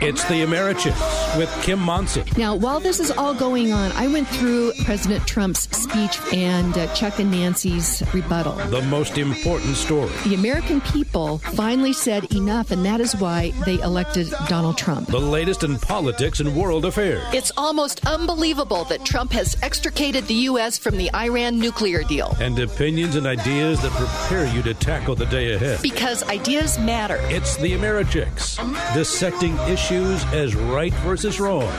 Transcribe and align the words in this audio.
It's 0.00 0.22
the 0.28 0.44
Americhicks 0.44 1.36
with 1.36 1.52
Kim 1.60 1.80
Monson. 1.80 2.24
Now, 2.36 2.54
while 2.54 2.78
this 2.78 3.00
is 3.00 3.10
all 3.10 3.34
going 3.34 3.72
on, 3.72 3.90
I 3.92 4.06
went 4.06 4.28
through 4.28 4.72
President 4.84 5.26
Trump's 5.26 5.68
speech 5.76 6.20
and 6.32 6.78
uh, 6.78 6.86
Chuck 6.94 7.18
and 7.18 7.32
Nancy's 7.32 8.04
rebuttal. 8.14 8.52
The 8.70 8.82
most 8.82 9.18
important 9.18 9.74
story. 9.74 10.12
The 10.22 10.36
American 10.36 10.80
people 10.82 11.38
finally 11.38 11.92
said 11.92 12.32
enough, 12.32 12.70
and 12.70 12.84
that 12.84 13.00
is 13.00 13.16
why 13.16 13.50
they 13.66 13.80
elected 13.80 14.32
Donald 14.46 14.78
Trump. 14.78 15.08
The 15.08 15.18
latest 15.18 15.64
in 15.64 15.76
politics 15.78 16.38
and 16.38 16.54
world 16.54 16.84
affairs. 16.84 17.24
It's 17.34 17.50
almost 17.56 18.06
unbelievable 18.06 18.84
that 18.84 19.04
Trump 19.04 19.32
has 19.32 19.60
extricated 19.64 20.28
the 20.28 20.34
U.S. 20.34 20.78
from 20.78 20.96
the 20.96 21.12
Iran 21.12 21.58
nuclear 21.58 22.04
deal. 22.04 22.36
And 22.38 22.56
opinions 22.60 23.16
and 23.16 23.26
ideas 23.26 23.82
that 23.82 23.90
prepare 23.90 24.46
you 24.54 24.62
to 24.62 24.74
tackle 24.74 25.16
the 25.16 25.26
day 25.26 25.54
ahead. 25.54 25.82
Because 25.82 26.22
ideas 26.28 26.78
matter. 26.78 27.18
It's 27.22 27.56
the 27.56 27.72
Americhicks, 27.72 28.58
dissecting 28.94 29.58
issues 29.66 29.88
as 29.98 30.54
right 30.54 30.92
versus 30.94 31.40
wrong 31.40 31.72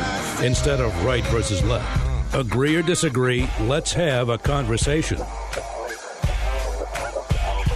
instead 0.43 0.79
of 0.79 1.05
right 1.05 1.23
versus 1.27 1.63
left. 1.63 2.33
Agree 2.33 2.75
or 2.75 2.81
disagree, 2.81 3.49
let's 3.61 3.93
have 3.93 4.29
a 4.29 4.37
conversation. 4.37 5.19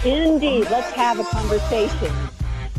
Indeed, 0.06 0.70
let's 0.70 0.92
have 0.92 1.20
a 1.20 1.24
conversation. 1.24 2.14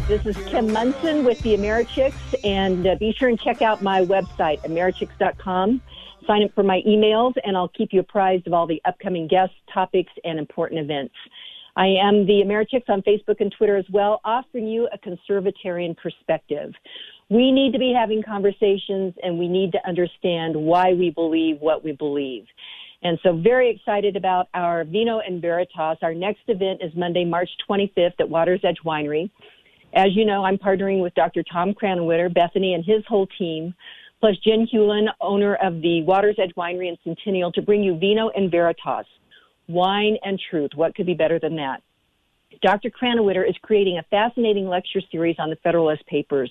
This 0.07 0.25
is 0.27 0.37
Kim 0.49 0.73
Monson 0.73 1.25
with 1.25 1.41
the 1.41 1.57
Americhicks, 1.57 2.35
and 2.45 2.87
uh, 2.87 2.97
be 2.97 3.13
sure 3.13 3.31
and 3.31 3.41
check 3.41 3.63
out 3.63 3.83
my 3.83 4.05
website, 4.05 4.61
americhicks.com. 4.61 5.81
Sign 6.27 6.43
up 6.43 6.55
for 6.55 6.62
my 6.62 6.83
emails, 6.87 7.33
and 7.43 7.57
I'll 7.57 7.69
keep 7.69 7.93
you 7.93 8.01
apprised 8.01 8.47
of 8.47 8.53
all 8.53 8.67
the 8.67 8.83
upcoming 8.85 9.27
guests, 9.27 9.57
topics, 9.73 10.12
and 10.25 10.39
important 10.39 10.81
events. 10.81 11.15
I 11.77 11.87
am 11.87 12.27
the 12.27 12.43
Americhicks 12.45 12.89
on 12.89 13.03
Facebook 13.03 13.41
and 13.41 13.53
Twitter 13.57 13.77
as 13.77 13.87
well, 13.91 14.21
offering 14.25 14.69
you 14.69 14.89
a 14.93 14.99
conservatarian 14.99 15.97
perspective. 15.97 16.73
We 17.30 17.53
need 17.53 17.72
to 17.72 17.78
be 17.78 17.94
having 17.98 18.22
conversations 18.22 19.14
and 19.22 19.39
we 19.39 19.48
need 19.48 19.72
to 19.72 19.89
understand 19.89 20.55
why 20.56 20.92
we 20.92 21.11
believe 21.11 21.61
what 21.61 21.83
we 21.83 21.92
believe. 21.92 22.44
And 23.03 23.19
so 23.22 23.36
very 23.36 23.70
excited 23.70 24.16
about 24.16 24.48
our 24.55 24.84
Vino 24.84 25.20
and 25.20 25.41
Veritas. 25.41 25.98
Our 26.03 26.14
next 26.14 26.41
event 26.48 26.81
is 26.83 26.92
Monday, 26.97 27.25
March 27.25 27.50
25th 27.69 28.14
at 28.19 28.28
Water's 28.28 28.61
Edge 28.64 28.78
Winery. 28.84 29.31
As 29.94 30.08
you 30.14 30.25
know, 30.25 30.44
I'm 30.44 30.58
partnering 30.58 31.03
with 31.03 31.14
Dr. 31.14 31.44
Tom 31.53 31.75
Krannawitter, 31.75 32.33
Bethany, 32.33 32.75
and 32.75 32.84
his 32.84 33.05
whole 33.06 33.28
team, 33.38 33.75
plus 34.20 34.36
Jen 34.44 34.66
Hewlin, 34.72 35.06
owner 35.20 35.55
of 35.56 35.83
the 35.83 36.03
Water's 36.03 36.36
Edge 36.42 36.55
Winery 36.56 36.88
in 36.88 36.97
Centennial, 37.05 37.53
to 37.53 37.62
bring 37.62 37.83
you 37.83 37.97
Vino 37.98 38.31
and 38.31 38.50
Veritas, 38.50 39.06
wine 39.69 40.16
and 40.25 40.41
truth. 40.50 40.70
What 40.75 40.94
could 40.94 41.06
be 41.06 41.14
better 41.14 41.38
than 41.38 41.56
that? 41.56 41.83
Dr. 42.62 42.91
Krannawitter 42.91 43.48
is 43.48 43.55
creating 43.62 43.98
a 43.98 44.03
fascinating 44.05 44.66
lecture 44.66 45.00
series 45.12 45.36
on 45.38 45.50
the 45.50 45.56
Federalist 45.56 46.06
Papers. 46.06 46.50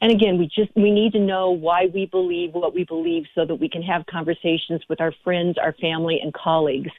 And 0.00 0.12
again, 0.12 0.38
we 0.38 0.46
just 0.46 0.70
we 0.76 0.90
need 0.90 1.12
to 1.12 1.20
know 1.20 1.50
why 1.50 1.86
we 1.92 2.06
believe 2.06 2.52
what 2.52 2.74
we 2.74 2.84
believe 2.84 3.24
so 3.34 3.44
that 3.46 3.54
we 3.54 3.68
can 3.68 3.82
have 3.82 4.04
conversations 4.06 4.82
with 4.88 5.00
our 5.00 5.12
friends, 5.24 5.56
our 5.58 5.72
family, 5.80 6.20
and 6.22 6.32
colleagues. 6.34 6.90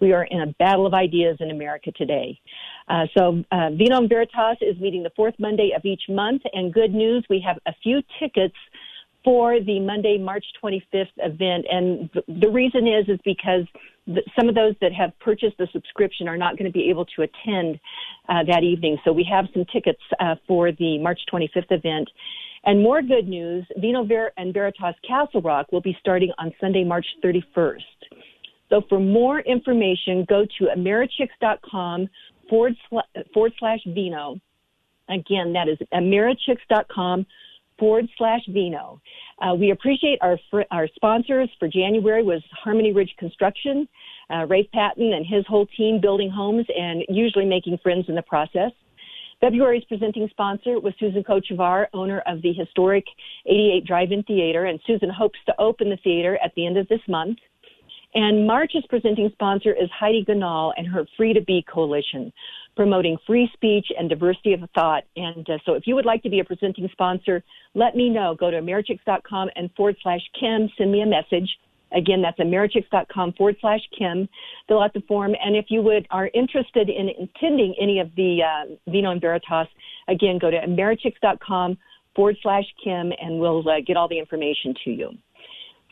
We 0.00 0.12
are 0.12 0.24
in 0.24 0.40
a 0.40 0.46
battle 0.58 0.86
of 0.86 0.94
ideas 0.94 1.36
in 1.40 1.50
America 1.50 1.90
today. 1.92 2.38
Uh, 2.88 3.06
so 3.16 3.44
uh, 3.50 3.70
Vino 3.70 3.98
and 3.98 4.08
Veritas 4.08 4.58
is 4.60 4.78
meeting 4.80 5.02
the 5.02 5.12
fourth 5.16 5.34
Monday 5.38 5.72
of 5.76 5.84
each 5.84 6.02
month, 6.08 6.42
and 6.52 6.72
good 6.72 6.94
news, 6.94 7.24
we 7.28 7.40
have 7.40 7.58
a 7.66 7.74
few 7.82 8.02
tickets 8.18 8.54
for 9.26 9.58
the 9.58 9.80
Monday, 9.80 10.18
March 10.18 10.44
25th 10.62 11.10
event. 11.16 11.66
And 11.68 12.08
the 12.28 12.48
reason 12.48 12.86
is, 12.86 13.08
is 13.08 13.18
because 13.24 13.64
some 14.38 14.48
of 14.48 14.54
those 14.54 14.74
that 14.80 14.92
have 14.92 15.18
purchased 15.18 15.58
the 15.58 15.66
subscription 15.72 16.28
are 16.28 16.36
not 16.36 16.56
going 16.56 16.70
to 16.70 16.72
be 16.72 16.88
able 16.88 17.04
to 17.06 17.22
attend 17.22 17.80
uh, 18.28 18.44
that 18.46 18.62
evening. 18.62 18.98
So 19.04 19.12
we 19.12 19.26
have 19.28 19.46
some 19.52 19.64
tickets 19.72 20.00
uh, 20.20 20.36
for 20.46 20.70
the 20.70 20.98
March 20.98 21.18
25th 21.32 21.72
event. 21.72 22.08
And 22.64 22.80
more 22.80 23.02
good 23.02 23.26
news, 23.26 23.66
Vino 23.78 24.04
Ver- 24.04 24.30
and 24.36 24.54
Veritas 24.54 24.94
Castle 25.06 25.42
Rock 25.42 25.72
will 25.72 25.80
be 25.80 25.96
starting 25.98 26.30
on 26.38 26.52
Sunday, 26.60 26.84
March 26.84 27.06
31st. 27.24 27.80
So 28.70 28.82
for 28.88 29.00
more 29.00 29.40
information, 29.40 30.24
go 30.28 30.46
to 30.58 30.66
americhicks.com 30.76 32.08
forward, 32.48 32.76
sl- 32.88 33.20
forward 33.34 33.52
slash 33.58 33.80
vino. 33.88 34.38
Again, 35.08 35.52
that 35.52 35.66
is 35.68 35.78
americhicks.com 35.92 37.26
forward 37.78 38.06
slash 38.18 38.40
vino. 38.48 39.00
Uh, 39.40 39.54
we 39.54 39.70
appreciate 39.70 40.18
our 40.22 40.38
fr- 40.50 40.68
our 40.70 40.88
sponsors 40.94 41.48
for 41.58 41.68
January 41.68 42.22
was 42.22 42.42
Harmony 42.52 42.92
Ridge 42.92 43.14
Construction, 43.18 43.88
uh, 44.30 44.46
Rafe 44.46 44.70
Patton 44.72 45.12
and 45.12 45.26
his 45.26 45.46
whole 45.46 45.66
team 45.76 46.00
building 46.00 46.30
homes 46.30 46.66
and 46.76 47.04
usually 47.08 47.44
making 47.44 47.78
friends 47.82 48.06
in 48.08 48.14
the 48.14 48.22
process. 48.22 48.72
February's 49.40 49.84
presenting 49.84 50.28
sponsor 50.30 50.80
was 50.80 50.94
Susan 50.98 51.22
Kochevar, 51.22 51.86
owner 51.92 52.20
of 52.26 52.40
the 52.40 52.54
historic 52.54 53.04
88 53.44 53.86
Drive-In 53.86 54.22
Theater, 54.22 54.64
and 54.64 54.80
Susan 54.86 55.10
hopes 55.10 55.38
to 55.44 55.54
open 55.60 55.90
the 55.90 55.98
theater 55.98 56.38
at 56.42 56.54
the 56.54 56.66
end 56.66 56.78
of 56.78 56.88
this 56.88 57.02
month. 57.06 57.38
And 58.16 58.46
March's 58.46 58.82
presenting 58.88 59.28
sponsor 59.34 59.74
is 59.74 59.90
Heidi 59.90 60.24
Ganahl 60.26 60.72
and 60.78 60.88
her 60.88 61.04
Free 61.18 61.34
to 61.34 61.42
Be 61.42 61.62
Coalition, 61.70 62.32
promoting 62.74 63.18
free 63.26 63.50
speech 63.52 63.88
and 63.96 64.08
diversity 64.08 64.54
of 64.54 64.60
thought. 64.74 65.02
And 65.16 65.46
uh, 65.50 65.58
so 65.66 65.74
if 65.74 65.86
you 65.86 65.94
would 65.96 66.06
like 66.06 66.22
to 66.22 66.30
be 66.30 66.40
a 66.40 66.44
presenting 66.44 66.88
sponsor, 66.92 67.44
let 67.74 67.94
me 67.94 68.08
know. 68.08 68.34
Go 68.34 68.50
to 68.50 68.56
americhicks.com 68.56 69.50
and 69.54 69.70
forward 69.76 69.96
slash 70.02 70.22
Kim, 70.40 70.70
send 70.78 70.90
me 70.90 71.02
a 71.02 71.06
message. 71.06 71.46
Again, 71.92 72.22
that's 72.22 72.38
americhicks.com 72.38 73.34
forward 73.34 73.56
slash 73.60 73.80
Kim. 73.98 74.30
Fill 74.66 74.82
out 74.82 74.94
the 74.94 75.02
form. 75.02 75.34
And 75.44 75.54
if 75.54 75.66
you 75.68 75.82
would 75.82 76.06
are 76.10 76.30
interested 76.32 76.88
in 76.88 77.10
attending 77.10 77.74
any 77.78 78.00
of 78.00 78.14
the 78.16 78.38
uh, 78.42 78.90
Vino 78.90 79.10
and 79.10 79.20
Veritas, 79.20 79.68
again, 80.08 80.38
go 80.38 80.50
to 80.50 80.56
americhicks.com 80.56 81.76
forward 82.14 82.38
slash 82.42 82.64
Kim 82.82 83.12
and 83.20 83.38
we'll 83.38 83.68
uh, 83.68 83.82
get 83.86 83.98
all 83.98 84.08
the 84.08 84.18
information 84.18 84.72
to 84.84 84.90
you. 84.90 85.10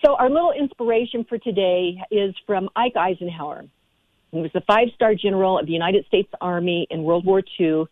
So 0.05 0.17
our 0.17 0.29
little 0.29 0.53
inspiration 0.53 1.25
for 1.27 1.39
today 1.39 1.97
is 2.11 2.35
from 2.47 2.69
Ike 2.77 2.95
Eisenhower. 2.95 3.65
He 4.33 4.41
was 4.41 4.51
the 4.53 4.61
five-star 4.67 5.15
general 5.15 5.59
of 5.59 5.65
the 5.65 5.73
United 5.73 6.05
States 6.07 6.29
Army 6.43 6.87
in 6.91 7.05
World 7.05 7.25
War 7.25 7.43
II, 7.59 7.85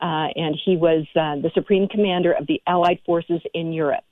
uh, 0.00 0.26
and 0.36 0.58
he 0.62 0.76
was 0.76 1.06
uh, 1.16 1.40
the 1.40 1.50
supreme 1.54 1.88
commander 1.88 2.32
of 2.32 2.46
the 2.48 2.60
Allied 2.66 2.98
forces 3.06 3.40
in 3.54 3.72
Europe. 3.72 4.04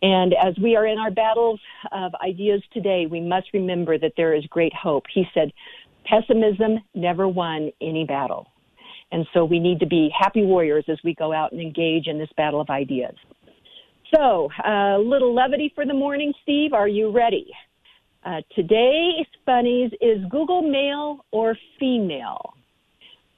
And 0.00 0.32
as 0.32 0.54
we 0.62 0.76
are 0.76 0.86
in 0.86 0.96
our 0.96 1.10
battles 1.10 1.60
of 1.92 2.12
ideas 2.24 2.62
today, 2.72 3.04
we 3.10 3.20
must 3.20 3.48
remember 3.52 3.98
that 3.98 4.12
there 4.16 4.34
is 4.34 4.46
great 4.46 4.72
hope. 4.72 5.04
He 5.12 5.24
said, 5.34 5.52
pessimism 6.06 6.78
never 6.94 7.28
won 7.28 7.70
any 7.82 8.04
battle. 8.04 8.46
And 9.12 9.26
so 9.34 9.44
we 9.44 9.58
need 9.58 9.80
to 9.80 9.86
be 9.86 10.08
happy 10.18 10.42
warriors 10.42 10.84
as 10.88 10.98
we 11.04 11.14
go 11.14 11.34
out 11.34 11.52
and 11.52 11.60
engage 11.60 12.06
in 12.06 12.18
this 12.18 12.30
battle 12.34 12.62
of 12.62 12.70
ideas. 12.70 13.14
So, 14.14 14.50
a 14.64 14.70
uh, 14.70 14.98
little 14.98 15.34
levity 15.34 15.72
for 15.74 15.84
the 15.84 15.94
morning, 15.94 16.32
Steve. 16.42 16.72
Are 16.72 16.88
you 16.88 17.10
ready? 17.10 17.50
Uh, 18.24 18.40
today's 18.54 19.26
funnies 19.44 19.90
is 20.00 20.24
Google 20.30 20.62
male 20.62 21.24
or 21.32 21.56
female? 21.78 22.54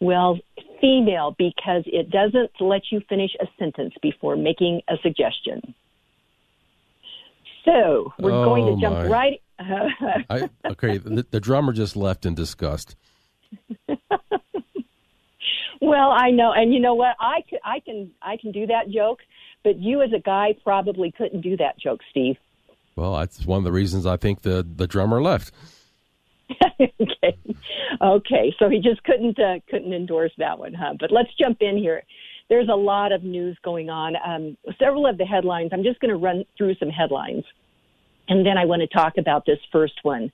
Well, 0.01 0.39
female 0.81 1.35
because 1.37 1.83
it 1.87 2.11
doesn't 2.11 2.51
let 2.61 2.83
you 2.91 3.01
finish 3.09 3.33
a 3.41 3.47
sentence 3.59 3.95
before 4.01 4.37
making 4.37 4.83
a 4.89 4.95
suggestion. 5.03 5.75
So 7.65 8.13
we're 8.19 8.33
oh, 8.33 8.45
going 8.45 8.75
to 8.75 8.81
jump 8.81 8.97
my. 8.97 9.07
right. 9.09 9.43
I, 10.31 10.49
okay, 10.71 10.99
the, 10.99 11.27
the 11.31 11.41
drummer 11.41 11.73
just 11.73 11.97
left 11.97 12.25
in 12.25 12.35
disgust. 12.35 12.95
well, 15.81 16.11
I 16.11 16.31
know, 16.31 16.53
and 16.53 16.73
you 16.73 16.81
know 16.81 16.95
what? 16.95 17.17
I 17.21 17.43
can, 17.49 17.59
I 17.65 17.81
can, 17.81 18.11
I 18.23 18.37
can 18.37 18.53
do 18.53 18.67
that 18.67 18.89
joke, 18.89 19.19
but 19.65 19.79
you 19.79 20.03
as 20.03 20.13
a 20.13 20.21
guy 20.21 20.55
probably 20.65 21.13
couldn't 21.13 21.41
do 21.41 21.57
that 21.57 21.79
joke, 21.79 22.01
Steve. 22.11 22.37
Well, 22.97 23.17
that's 23.17 23.45
one 23.47 23.59
of 23.59 23.65
the 23.65 23.73
reasons 23.73 24.07
I 24.07 24.17
think 24.17 24.43
the 24.43 24.67
the 24.77 24.87
drummer 24.87 25.23
left. 25.23 25.53
okay, 26.81 27.39
okay. 28.01 28.55
So 28.59 28.69
he 28.69 28.81
just 28.81 29.03
couldn't 29.05 29.39
uh, 29.39 29.61
couldn't 29.69 29.93
endorse 29.93 30.33
that 30.39 30.59
one, 30.59 30.75
huh? 30.75 30.95
But 30.99 31.13
let's 31.13 31.31
jump 31.39 31.59
in 31.61 31.77
here 31.77 32.03
there's 32.49 32.69
a 32.69 32.77
lot 32.77 33.13
of 33.13 33.23
news 33.23 33.57
going 33.63 33.91
on. 33.91 34.15
Um, 34.25 34.57
several 34.79 35.07
of 35.07 35.19
the 35.19 35.25
headlines, 35.25 35.71
I'm 35.73 35.83
just 35.83 36.01
going 36.01 36.11
to 36.11 36.17
run 36.17 36.45
through 36.57 36.75
some 36.77 36.89
headlines, 36.89 37.45
and 38.29 38.45
then 38.45 38.57
I 38.57 38.65
want 38.65 38.81
to 38.81 38.89
talk 38.89 39.15
about 39.19 39.45
this 39.47 39.59
first 39.71 40.01
one. 40.03 40.33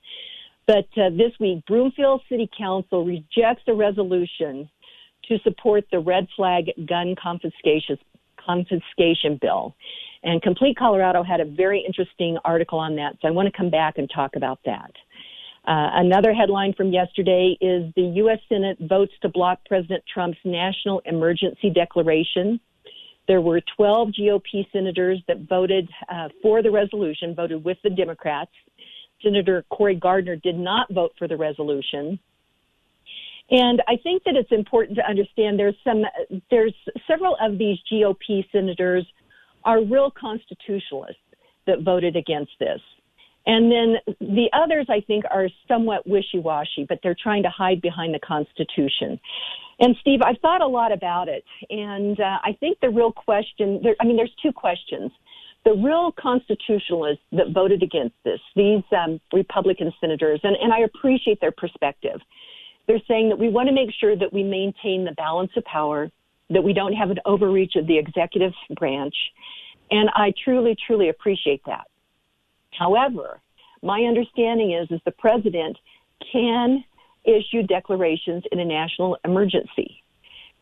But 0.65 0.87
uh, 0.97 1.09
this 1.11 1.31
week, 1.39 1.65
Broomfield 1.67 2.21
City 2.29 2.49
Council 2.57 3.05
rejects 3.05 3.63
a 3.67 3.73
resolution 3.73 4.69
to 5.27 5.37
support 5.39 5.85
the 5.91 5.99
red 5.99 6.27
flag 6.35 6.71
gun 6.87 7.15
confiscation 7.21 7.97
confiscation 8.45 9.39
bill. 9.41 9.75
And 10.23 10.41
Complete 10.41 10.77
Colorado 10.77 11.23
had 11.23 11.39
a 11.39 11.45
very 11.45 11.83
interesting 11.85 12.37
article 12.43 12.79
on 12.79 12.95
that, 12.95 13.15
so 13.21 13.27
I 13.27 13.31
want 13.31 13.47
to 13.47 13.55
come 13.55 13.69
back 13.69 13.97
and 13.97 14.09
talk 14.13 14.35
about 14.35 14.59
that. 14.65 14.91
Uh, 15.67 15.89
another 15.95 16.33
headline 16.33 16.73
from 16.73 16.91
yesterday 16.91 17.57
is 17.59 17.91
the 17.95 18.11
U.S. 18.17 18.39
Senate 18.47 18.77
votes 18.81 19.13
to 19.21 19.29
block 19.29 19.59
President 19.65 20.03
Trump's 20.11 20.37
national 20.43 21.01
emergency 21.05 21.71
declaration. 21.71 22.59
There 23.27 23.41
were 23.41 23.61
12 23.75 24.09
GOP 24.19 24.71
senators 24.71 25.21
that 25.27 25.47
voted 25.49 25.89
uh, 26.07 26.29
for 26.43 26.61
the 26.61 26.69
resolution, 26.69 27.33
voted 27.33 27.63
with 27.63 27.77
the 27.83 27.89
Democrats. 27.89 28.51
Senator 29.23 29.65
Cory 29.71 29.95
Gardner 29.95 30.35
did 30.35 30.57
not 30.57 30.91
vote 30.93 31.13
for 31.17 31.27
the 31.27 31.37
resolution. 31.37 32.19
And 33.51 33.81
I 33.87 33.97
think 34.01 34.23
that 34.23 34.35
it's 34.35 34.51
important 34.51 34.97
to 34.97 35.07
understand 35.07 35.59
there's 35.59 35.75
some 35.83 36.03
there's 36.49 36.73
several 37.07 37.37
of 37.39 37.57
these 37.57 37.77
GOP 37.91 38.43
senators 38.51 39.05
are 39.63 39.83
real 39.83 40.11
constitutionalists 40.11 41.21
that 41.67 41.81
voted 41.81 42.15
against 42.15 42.51
this. 42.59 42.79
And 43.47 43.71
then 43.71 44.15
the 44.19 44.49
others, 44.53 44.87
I 44.89 45.01
think, 45.01 45.23
are 45.29 45.47
somewhat 45.67 46.07
wishy 46.07 46.39
washy, 46.39 46.85
but 46.87 46.99
they're 47.03 47.15
trying 47.21 47.43
to 47.43 47.49
hide 47.49 47.81
behind 47.81 48.13
the 48.15 48.19
Constitution. 48.19 49.19
And 49.79 49.95
Steve, 50.01 50.21
I've 50.23 50.39
thought 50.39 50.61
a 50.61 50.67
lot 50.67 50.91
about 50.91 51.27
it. 51.27 51.43
And 51.69 52.19
uh, 52.19 52.39
I 52.43 52.57
think 52.59 52.79
the 52.79 52.89
real 52.89 53.11
question, 53.11 53.81
there, 53.83 53.95
I 54.01 54.05
mean, 54.05 54.15
there's 54.15 54.33
two 54.41 54.51
questions. 54.51 55.11
The 55.63 55.73
real 55.73 56.11
constitutionalists 56.11 57.23
that 57.33 57.51
voted 57.53 57.83
against 57.83 58.15
this, 58.23 58.39
these 58.55 58.83
um, 58.95 59.19
Republican 59.33 59.91
senators, 59.99 60.39
and, 60.43 60.55
and 60.55 60.73
I 60.73 60.79
appreciate 60.79 61.41
their 61.41 61.51
perspective. 61.51 62.19
They're 62.87 63.01
saying 63.07 63.29
that 63.29 63.39
we 63.39 63.49
want 63.49 63.67
to 63.67 63.73
make 63.73 63.89
sure 63.99 64.15
that 64.15 64.31
we 64.31 64.43
maintain 64.43 65.05
the 65.05 65.13
balance 65.13 65.51
of 65.55 65.63
power, 65.65 66.11
that 66.49 66.63
we 66.63 66.73
don't 66.73 66.93
have 66.93 67.09
an 67.09 67.19
overreach 67.25 67.75
of 67.75 67.87
the 67.87 67.97
executive 67.97 68.53
branch. 68.75 69.15
And 69.91 70.09
I 70.13 70.33
truly, 70.43 70.75
truly 70.87 71.09
appreciate 71.09 71.61
that. 71.65 71.87
However, 72.77 73.39
my 73.81 74.01
understanding 74.01 74.73
is, 74.73 74.89
is 74.91 75.01
the 75.05 75.11
president 75.11 75.77
can 76.31 76.83
issue 77.23 77.63
declarations 77.63 78.43
in 78.51 78.59
a 78.59 78.65
national 78.65 79.17
emergency. 79.25 80.03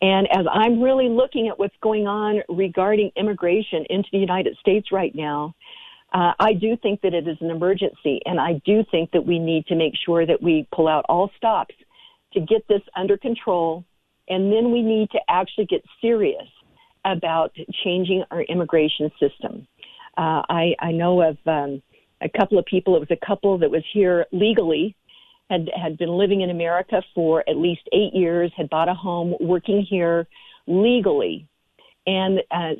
And 0.02 0.26
as 0.32 0.46
I'm 0.52 0.82
really 0.82 1.08
looking 1.08 1.48
at 1.48 1.58
what's 1.58 1.76
going 1.80 2.06
on 2.06 2.42
regarding 2.48 3.10
immigration 3.16 3.84
into 3.88 4.08
the 4.12 4.18
United 4.18 4.56
States 4.58 4.92
right 4.92 5.14
now, 5.14 5.54
uh, 6.12 6.32
I 6.38 6.52
do 6.52 6.76
think 6.76 7.00
that 7.00 7.14
it 7.14 7.26
is 7.26 7.36
an 7.40 7.50
emergency, 7.50 8.20
and 8.24 8.38
I 8.38 8.60
do 8.64 8.84
think 8.90 9.10
that 9.12 9.26
we 9.26 9.38
need 9.38 9.66
to 9.66 9.74
make 9.74 9.94
sure 10.04 10.24
that 10.24 10.40
we 10.40 10.68
pull 10.72 10.86
out 10.86 11.04
all 11.08 11.30
stops 11.36 11.74
to 12.34 12.40
get 12.40 12.66
this 12.68 12.82
under 12.96 13.16
control, 13.16 13.84
and 14.28 14.52
then 14.52 14.72
we 14.72 14.82
need 14.82 15.10
to 15.10 15.20
actually 15.28 15.66
get 15.66 15.82
serious 16.00 16.46
about 17.04 17.54
changing 17.84 18.24
our 18.30 18.42
immigration 18.42 19.10
system. 19.20 19.66
Uh, 20.16 20.42
I, 20.48 20.74
I 20.80 20.92
know 20.92 21.20
of 21.22 21.36
um, 21.46 21.82
a 22.20 22.28
couple 22.28 22.58
of 22.58 22.64
people. 22.66 22.96
It 22.96 23.00
was 23.00 23.10
a 23.10 23.26
couple 23.26 23.58
that 23.58 23.70
was 23.70 23.82
here 23.92 24.26
legally, 24.32 24.96
had 25.50 25.68
had 25.80 25.98
been 25.98 26.10
living 26.10 26.40
in 26.40 26.50
America 26.50 27.02
for 27.14 27.44
at 27.48 27.56
least 27.56 27.82
eight 27.92 28.14
years, 28.14 28.50
had 28.56 28.70
bought 28.70 28.88
a 28.88 28.94
home, 28.94 29.34
working 29.40 29.84
here 29.88 30.26
legally, 30.66 31.46
and 32.06 32.40
uh, 32.50 32.70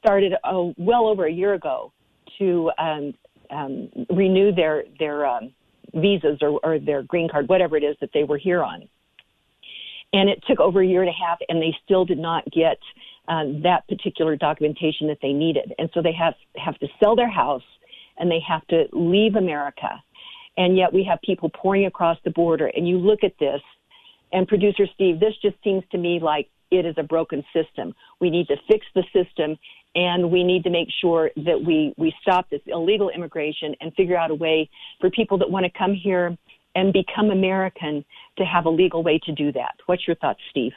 started 0.00 0.32
oh, 0.44 0.74
well 0.76 1.06
over 1.06 1.26
a 1.26 1.32
year 1.32 1.54
ago 1.54 1.92
to 2.38 2.70
um, 2.78 3.14
um, 3.50 3.88
renew 4.10 4.52
their 4.52 4.84
their 4.98 5.26
um, 5.26 5.52
visas 5.94 6.38
or, 6.40 6.58
or 6.62 6.78
their 6.78 7.02
green 7.02 7.28
card, 7.28 7.48
whatever 7.48 7.76
it 7.76 7.84
is 7.84 7.96
that 8.00 8.10
they 8.12 8.24
were 8.24 8.38
here 8.38 8.62
on. 8.62 8.88
And 10.12 10.28
it 10.28 10.42
took 10.48 10.60
over 10.60 10.80
a 10.80 10.86
year 10.86 11.02
and 11.02 11.10
a 11.10 11.26
half, 11.26 11.38
and 11.48 11.60
they 11.60 11.76
still 11.84 12.04
did 12.04 12.18
not 12.18 12.44
get 12.50 12.78
uh, 13.28 13.44
that 13.62 13.86
particular 13.88 14.36
documentation 14.36 15.06
that 15.08 15.18
they 15.20 15.32
needed. 15.32 15.74
And 15.78 15.90
so 15.92 16.00
they 16.00 16.12
have 16.12 16.34
have 16.56 16.78
to 16.78 16.88
sell 16.98 17.14
their 17.14 17.30
house 17.30 17.62
and 18.18 18.30
they 18.30 18.40
have 18.46 18.66
to 18.68 18.86
leave 18.92 19.36
America. 19.36 20.02
And 20.56 20.76
yet 20.76 20.92
we 20.92 21.04
have 21.04 21.20
people 21.22 21.50
pouring 21.50 21.86
across 21.86 22.18
the 22.24 22.30
border. 22.30 22.66
And 22.74 22.88
you 22.88 22.98
look 22.98 23.22
at 23.22 23.34
this, 23.38 23.60
and 24.32 24.48
producer 24.48 24.86
Steve, 24.94 25.20
this 25.20 25.34
just 25.40 25.56
seems 25.62 25.84
to 25.92 25.98
me 25.98 26.18
like 26.20 26.48
it 26.70 26.84
is 26.84 26.94
a 26.98 27.02
broken 27.02 27.44
system. 27.52 27.94
We 28.20 28.30
need 28.30 28.48
to 28.48 28.56
fix 28.66 28.84
the 28.94 29.04
system 29.12 29.56
and 29.94 30.30
we 30.30 30.44
need 30.44 30.64
to 30.64 30.70
make 30.70 30.88
sure 31.00 31.30
that 31.36 31.62
we, 31.64 31.94
we 31.96 32.12
stop 32.20 32.50
this 32.50 32.60
illegal 32.66 33.08
immigration 33.08 33.74
and 33.80 33.94
figure 33.94 34.16
out 34.16 34.30
a 34.30 34.34
way 34.34 34.68
for 35.00 35.10
people 35.10 35.38
that 35.38 35.50
want 35.50 35.64
to 35.64 35.78
come 35.78 35.94
here 35.94 36.36
and 36.74 36.92
become 36.92 37.30
American 37.30 38.04
to 38.36 38.44
have 38.44 38.66
a 38.66 38.70
legal 38.70 39.02
way 39.02 39.18
to 39.24 39.32
do 39.32 39.52
that. 39.52 39.74
What's 39.86 40.06
your 40.06 40.16
thoughts, 40.16 40.40
Steve? 40.50 40.72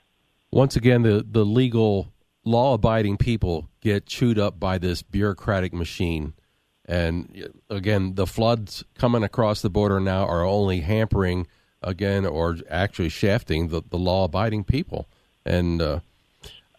Once 0.51 0.75
again, 0.75 1.03
the, 1.03 1.25
the 1.29 1.45
legal, 1.45 2.11
law 2.43 2.73
abiding 2.73 3.17
people 3.17 3.69
get 3.81 4.05
chewed 4.05 4.39
up 4.39 4.59
by 4.59 4.77
this 4.77 5.01
bureaucratic 5.01 5.73
machine 5.73 6.33
and 6.91 7.49
again, 7.69 8.15
the 8.15 8.27
floods 8.27 8.83
coming 8.97 9.23
across 9.23 9.61
the 9.61 9.69
border 9.69 10.01
now 10.01 10.25
are 10.25 10.43
only 10.43 10.81
hampering 10.81 11.47
again 11.81 12.25
or 12.25 12.57
actually 12.69 13.07
shafting 13.07 13.69
the, 13.69 13.81
the 13.89 13.97
law 13.97 14.25
abiding 14.25 14.65
people. 14.65 15.07
And, 15.45 15.81
uh, 15.81 15.99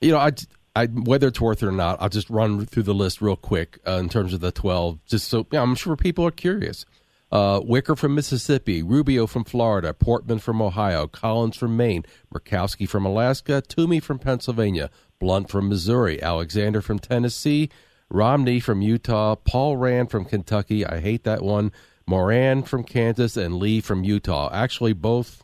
you 0.02 0.12
know, 0.12 0.18
I, 0.18 0.32
I, 0.76 0.86
whether 0.86 1.28
it's 1.28 1.40
worth 1.40 1.62
it 1.62 1.66
or 1.66 1.72
not, 1.72 1.96
I'll 1.98 2.10
just 2.10 2.28
run 2.28 2.66
through 2.66 2.82
the 2.82 2.92
list 2.92 3.22
real 3.22 3.36
quick 3.36 3.78
uh, 3.86 3.92
in 3.92 4.10
terms 4.10 4.34
of 4.34 4.40
the 4.40 4.52
12, 4.52 4.98
just 5.06 5.28
so 5.28 5.46
I'm 5.52 5.74
sure 5.74 5.96
people 5.96 6.26
are 6.26 6.30
curious. 6.30 6.84
Uh, 7.32 7.62
Wicker 7.64 7.96
from 7.96 8.14
Mississippi, 8.14 8.82
Rubio 8.82 9.26
from 9.26 9.44
Florida, 9.44 9.94
Portman 9.94 10.38
from 10.38 10.60
Ohio, 10.60 11.06
Collins 11.06 11.56
from 11.56 11.78
Maine, 11.78 12.04
Murkowski 12.32 12.86
from 12.86 13.06
Alaska, 13.06 13.62
Toomey 13.62 14.00
from 14.00 14.18
Pennsylvania, 14.18 14.90
Blunt 15.18 15.48
from 15.48 15.66
Missouri, 15.70 16.22
Alexander 16.22 16.82
from 16.82 16.98
Tennessee, 16.98 17.70
Romney 18.10 18.60
from 18.60 18.82
Utah, 18.82 19.34
Paul 19.34 19.78
Rand 19.78 20.10
from 20.10 20.26
Kentucky. 20.26 20.84
I 20.84 21.00
hate 21.00 21.24
that 21.24 21.40
one. 21.40 21.72
Moran 22.06 22.64
from 22.64 22.84
Kansas 22.84 23.38
and 23.38 23.56
Lee 23.56 23.80
from 23.80 24.04
Utah. 24.04 24.50
Actually, 24.52 24.92
both. 24.92 25.42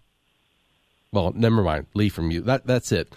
Well, 1.10 1.32
never 1.34 1.62
mind. 1.62 1.86
Lee 1.94 2.10
from 2.10 2.30
Utah. 2.30 2.46
That 2.46 2.66
that's 2.66 2.92
it. 2.92 3.14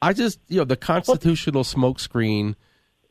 I 0.00 0.12
just 0.12 0.38
you 0.48 0.58
know 0.58 0.64
the 0.64 0.76
constitutional 0.76 1.64
smokescreen 1.64 2.54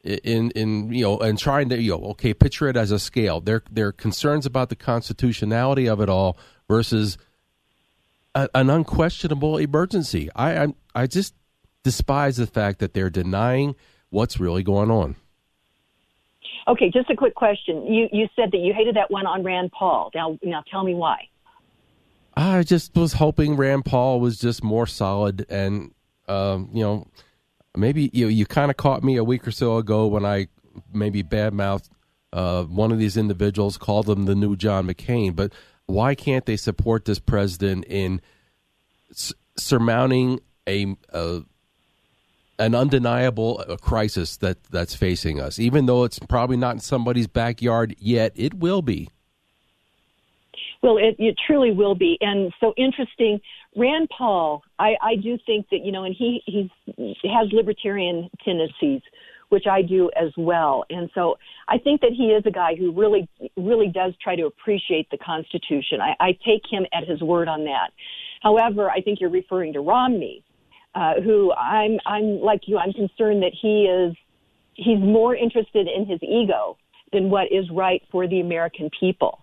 in 0.04 0.52
in 0.52 0.92
you 0.92 1.04
know 1.04 1.20
and 1.20 1.38
trying 1.38 1.70
to 1.70 1.80
you 1.80 1.92
know 1.92 2.04
okay 2.12 2.34
picture 2.34 2.68
it 2.68 2.78
as 2.78 2.92
a 2.92 3.00
scale. 3.00 3.40
Their 3.40 3.64
their 3.72 3.92
concerns 3.92 4.46
about 4.46 4.70
the 4.70 4.76
constitutionality 4.76 5.88
of 5.88 6.02
it 6.02 6.10
all 6.10 6.38
versus 6.68 7.18
a, 8.36 8.50
an 8.56 8.70
unquestionable 8.70 9.58
emergency. 9.58 10.30
I, 10.36 10.64
I 10.64 10.68
I 10.96 11.08
just 11.08 11.34
despise 11.84 12.38
the 12.38 12.48
fact 12.48 12.80
that 12.80 12.94
they're 12.94 13.10
denying 13.10 13.76
what's 14.10 14.40
really 14.40 14.64
going 14.64 14.92
on. 14.92 15.16
Okay, 16.68 16.92
just 16.92 17.10
a 17.10 17.16
quick 17.16 17.36
question. 17.36 17.86
You 17.92 18.08
you 18.12 18.28
said 18.36 18.52
that 18.52 18.60
you 18.60 18.74
hated 18.74 18.96
that 18.96 19.10
one 19.12 19.26
on 19.26 19.44
Rand 19.44 19.72
Paul. 19.72 20.12
Now 20.14 20.38
now 20.44 20.64
tell 20.70 20.84
me 20.84 20.94
why. 20.94 21.28
I 22.36 22.64
just 22.64 22.96
was 22.96 23.14
hoping 23.14 23.58
Rand 23.58 23.86
Paul 23.86 24.20
was 24.20 24.40
just 24.40 24.64
more 24.64 24.88
solid, 24.88 25.46
and 25.50 25.94
um, 26.28 26.70
you 26.74 26.82
know, 26.82 27.08
maybe 27.76 28.10
you 28.14 28.28
you 28.28 28.46
kind 28.46 28.72
of 28.72 28.78
caught 28.78 29.04
me 29.04 29.16
a 29.18 29.24
week 29.24 29.48
or 29.48 29.52
so 29.52 29.78
ago 29.78 30.08
when 30.08 30.26
I 30.26 30.48
maybe 30.94 31.24
badmouthed 31.24 31.90
uh, 32.34 32.64
one 32.64 32.92
of 32.92 33.00
these 33.00 33.18
individuals, 33.18 33.78
called 33.78 34.06
them 34.06 34.26
the 34.26 34.36
new 34.36 34.56
John 34.56 34.88
McCain. 34.88 35.36
But 35.36 35.52
why 35.86 36.16
can't 36.16 36.46
they 36.46 36.56
support 36.58 37.06
this 37.06 37.20
president 37.20 37.86
in 37.86 38.22
s- 39.12 39.34
surmounting 39.58 40.40
a, 40.68 40.96
a 41.10 41.42
an 42.60 42.76
undeniable 42.76 43.64
uh, 43.68 43.76
crisis 43.76 44.38
that 44.38 44.64
that's 44.66 44.94
facing 44.94 45.42
us. 45.42 45.58
Even 45.58 45.88
though 45.88 46.04
it's 46.04 46.20
probably 46.20 46.58
not 46.58 46.76
in 46.76 46.80
somebody's 46.80 47.28
backyard 47.28 47.96
yet, 47.98 48.32
it 48.36 48.54
will 48.54 48.82
be. 48.82 49.10
Well, 50.84 50.98
it, 50.98 51.16
it 51.20 51.36
truly 51.46 51.72
will 51.72 51.96
be, 51.96 52.18
and 52.22 52.54
so 52.60 52.74
interesting. 52.78 53.40
Rand 53.76 54.10
Paul, 54.16 54.64
I, 54.80 54.96
I 55.02 55.16
do 55.16 55.38
think 55.46 55.68
that 55.72 55.86
you 55.86 55.92
know, 55.92 56.04
and 56.04 56.16
he 56.18 56.42
he 56.46 56.70
has 57.24 57.48
libertarian 57.54 58.30
tendencies, 58.44 59.02
which 59.50 59.66
I 59.66 59.82
do 59.82 60.12
as 60.20 60.32
well, 60.36 60.84
and 60.90 61.10
so 61.16 61.38
I 61.70 61.78
think 61.78 62.02
that 62.02 62.12
he 62.12 62.28
is 62.28 62.44
a 62.46 62.52
guy 62.52 62.76
who 62.76 62.92
really 62.92 63.30
really 63.56 63.88
does 63.88 64.14
try 64.22 64.36
to 64.36 64.46
appreciate 64.46 65.10
the 65.10 65.18
Constitution. 65.18 66.02
I, 66.02 66.16
I 66.20 66.32
take 66.46 66.64
him 66.70 66.86
at 66.94 67.08
his 67.08 67.22
word 67.22 67.48
on 67.48 67.64
that. 67.66 67.92
However, 68.42 68.90
I 68.90 69.02
think 69.02 69.22
you're 69.22 69.30
referring 69.30 69.72
to 69.74 69.80
Romney, 69.80 70.44
uh, 70.94 71.22
who 71.24 71.54
I'm 71.54 71.98
I'm 72.06 72.42
like 72.42 72.62
you. 72.68 72.78
I'm 72.78 72.92
concerned 72.92 73.42
that 73.44 73.54
he 73.62 73.86
is 73.86 74.16
he's 74.74 75.00
more 75.00 75.34
interested 75.34 75.88
in 75.88 76.06
his 76.06 76.20
ego 76.22 76.78
than 77.14 77.30
what 77.30 77.52
is 77.52 77.70
right 77.72 78.02
for 78.12 78.28
the 78.28 78.42
American 78.42 78.90
people, 79.00 79.40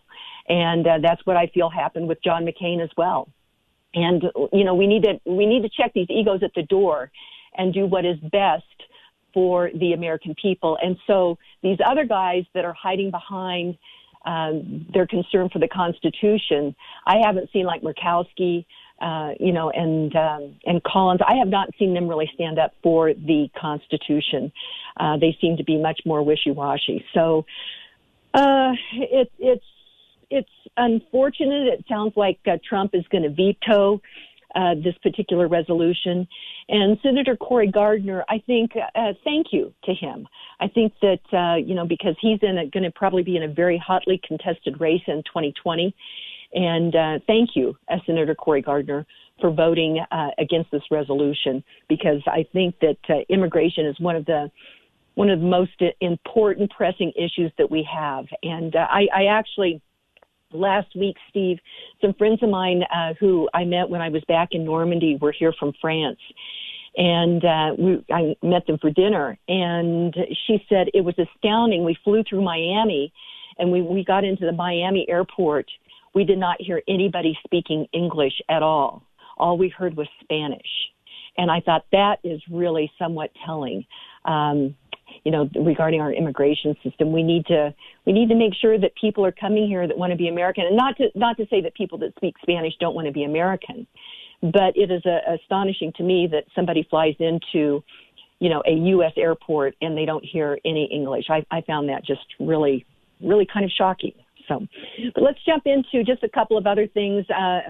and 0.51 0.87
uh, 0.87 0.99
that's 1.03 1.25
what 1.25 1.39
I 1.39 1.47
feel 1.47 1.71
happened 1.71 2.09
with 2.09 2.23
John 2.23 2.45
McCain 2.45 2.83
as 2.85 2.91
well. 2.95 3.29
And 3.95 4.23
you 4.53 4.65
know 4.65 4.75
we 4.75 4.87
need 4.87 5.05
to 5.05 5.21
we 5.25 5.47
need 5.47 5.63
to 5.63 5.69
check 5.69 5.93
these 5.95 6.09
egos 6.11 6.43
at 6.43 6.53
the 6.55 6.63
door 6.63 7.11
and 7.57 7.73
do 7.73 7.87
what 7.87 8.05
is 8.05 8.19
best 8.19 8.65
for 9.33 9.71
the 9.75 9.93
American 9.93 10.35
people. 10.41 10.79
And 10.83 10.97
so 11.07 11.39
these 11.63 11.79
other 11.85 12.05
guys 12.05 12.45
that 12.55 12.65
are 12.65 12.75
hiding 12.75 13.11
behind 13.11 13.79
um, 14.25 14.87
their 14.93 15.07
concern 15.07 15.49
for 15.49 15.59
the 15.59 15.69
Constitution, 15.69 16.75
I 17.07 17.17
haven't 17.25 17.51
seen 17.53 17.65
like 17.65 17.83
Murkowski 17.83 18.67
uh, 19.01 19.31
you 19.39 19.53
know, 19.53 19.71
and 19.71 20.15
um, 20.17 20.57
and 20.65 20.83
Collins. 20.83 21.21
I 21.27 21.37
have 21.37 21.49
not 21.49 21.69
seen 21.79 21.95
them 21.95 22.09
really 22.09 22.29
stand 22.35 22.59
up 22.59 22.75
for 22.83 23.15
the 23.15 23.49
Constitution. 23.57 24.53
Uh, 24.99 25.17
they 25.19 25.37
seem 25.41 25.57
to 25.57 25.65
be 25.65 25.77
much 25.77 26.01
more 26.05 26.23
wishy-washy. 26.23 27.05
So 27.15 27.47
uh, 28.35 28.73
it, 28.93 29.31
it's 29.39 29.65
it's 30.31 30.49
unfortunate. 30.77 31.69
It 31.69 31.85
sounds 31.89 32.13
like 32.17 32.39
uh, 32.47 32.59
Trump 32.69 32.95
is 32.95 33.05
going 33.11 33.25
to 33.25 33.31
veto 33.31 34.01
uh, 34.55 34.75
this 34.75 34.95
particular 35.03 35.49
resolution. 35.49 36.27
And 36.69 36.99
Senator 37.03 37.37
Cory 37.37 37.71
Gardner, 37.71 38.25
I 38.29 38.43
think, 38.47 38.73
uh, 38.77 39.13
thank 39.25 39.49
you 39.53 39.73
to 39.85 39.95
him. 39.95 40.27
I 40.61 40.69
think 40.69 40.93
that, 41.03 41.21
uh, 41.33 41.57
you 41.57 41.75
know, 41.75 41.87
because 41.87 42.17
he's 42.21 42.39
in 42.43 42.57
going 42.73 42.85
to 42.85 42.91
probably 42.91 43.23
be 43.23 43.37
in 43.37 43.43
a 43.43 43.49
very 43.49 43.79
hotly 43.79 44.21
contested 44.27 44.81
race 44.81 45.03
in 45.07 45.23
2020. 45.25 45.95
And 46.55 46.95
uh, 46.95 47.19
thank 47.27 47.51
you, 47.55 47.77
uh, 47.91 47.97
Senator 48.07 48.35
Cory 48.35 48.63
Gardner, 48.63 49.07
for 49.41 49.51
voting 49.51 50.03
uh, 50.11 50.29
against 50.39 50.71
this 50.71 50.83
resolution 50.91 51.63
because 51.89 52.23
I 52.27 52.47
think 52.53 52.77
that 52.81 52.97
uh, 53.09 53.19
immigration 53.29 53.87
is 53.87 53.99
one 54.01 54.17
of 54.17 54.25
the 54.27 54.51
one 55.15 55.31
of 55.31 55.41
the 55.41 55.47
most 55.47 55.83
important 56.01 56.71
pressing 56.71 57.13
issues 57.17 57.51
that 57.59 57.69
we 57.69 57.87
have. 57.93 58.27
And 58.45 58.77
uh, 58.77 58.87
I, 58.89 59.09
I 59.13 59.25
actually 59.25 59.83
last 60.53 60.89
week, 60.97 61.17
Steve, 61.31 61.59
some 62.01 62.15
friends 62.15 62.43
of 62.43 62.51
mine 62.51 62.83
uh, 62.95 63.15
who 63.19 63.49
I 63.55 63.65
met 63.65 63.89
when 63.89 64.01
I 64.01 64.09
was 64.09 64.23
back 64.29 64.49
in 64.53 64.65
Normandy 64.65 65.19
were 65.21 65.33
here 65.33 65.53
from 65.59 65.73
France. 65.81 66.19
And 66.97 67.45
uh, 67.45 67.75
we, 67.79 68.05
I 68.13 68.35
met 68.43 68.67
them 68.67 68.79
for 68.81 68.91
dinner, 68.91 69.39
and 69.47 70.15
she 70.47 70.65
said 70.69 70.89
it 70.95 71.05
was 71.05 71.15
astounding. 71.19 71.85
We 71.85 71.97
flew 72.03 72.25
through 72.29 72.43
Miami, 72.43 73.13
and 73.59 73.71
we, 73.71 73.83
we 73.83 74.05
got 74.05 74.25
into 74.25 74.47
the 74.47 74.53
Miami 74.53 75.07
airport. 75.09 75.67
We 76.15 76.25
did 76.25 76.39
not 76.39 76.57
hear 76.61 76.83
anybody 76.89 77.39
speaking 77.45 77.87
English 77.93 78.41
at 78.49 78.63
all. 78.63 79.05
All 79.37 79.59
we 79.59 79.69
heard 79.69 79.97
was 79.97 80.09
Spanish. 80.23 80.67
And 81.37 81.53
I 81.53 81.61
thought 81.61 81.85
that 81.93 82.17
is 82.25 82.41
really 82.51 82.91
somewhat 82.99 83.31
telling. 83.47 83.85
Um, 84.25 84.75
you 85.29 85.33
know, 85.33 85.47
regarding 85.63 86.01
our 86.01 86.11
immigration 86.11 86.75
system. 86.83 87.13
We 87.13 87.23
need 87.23 87.45
to 87.49 87.75
we 88.07 88.15
need 88.15 88.31
to 88.31 88.35
make 88.35 88.55
sure 88.55 88.79
that 88.79 88.93
people 88.99 89.27
are 89.27 89.33
coming 89.33 89.69
here 89.69 89.87
that 89.87 89.99
want 89.99 90.11
to 90.11 90.17
be 90.17 90.29
American, 90.29 90.65
and 90.65 90.75
not 90.75 90.97
to 90.97 91.09
not 91.15 91.37
to 91.37 91.47
say 91.51 91.61
that 91.61 91.75
people 91.75 91.99
that 91.99 92.15
speak 92.17 92.35
Spanish 92.41 92.73
don't 92.81 92.95
want 92.95 93.09
to 93.09 93.13
be 93.13 93.25
American, 93.25 93.87
but 94.41 94.75
it 94.75 94.91
is 94.91 95.05
uh, 95.05 95.35
astonishing 95.35 95.93
to 95.99 96.03
me 96.03 96.29
that 96.33 96.45
somebody 96.55 96.83
flies 96.89 97.15
into, 97.19 97.85
you 98.39 98.49
know, 98.49 98.63
a 98.67 98.73
U.S. 98.73 99.13
airport 99.19 99.75
and 99.83 99.99
they 99.99 100.07
don't 100.07 100.25
hear 100.25 100.59
any 100.65 100.89
English. 100.91 101.27
I, 101.29 101.45
I 101.51 101.61
found 101.61 101.91
that 101.91 102.07
just 102.07 102.25
really 102.41 102.87
really 103.21 103.47
kind 103.53 103.67
of 103.67 103.71
shocking. 103.71 104.15
So, 104.49 104.67
but 105.15 105.23
let's 105.23 105.39
jump 105.45 105.65
into 105.67 106.05
just 106.05 106.23
a 106.23 106.29
couple 106.29 106.57
of 106.57 106.67
other 106.67 106.87
things. 106.87 107.27
Uh, 107.31 107.61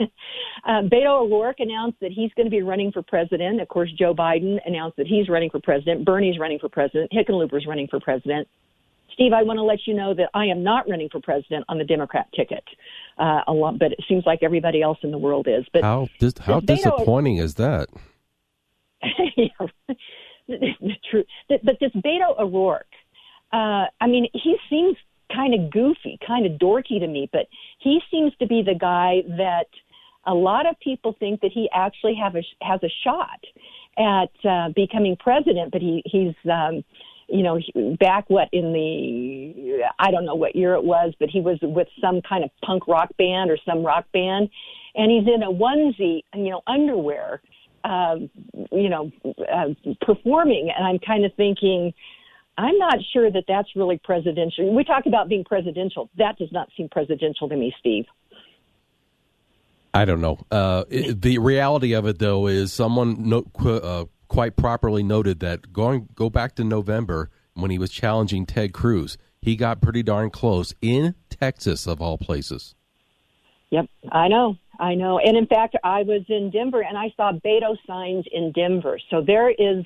uh, 0.00 0.82
Beto 0.82 1.22
O'Rourke 1.22 1.60
announced 1.60 1.98
that 2.00 2.12
he's 2.12 2.30
going 2.34 2.46
to 2.46 2.50
be 2.50 2.62
running 2.62 2.92
for 2.92 3.02
president. 3.02 3.60
Of 3.60 3.68
course, 3.68 3.90
Joe 3.98 4.14
Biden 4.14 4.58
announced 4.64 4.96
that 4.96 5.06
he's 5.06 5.28
running 5.28 5.50
for 5.50 5.60
president. 5.60 6.04
Bernie's 6.04 6.38
running 6.38 6.58
for 6.58 6.68
president. 6.68 7.10
Hickenlooper's 7.12 7.66
running 7.66 7.88
for 7.88 8.00
president. 8.00 8.48
Steve, 9.12 9.32
I 9.32 9.42
want 9.42 9.58
to 9.58 9.62
let 9.62 9.80
you 9.86 9.94
know 9.94 10.14
that 10.14 10.30
I 10.34 10.46
am 10.46 10.62
not 10.62 10.88
running 10.88 11.08
for 11.10 11.20
president 11.20 11.64
on 11.68 11.78
the 11.78 11.84
Democrat 11.84 12.26
ticket, 12.34 12.64
uh, 13.18 13.42
lot, 13.48 13.78
but 13.78 13.92
it 13.92 14.00
seems 14.08 14.24
like 14.24 14.38
everybody 14.42 14.82
else 14.82 14.98
in 15.02 15.10
the 15.10 15.18
world 15.18 15.46
is. 15.48 15.66
But 15.72 15.82
how 15.82 16.08
dis- 16.18 16.38
how 16.38 16.60
disappointing 16.60 17.36
is 17.36 17.56
that? 17.56 17.88
yeah, 19.36 19.48
true. 21.10 21.24
But 21.48 21.78
this 21.80 21.92
Beto 21.96 22.38
O'Rourke, 22.38 22.86
uh, 23.52 23.86
I 24.00 24.06
mean, 24.06 24.28
he 24.32 24.56
seems 24.68 24.96
kind 25.32 25.54
of 25.54 25.70
goofy, 25.70 26.18
kind 26.26 26.46
of 26.46 26.52
dorky 26.52 26.98
to 27.00 27.06
me, 27.06 27.28
but 27.32 27.46
he 27.78 28.00
seems 28.10 28.32
to 28.38 28.46
be 28.46 28.62
the 28.62 28.74
guy 28.74 29.22
that 29.36 29.66
a 30.26 30.34
lot 30.34 30.68
of 30.68 30.78
people 30.80 31.14
think 31.18 31.40
that 31.40 31.50
he 31.52 31.68
actually 31.72 32.14
have 32.14 32.34
a, 32.36 32.42
has 32.62 32.80
a 32.82 32.90
shot 33.04 33.40
at 33.98 34.48
uh, 34.48 34.68
becoming 34.74 35.16
president. 35.18 35.72
But 35.72 35.80
he 35.80 36.02
he's 36.04 36.34
um, 36.50 36.84
you 37.28 37.42
know 37.42 37.58
back 37.98 38.28
what 38.28 38.48
in 38.52 38.72
the 38.72 39.82
I 39.98 40.10
don't 40.10 40.24
know 40.24 40.34
what 40.34 40.54
year 40.54 40.74
it 40.74 40.84
was, 40.84 41.14
but 41.18 41.30
he 41.30 41.40
was 41.40 41.58
with 41.62 41.88
some 42.00 42.20
kind 42.28 42.44
of 42.44 42.50
punk 42.64 42.86
rock 42.86 43.10
band 43.16 43.50
or 43.50 43.58
some 43.64 43.84
rock 43.84 44.06
band, 44.12 44.50
and 44.94 45.10
he's 45.10 45.32
in 45.32 45.42
a 45.42 45.50
onesie, 45.50 46.22
you 46.34 46.50
know, 46.50 46.62
underwear. 46.66 47.40
Um, 47.82 48.28
you 48.72 48.90
know, 48.90 49.10
uh, 49.24 49.68
performing, 50.02 50.70
and 50.76 50.86
I'm 50.86 50.98
kind 50.98 51.24
of 51.24 51.32
thinking, 51.34 51.94
I'm 52.58 52.76
not 52.78 52.98
sure 53.12 53.30
that 53.30 53.44
that's 53.48 53.68
really 53.74 54.00
presidential. 54.02 54.74
We 54.74 54.84
talk 54.84 55.06
about 55.06 55.28
being 55.28 55.44
presidential. 55.44 56.10
That 56.18 56.36
does 56.36 56.52
not 56.52 56.68
seem 56.76 56.88
presidential 56.88 57.48
to 57.48 57.56
me, 57.56 57.74
Steve. 57.78 58.04
I 59.92 60.04
don't 60.04 60.20
know. 60.20 60.38
Uh, 60.50 60.84
it, 60.88 61.20
the 61.22 61.38
reality 61.38 61.94
of 61.94 62.06
it, 62.06 62.18
though, 62.18 62.46
is 62.46 62.72
someone 62.72 63.28
no, 63.28 63.44
uh, 63.64 64.04
quite 64.28 64.56
properly 64.56 65.02
noted 65.02 65.40
that 65.40 65.72
going 65.72 66.08
go 66.14 66.30
back 66.30 66.54
to 66.56 66.64
November 66.64 67.30
when 67.54 67.70
he 67.70 67.78
was 67.78 67.90
challenging 67.90 68.46
Ted 68.46 68.72
Cruz, 68.72 69.18
he 69.40 69.56
got 69.56 69.80
pretty 69.80 70.02
darn 70.02 70.30
close 70.30 70.74
in 70.80 71.14
Texas, 71.28 71.86
of 71.86 72.00
all 72.00 72.18
places. 72.18 72.74
Yep, 73.70 73.86
I 74.10 74.28
know, 74.28 74.56
I 74.78 74.94
know. 74.94 75.18
And 75.18 75.36
in 75.36 75.46
fact, 75.46 75.76
I 75.82 76.02
was 76.02 76.22
in 76.28 76.50
Denver 76.50 76.82
and 76.82 76.96
I 76.96 77.12
saw 77.16 77.32
Beto 77.32 77.76
signs 77.86 78.24
in 78.32 78.52
Denver. 78.52 78.98
So 79.10 79.22
there 79.24 79.50
is 79.50 79.84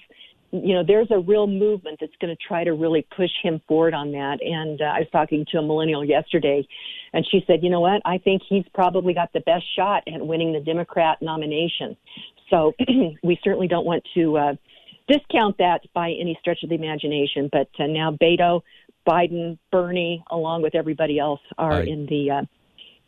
you 0.51 0.75
know, 0.75 0.85
there's 0.87 1.09
a 1.11 1.19
real 1.19 1.47
movement 1.47 1.99
that's 2.01 2.13
going 2.21 2.35
to 2.35 2.43
try 2.47 2.65
to 2.65 2.73
really 2.73 3.07
push 3.17 3.31
him 3.43 3.61
forward 3.67 3.95
on 3.95 4.13
that. 4.13 4.39
And 4.41 4.81
uh, 4.81 4.85
I 4.85 5.01
was 5.01 5.09
talking 5.11 5.45
to 5.51 5.59
a 5.59 5.63
millennial 5.63 6.05
yesterday, 6.05 6.67
and 7.13 7.27
she 7.31 7.43
said, 7.47 7.63
you 7.63 7.71
know 7.71 7.81
what? 7.81 8.03
I 8.05 8.19
think 8.19 8.43
he's 8.49 8.65
probably 8.73 9.15
got 9.15 9.33
the 9.33 9.41
best 9.41 9.65
shot 9.77 10.05
at 10.07 10.25
winning 10.25 10.53
the 10.53 10.61
Democrat 10.61 11.19
nomination. 11.21 11.97
So 12.51 12.73
we 13.23 13.39
certainly 13.43 13.69
don't 13.69 13.87
want 13.87 14.05
to 14.15 14.37
uh, 14.37 14.55
discount 15.09 15.59
that 15.59 15.81
by 15.93 16.11
any 16.11 16.37
stretch 16.41 16.63
of 16.63 16.69
the 16.69 16.75
imagination. 16.77 17.49
But 17.51 17.69
uh, 17.79 17.87
now 17.87 18.13
Beto, 18.13 18.63
Biden, 19.07 19.59
Bernie, 19.71 20.25
along 20.31 20.63
with 20.63 20.75
everybody 20.75 21.19
else, 21.19 21.41
are 21.59 21.75
I, 21.75 21.83
in 21.83 22.07
the 22.07 22.31
uh, 22.31 22.43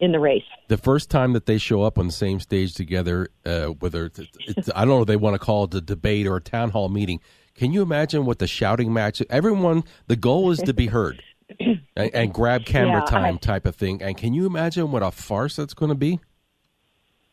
in 0.00 0.12
the 0.12 0.20
race. 0.20 0.44
The 0.68 0.76
first 0.76 1.10
time 1.10 1.32
that 1.32 1.46
they 1.46 1.58
show 1.58 1.82
up 1.82 1.98
on 1.98 2.06
the 2.06 2.12
same 2.12 2.40
stage 2.40 2.74
together, 2.74 3.28
uh, 3.44 3.66
whether 3.66 4.06
it's, 4.06 4.20
it's, 4.46 4.70
I 4.74 4.84
don't 4.84 4.98
know 4.98 5.04
they 5.04 5.16
want 5.16 5.34
to 5.34 5.38
call 5.38 5.64
it 5.64 5.74
a 5.74 5.80
debate 5.80 6.26
or 6.26 6.36
a 6.36 6.40
town 6.40 6.70
hall 6.70 6.88
meeting. 6.88 7.20
Can 7.54 7.72
you 7.72 7.80
imagine 7.82 8.26
what 8.26 8.38
the 8.38 8.46
shouting 8.46 8.92
match? 8.92 9.22
Everyone, 9.30 9.84
the 10.06 10.16
goal 10.16 10.50
is 10.50 10.58
to 10.58 10.74
be 10.74 10.88
heard 10.88 11.22
and, 11.60 11.80
and, 11.96 12.34
grab 12.34 12.66
camera 12.66 13.00
yeah, 13.00 13.10
time 13.10 13.34
I, 13.36 13.38
type 13.38 13.64
of 13.64 13.74
thing. 13.74 14.02
And 14.02 14.16
can 14.16 14.34
you 14.34 14.44
imagine 14.44 14.92
what 14.92 15.02
a 15.02 15.10
farce 15.10 15.56
that's 15.56 15.72
going 15.72 15.88
to 15.88 15.94
be? 15.94 16.20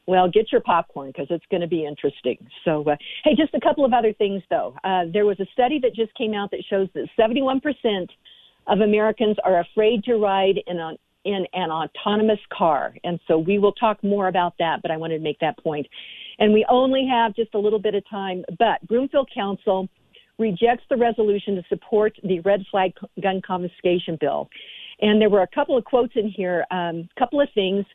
Well, 0.05 0.29
get 0.29 0.51
your 0.51 0.62
popcorn 0.62 1.08
because 1.08 1.27
it's 1.29 1.46
going 1.50 1.62
to 1.62 1.67
be 1.67 1.86
interesting. 1.86 2.48
So, 2.65 2.84
uh, 2.84 2.96
hey, 3.24 3.36
just 3.36 3.53
a 3.53 3.60
couple 3.60 3.86
of 3.86 3.93
other 3.93 4.13
things 4.13 4.43
though. 4.50 4.75
Uh, 4.84 5.05
there 5.12 5.25
was 5.25 5.39
a 5.39 5.46
study 5.53 5.79
that 5.79 5.96
just 5.96 6.13
came 6.15 6.34
out 6.34 6.51
that 6.51 6.63
shows 6.70 6.89
that 6.93 7.08
71% 7.20 8.10
of 8.67 8.79
Americans 8.79 9.38
are 9.43 9.60
afraid 9.60 10.03
to 10.05 10.15
ride 10.15 10.60
in 10.67 10.79
an 10.79 10.98
in 11.25 11.46
an 11.53 11.72
autonomous 11.72 12.39
car. 12.51 12.94
And 13.03 13.20
so 13.27 13.38
we 13.38 13.60
will 13.60 13.72
talk 13.74 14.03
more 14.03 14.27
about 14.27 14.56
that, 14.60 14.82
but 14.82 14.92
I 14.92 14.98
wanted 14.98 15.18
to 15.18 15.24
make 15.24 15.39
that 15.39 15.58
point. 15.58 15.88
And 16.39 16.53
we 16.53 16.65
only 16.70 17.08
have 17.10 17.36
just 17.36 17.53
a 17.53 17.60
little 17.60 17.80
bit 17.80 17.96
of 17.96 18.03
time, 18.10 18.44
but 18.60 18.86
Broomfield 18.88 19.30
Council 19.34 19.88
rejects 20.39 20.84
the 20.89 20.98
resolution 20.98 21.56
to 21.56 21.63
support 21.70 22.13
the 22.24 22.39
red 22.42 22.63
flag 22.72 22.94
gun 23.22 23.42
confiscation 23.46 24.18
bill. 24.20 24.50
And 25.01 25.22
there 25.22 25.30
were 25.30 25.42
a 25.42 25.48
couple 25.48 25.77
of 25.77 25.84
quotes 25.86 26.13
in 26.15 26.30
here, 26.30 26.65
a 26.72 26.75
um, 26.75 27.10
couple 27.18 27.39
of 27.42 27.50
things. 27.53 27.86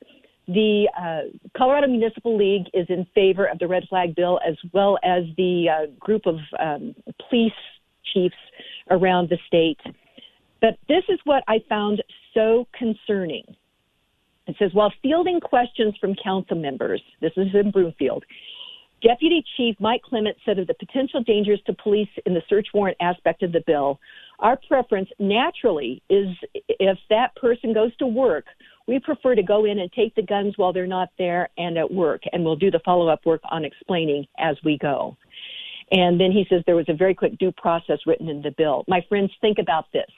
The 0.47 0.88
uh, 0.99 1.37
Colorado 1.56 1.88
Municipal 1.88 2.37
League 2.37 2.66
is 2.73 2.87
in 2.88 3.06
favor 3.14 3.47
of 3.47 3.58
the 3.58 3.66
red 3.66 3.85
flag 3.88 4.14
bill, 4.14 4.40
as 4.47 4.56
well 4.73 4.99
as 5.04 5.25
the 5.37 5.66
uh, 5.68 5.87
group 5.99 6.23
of 6.26 6.37
um, 6.58 6.94
police 7.28 7.52
chiefs 8.14 8.37
around 8.90 9.28
the 9.28 9.38
state. 9.47 9.78
But 10.61 10.79
this 10.88 11.05
is 11.09 11.19
what 11.25 11.45
I 11.47 11.59
found 11.69 12.03
so 12.35 12.67
concerning. 12.77 13.45
It 14.47 14.57
says, 14.59 14.71
while 14.73 14.93
fielding 15.03 15.41
questions 15.41 15.95
from 16.00 16.15
council 16.23 16.57
members, 16.57 17.03
this 17.21 17.33
is 17.37 17.49
in 17.55 17.71
Broomfield, 17.71 18.25
Deputy 19.03 19.45
Chief 19.57 19.77
Mike 19.79 20.03
Clement 20.03 20.37
said 20.45 20.59
of 20.59 20.67
the 20.67 20.75
potential 20.75 21.23
dangers 21.23 21.61
to 21.67 21.75
police 21.75 22.09
in 22.27 22.35
the 22.35 22.43
search 22.49 22.69
warrant 22.75 22.97
aspect 23.00 23.43
of 23.43 23.53
the 23.53 23.62
bill, 23.67 24.00
our 24.41 24.59
preference 24.69 25.09
naturally 25.19 26.03
is 26.09 26.29
if 26.55 26.99
that 27.11 27.35
person 27.37 27.73
goes 27.73 27.95
to 27.97 28.07
work, 28.07 28.47
we 28.87 28.99
prefer 28.99 29.35
to 29.35 29.43
go 29.43 29.65
in 29.67 29.79
and 29.79 29.93
take 29.93 30.15
the 30.15 30.23
guns 30.23 30.55
while 30.57 30.73
they're 30.73 30.87
not 30.87 31.11
there 31.19 31.49
and 31.59 31.79
at 31.79 31.93
work, 31.93 32.23
and 32.33 32.45
we'll 32.45 32.57
do 32.57 32.71
the 32.71 32.81
follow 32.85 33.09
up 33.09 33.25
work 33.25 33.41
on 33.50 33.65
explaining 33.65 34.27
as 34.38 34.57
we 34.65 34.79
go. 34.79 35.17
And 35.91 36.21
then 36.21 36.33
he 36.33 36.47
says 36.49 36.62
there 36.67 36.77
was 36.77 36.88
a 36.88 36.95
very 36.95 37.15
quick 37.15 37.38
due 37.38 37.53
process 37.53 37.99
written 38.07 38.29
in 38.29 38.43
the 38.43 38.50
bill. 38.50 38.85
My 38.88 39.05
friends, 39.09 39.31
think 39.41 39.59
about 39.59 39.87
this. 39.93 40.11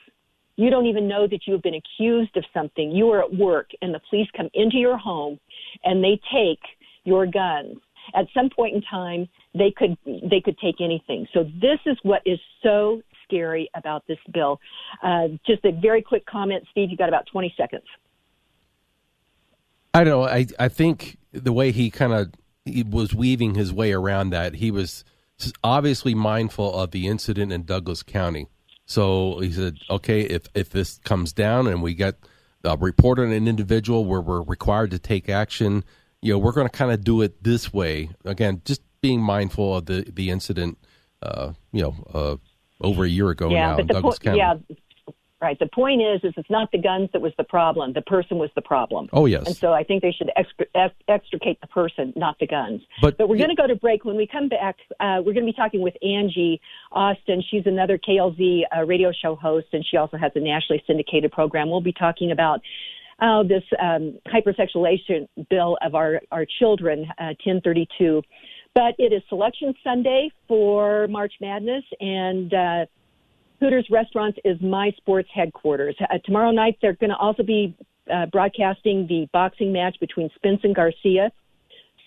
You 0.60 0.68
don't 0.68 0.84
even 0.84 1.08
know 1.08 1.26
that 1.26 1.46
you 1.46 1.54
have 1.54 1.62
been 1.62 1.76
accused 1.76 2.36
of 2.36 2.44
something. 2.52 2.90
You 2.90 3.08
are 3.12 3.22
at 3.22 3.34
work 3.34 3.70
and 3.80 3.94
the 3.94 4.00
police 4.10 4.28
come 4.36 4.50
into 4.52 4.76
your 4.76 4.98
home 4.98 5.40
and 5.84 6.04
they 6.04 6.20
take 6.30 6.60
your 7.04 7.24
guns. 7.24 7.78
At 8.14 8.26
some 8.34 8.50
point 8.54 8.74
in 8.74 8.82
time, 8.82 9.26
they 9.54 9.70
could 9.74 9.96
they 10.04 10.42
could 10.44 10.58
take 10.58 10.82
anything. 10.82 11.26
So 11.32 11.44
this 11.44 11.78
is 11.86 11.96
what 12.02 12.20
is 12.26 12.38
so 12.62 13.00
scary 13.24 13.70
about 13.74 14.06
this 14.06 14.18
bill. 14.34 14.60
Uh, 15.02 15.28
just 15.46 15.64
a 15.64 15.72
very 15.72 16.02
quick 16.02 16.26
comment, 16.26 16.64
Steve. 16.70 16.90
You 16.90 16.96
got 16.98 17.08
about 17.08 17.26
twenty 17.32 17.54
seconds. 17.56 17.84
I 19.94 20.04
don't 20.04 20.10
know. 20.10 20.24
I 20.24 20.46
I 20.58 20.68
think 20.68 21.16
the 21.32 21.54
way 21.54 21.72
he 21.72 21.90
kind 21.90 22.12
of 22.12 22.34
was 22.90 23.14
weaving 23.14 23.54
his 23.54 23.72
way 23.72 23.92
around 23.92 24.28
that, 24.30 24.56
he 24.56 24.70
was 24.70 25.04
obviously 25.64 26.14
mindful 26.14 26.78
of 26.78 26.90
the 26.90 27.06
incident 27.06 27.50
in 27.50 27.62
Douglas 27.62 28.02
County 28.02 28.48
so 28.90 29.38
he 29.38 29.52
said, 29.52 29.78
okay, 29.88 30.22
if, 30.22 30.48
if 30.52 30.70
this 30.70 30.98
comes 31.04 31.32
down 31.32 31.68
and 31.68 31.80
we 31.80 31.94
get 31.94 32.16
a 32.64 32.76
report 32.76 33.20
on 33.20 33.30
an 33.30 33.46
individual 33.46 34.04
where 34.04 34.20
we're 34.20 34.42
required 34.42 34.90
to 34.90 34.98
take 34.98 35.28
action, 35.28 35.84
you 36.20 36.32
know, 36.32 36.40
we're 36.40 36.50
going 36.50 36.66
to 36.66 36.76
kind 36.76 36.90
of 36.90 37.04
do 37.04 37.22
it 37.22 37.40
this 37.40 37.72
way. 37.72 38.10
Again, 38.24 38.62
just 38.64 38.82
being 39.00 39.22
mindful 39.22 39.76
of 39.76 39.86
the, 39.86 40.10
the 40.12 40.30
incident, 40.30 40.76
uh, 41.22 41.52
you 41.70 41.82
know, 41.82 41.94
uh, 42.12 42.36
over 42.80 43.04
a 43.04 43.08
year 43.08 43.30
ago 43.30 43.48
yeah, 43.48 43.68
now 43.68 43.76
in 43.78 43.86
Douglas 43.86 44.18
po- 44.18 44.24
County. 44.24 44.38
Yeah, 44.38 44.54
Right. 45.40 45.58
The 45.58 45.68
point 45.68 46.02
is, 46.02 46.20
is 46.22 46.34
it's 46.36 46.50
not 46.50 46.70
the 46.70 46.76
guns 46.78 47.08
that 47.14 47.22
was 47.22 47.32
the 47.38 47.44
problem. 47.44 47.94
The 47.94 48.02
person 48.02 48.36
was 48.36 48.50
the 48.54 48.60
problem. 48.60 49.08
Oh 49.14 49.24
yes. 49.24 49.46
And 49.46 49.56
so 49.56 49.72
I 49.72 49.82
think 49.82 50.02
they 50.02 50.12
should 50.12 50.30
extricate 51.08 51.60
the 51.62 51.66
person, 51.66 52.12
not 52.14 52.38
the 52.38 52.46
guns. 52.46 52.82
But, 53.00 53.16
but 53.16 53.30
we're 53.30 53.38
going 53.38 53.48
to 53.48 53.54
go 53.54 53.66
to 53.66 53.74
break. 53.74 54.04
When 54.04 54.16
we 54.16 54.26
come 54.26 54.50
back, 54.50 54.76
uh, 55.00 55.22
we're 55.24 55.32
going 55.32 55.46
to 55.46 55.52
be 55.52 55.54
talking 55.54 55.80
with 55.80 55.94
Angie 56.02 56.60
Austin. 56.92 57.42
She's 57.50 57.62
another 57.64 57.98
KLZ 57.98 58.62
uh, 58.76 58.84
radio 58.84 59.12
show 59.12 59.34
host, 59.34 59.68
and 59.72 59.82
she 59.90 59.96
also 59.96 60.18
has 60.18 60.30
a 60.34 60.40
nationally 60.40 60.82
syndicated 60.86 61.32
program. 61.32 61.70
We'll 61.70 61.80
be 61.80 61.94
talking 61.94 62.32
about 62.32 62.60
uh, 63.20 63.42
this 63.42 63.64
um, 63.82 64.18
hypersexualization 64.26 65.26
bill 65.48 65.78
of 65.82 65.94
our 65.94 66.20
our 66.32 66.44
children, 66.58 67.06
uh, 67.18 67.32
1032. 67.44 68.22
But 68.74 68.94
it 68.98 69.12
is 69.12 69.22
Selection 69.28 69.74
Sunday 69.82 70.30
for 70.46 71.08
March 71.08 71.32
Madness, 71.40 71.84
and 71.98 72.52
uh, 72.52 72.86
Hooters 73.60 73.86
Restaurants 73.90 74.38
is 74.44 74.60
my 74.60 74.90
sports 74.96 75.28
headquarters. 75.32 75.94
Uh, 76.00 76.18
tomorrow 76.24 76.50
night, 76.50 76.78
they're 76.80 76.94
going 76.94 77.10
to 77.10 77.16
also 77.16 77.42
be 77.42 77.76
uh, 78.12 78.26
broadcasting 78.26 79.06
the 79.06 79.28
boxing 79.32 79.72
match 79.72 79.96
between 80.00 80.30
Spence 80.34 80.60
and 80.64 80.74
Garcia. 80.74 81.30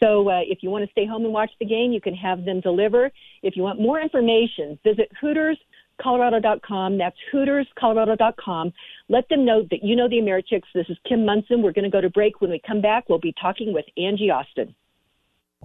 So 0.01 0.29
uh, 0.29 0.39
if 0.43 0.63
you 0.63 0.69
want 0.69 0.83
to 0.83 0.91
stay 0.91 1.05
home 1.05 1.23
and 1.23 1.33
watch 1.33 1.51
the 1.59 1.65
game, 1.65 1.91
you 1.91 2.01
can 2.01 2.15
have 2.15 2.43
them 2.43 2.59
deliver. 2.59 3.11
If 3.41 3.55
you 3.55 3.63
want 3.63 3.79
more 3.79 4.01
information, 4.01 4.77
visit 4.83 5.09
HootersColorado.com. 5.21 6.97
That's 6.97 7.15
HootersColorado.com. 7.31 8.73
Let 9.07 9.29
them 9.29 9.45
know 9.45 9.65
that 9.69 9.83
you 9.83 9.95
know 9.95 10.09
the 10.09 10.17
Americhicks. 10.17 10.63
This 10.73 10.87
is 10.89 10.97
Kim 11.07 11.23
Monson. 11.25 11.61
We're 11.61 11.71
going 11.71 11.85
to 11.85 11.91
go 11.91 12.01
to 12.01 12.09
break. 12.09 12.41
When 12.41 12.49
we 12.49 12.59
come 12.65 12.81
back, 12.81 13.07
we'll 13.07 13.19
be 13.19 13.33
talking 13.39 13.73
with 13.73 13.85
Angie 13.95 14.31
Austin. 14.31 14.75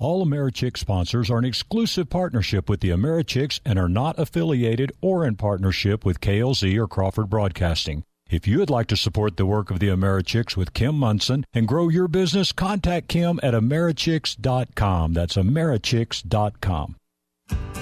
All 0.00 0.24
Americhick 0.24 0.76
sponsors 0.76 1.28
are 1.28 1.38
an 1.38 1.44
exclusive 1.44 2.08
partnership 2.08 2.68
with 2.68 2.78
the 2.78 2.90
Americhicks 2.90 3.58
and 3.64 3.80
are 3.80 3.88
not 3.88 4.16
affiliated 4.16 4.92
or 5.00 5.26
in 5.26 5.34
partnership 5.34 6.04
with 6.04 6.20
KLZ 6.20 6.78
or 6.78 6.86
Crawford 6.86 7.28
Broadcasting. 7.28 8.04
If 8.30 8.46
you 8.46 8.60
would 8.60 8.70
like 8.70 8.86
to 8.88 8.96
support 8.96 9.36
the 9.36 9.46
work 9.46 9.72
of 9.72 9.80
the 9.80 9.88
Americhicks 9.88 10.56
with 10.56 10.72
Kim 10.72 10.94
Monson 10.94 11.44
and 11.52 11.66
grow 11.66 11.88
your 11.88 12.06
business, 12.06 12.52
contact 12.52 13.08
Kim 13.08 13.40
at 13.42 13.54
Americhicks.com. 13.54 15.14
That's 15.14 15.34
Americhicks.com. 15.34 16.94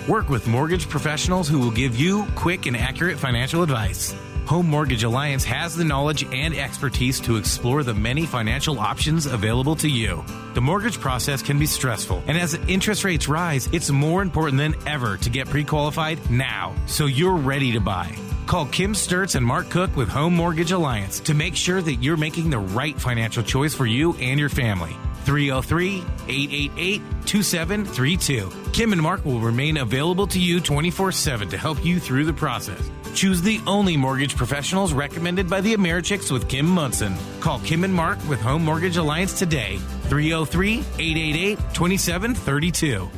Work 0.09 0.29
with 0.31 0.47
mortgage 0.47 0.89
professionals 0.89 1.49
who 1.49 1.59
will 1.59 1.71
give 1.71 1.97
you 1.97 2.27
quick 2.35 2.65
and 2.65 2.77
accurate 2.77 3.19
financial 3.19 3.63
advice. 3.63 4.15
Home 4.47 4.71
Mortgage 4.71 5.03
Alliance 5.03 5.43
has 5.43 5.75
the 5.75 5.85
knowledge 5.85 6.23
and 6.33 6.55
expertise 6.55 7.19
to 7.21 7.37
explore 7.37 7.83
the 7.83 7.95
many 7.95 8.27
financial 8.27 8.79
options 8.79 9.27
available 9.27 9.75
to 9.77 9.89
you. 9.89 10.25
The 10.55 10.61
mortgage 10.61 11.01
process 11.01 11.43
can 11.43 11.59
be 11.59 11.67
stressful, 11.67 12.23
and 12.29 12.39
as 12.39 12.55
interest 12.55 13.03
rates 13.03 13.27
rise, 13.27 13.69
it's 13.73 13.91
more 13.91 14.23
important 14.23 14.59
than 14.59 14.77
ever 14.87 15.17
to 15.17 15.31
get 15.31 15.51
pre 15.51 15.65
qualified 15.65 16.31
now 16.31 16.77
so 16.87 17.07
you're 17.07 17.35
ready 17.35 17.73
to 17.73 17.81
buy. 17.81 18.17
Call 18.47 18.67
Kim 18.67 18.93
Sturts 18.93 19.35
and 19.35 19.45
Mark 19.45 19.69
Cook 19.69 19.97
with 19.97 20.09
Home 20.09 20.35
Mortgage 20.35 20.71
Alliance 20.71 21.19
to 21.21 21.35
make 21.35 21.57
sure 21.57 21.83
that 21.83 21.97
you're 21.97 22.17
making 22.17 22.49
the 22.49 22.61
right 22.61 22.99
financial 22.99 23.43
choice 23.43 23.75
for 23.75 23.85
you 23.85 24.15
and 24.21 24.39
your 24.39 24.49
family. 24.49 24.97
303 25.27 25.99
888 26.29 27.03
2732. 27.27 28.53
Kim 28.73 28.93
and 28.93 29.03
Mark 29.03 29.25
will 29.25 29.41
remain 29.41 29.79
available 29.79 30.27
to 30.29 30.39
you 30.39 30.61
24 30.61 31.13
7 31.13 31.49
to 31.49 31.59
help 31.59 31.85
you 31.85 31.99
through 31.99 32.25
the 32.25 32.33
process. 32.33 32.91
Choose 33.15 33.43
the 33.43 33.61
only 33.67 33.97
mortgage 33.97 34.37
professionals 34.37 34.93
recommended 34.93 35.51
by 35.51 35.61
the 35.61 35.75
Americhicks 35.75 36.31
with 36.31 36.49
Kim 36.49 36.67
Monson. 36.67 37.15
Call 37.41 37.59
Kim 37.61 37.83
and 37.83 37.93
Mark 37.93 38.19
with 38.29 38.41
Home 38.41 38.65
Mortgage 38.65 38.99
Alliance 38.99 39.39
today. 39.39 39.79
303 40.09 40.79
888 40.79 41.59
2732. 41.75 43.11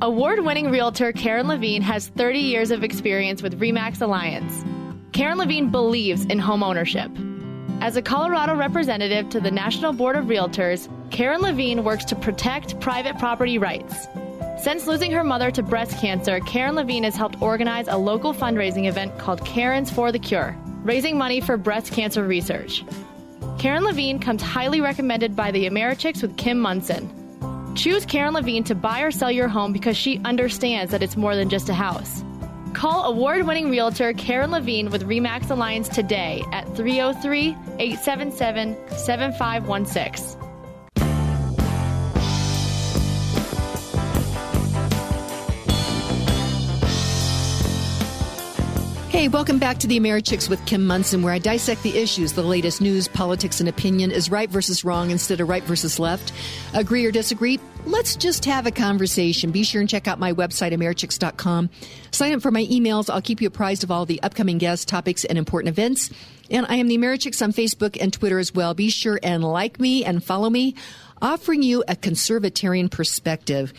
Award 0.00 0.40
winning 0.40 0.70
realtor 0.70 1.12
Karen 1.12 1.46
Levine 1.46 1.82
has 1.82 2.08
30 2.08 2.38
years 2.38 2.70
of 2.70 2.82
experience 2.82 3.42
with 3.42 3.60
REMAX 3.60 4.00
Alliance. 4.00 4.64
Karen 5.12 5.38
Levine 5.38 5.70
believes 5.70 6.24
in 6.24 6.38
home 6.38 6.62
ownership. 6.62 7.10
As 7.82 7.96
a 7.96 8.00
Colorado 8.00 8.54
representative 8.54 9.28
to 9.30 9.40
the 9.40 9.50
National 9.50 9.92
Board 9.92 10.14
of 10.14 10.26
Realtors, 10.26 10.88
Karen 11.10 11.40
Levine 11.40 11.82
works 11.82 12.04
to 12.04 12.14
protect 12.14 12.78
private 12.78 13.18
property 13.18 13.58
rights. 13.58 14.06
Since 14.62 14.86
losing 14.86 15.10
her 15.10 15.24
mother 15.24 15.50
to 15.50 15.64
breast 15.64 15.98
cancer, 15.98 16.38
Karen 16.38 16.76
Levine 16.76 17.02
has 17.02 17.16
helped 17.16 17.42
organize 17.42 17.88
a 17.88 17.96
local 17.96 18.32
fundraising 18.32 18.86
event 18.86 19.18
called 19.18 19.44
Karen's 19.44 19.90
for 19.90 20.12
the 20.12 20.18
Cure, 20.20 20.56
raising 20.84 21.18
money 21.18 21.40
for 21.40 21.56
breast 21.56 21.92
cancer 21.92 22.24
research. 22.24 22.84
Karen 23.58 23.82
Levine 23.82 24.20
comes 24.20 24.42
highly 24.42 24.80
recommended 24.80 25.34
by 25.34 25.50
the 25.50 25.68
Americhicks 25.68 26.22
with 26.22 26.36
Kim 26.36 26.60
Monson. 26.60 27.74
Choose 27.74 28.06
Karen 28.06 28.32
Levine 28.32 28.62
to 28.62 28.76
buy 28.76 29.00
or 29.00 29.10
sell 29.10 29.32
your 29.32 29.48
home 29.48 29.72
because 29.72 29.96
she 29.96 30.20
understands 30.24 30.92
that 30.92 31.02
it's 31.02 31.16
more 31.16 31.34
than 31.34 31.48
just 31.48 31.68
a 31.68 31.74
house. 31.74 32.22
Call 32.72 33.04
award 33.04 33.46
winning 33.46 33.70
realtor 33.70 34.12
Karen 34.14 34.50
Levine 34.50 34.90
with 34.90 35.04
REMAX 35.04 35.50
Alliance 35.50 35.88
today 35.88 36.42
at 36.52 36.64
303 36.74 37.56
877 37.78 38.76
7516. 38.96 40.42
Hey, 49.10 49.28
welcome 49.28 49.58
back 49.58 49.76
to 49.78 49.86
the 49.86 50.00
Americhicks 50.00 50.48
with 50.48 50.64
Kim 50.64 50.86
Monson, 50.86 51.22
where 51.22 51.34
I 51.34 51.38
dissect 51.38 51.82
the 51.82 51.98
issues, 51.98 52.32
the 52.32 52.42
latest 52.42 52.80
news, 52.80 53.06
politics, 53.06 53.60
and 53.60 53.68
opinion. 53.68 54.10
Is 54.10 54.30
right 54.30 54.48
versus 54.48 54.82
wrong 54.84 55.10
instead 55.10 55.40
of 55.40 55.48
right 55.50 55.62
versus 55.62 55.98
left? 55.98 56.32
Agree 56.72 57.04
or 57.04 57.12
disagree? 57.12 57.60
Let's 57.84 58.14
just 58.14 58.44
have 58.44 58.66
a 58.66 58.70
conversation. 58.70 59.50
Be 59.50 59.64
sure 59.64 59.80
and 59.80 59.90
check 59.90 60.06
out 60.06 60.20
my 60.20 60.32
website, 60.32 60.72
Americhicks.com. 60.72 61.68
Sign 62.12 62.32
up 62.32 62.40
for 62.40 62.52
my 62.52 62.64
emails. 62.66 63.10
I'll 63.10 63.20
keep 63.20 63.40
you 63.40 63.48
apprised 63.48 63.82
of 63.82 63.90
all 63.90 64.06
the 64.06 64.22
upcoming 64.22 64.58
guests, 64.58 64.84
topics, 64.84 65.24
and 65.24 65.36
important 65.36 65.70
events. 65.70 66.10
And 66.48 66.64
I 66.68 66.76
am 66.76 66.86
the 66.86 66.96
Americhicks 66.96 67.42
on 67.42 67.52
Facebook 67.52 67.98
and 68.00 68.12
Twitter 68.12 68.38
as 68.38 68.54
well. 68.54 68.74
Be 68.74 68.88
sure 68.88 69.18
and 69.22 69.42
like 69.42 69.80
me 69.80 70.04
and 70.04 70.22
follow 70.22 70.48
me, 70.48 70.76
offering 71.20 71.62
you 71.62 71.82
a 71.88 71.96
conservatarian 71.96 72.88
perspective. 72.88 73.72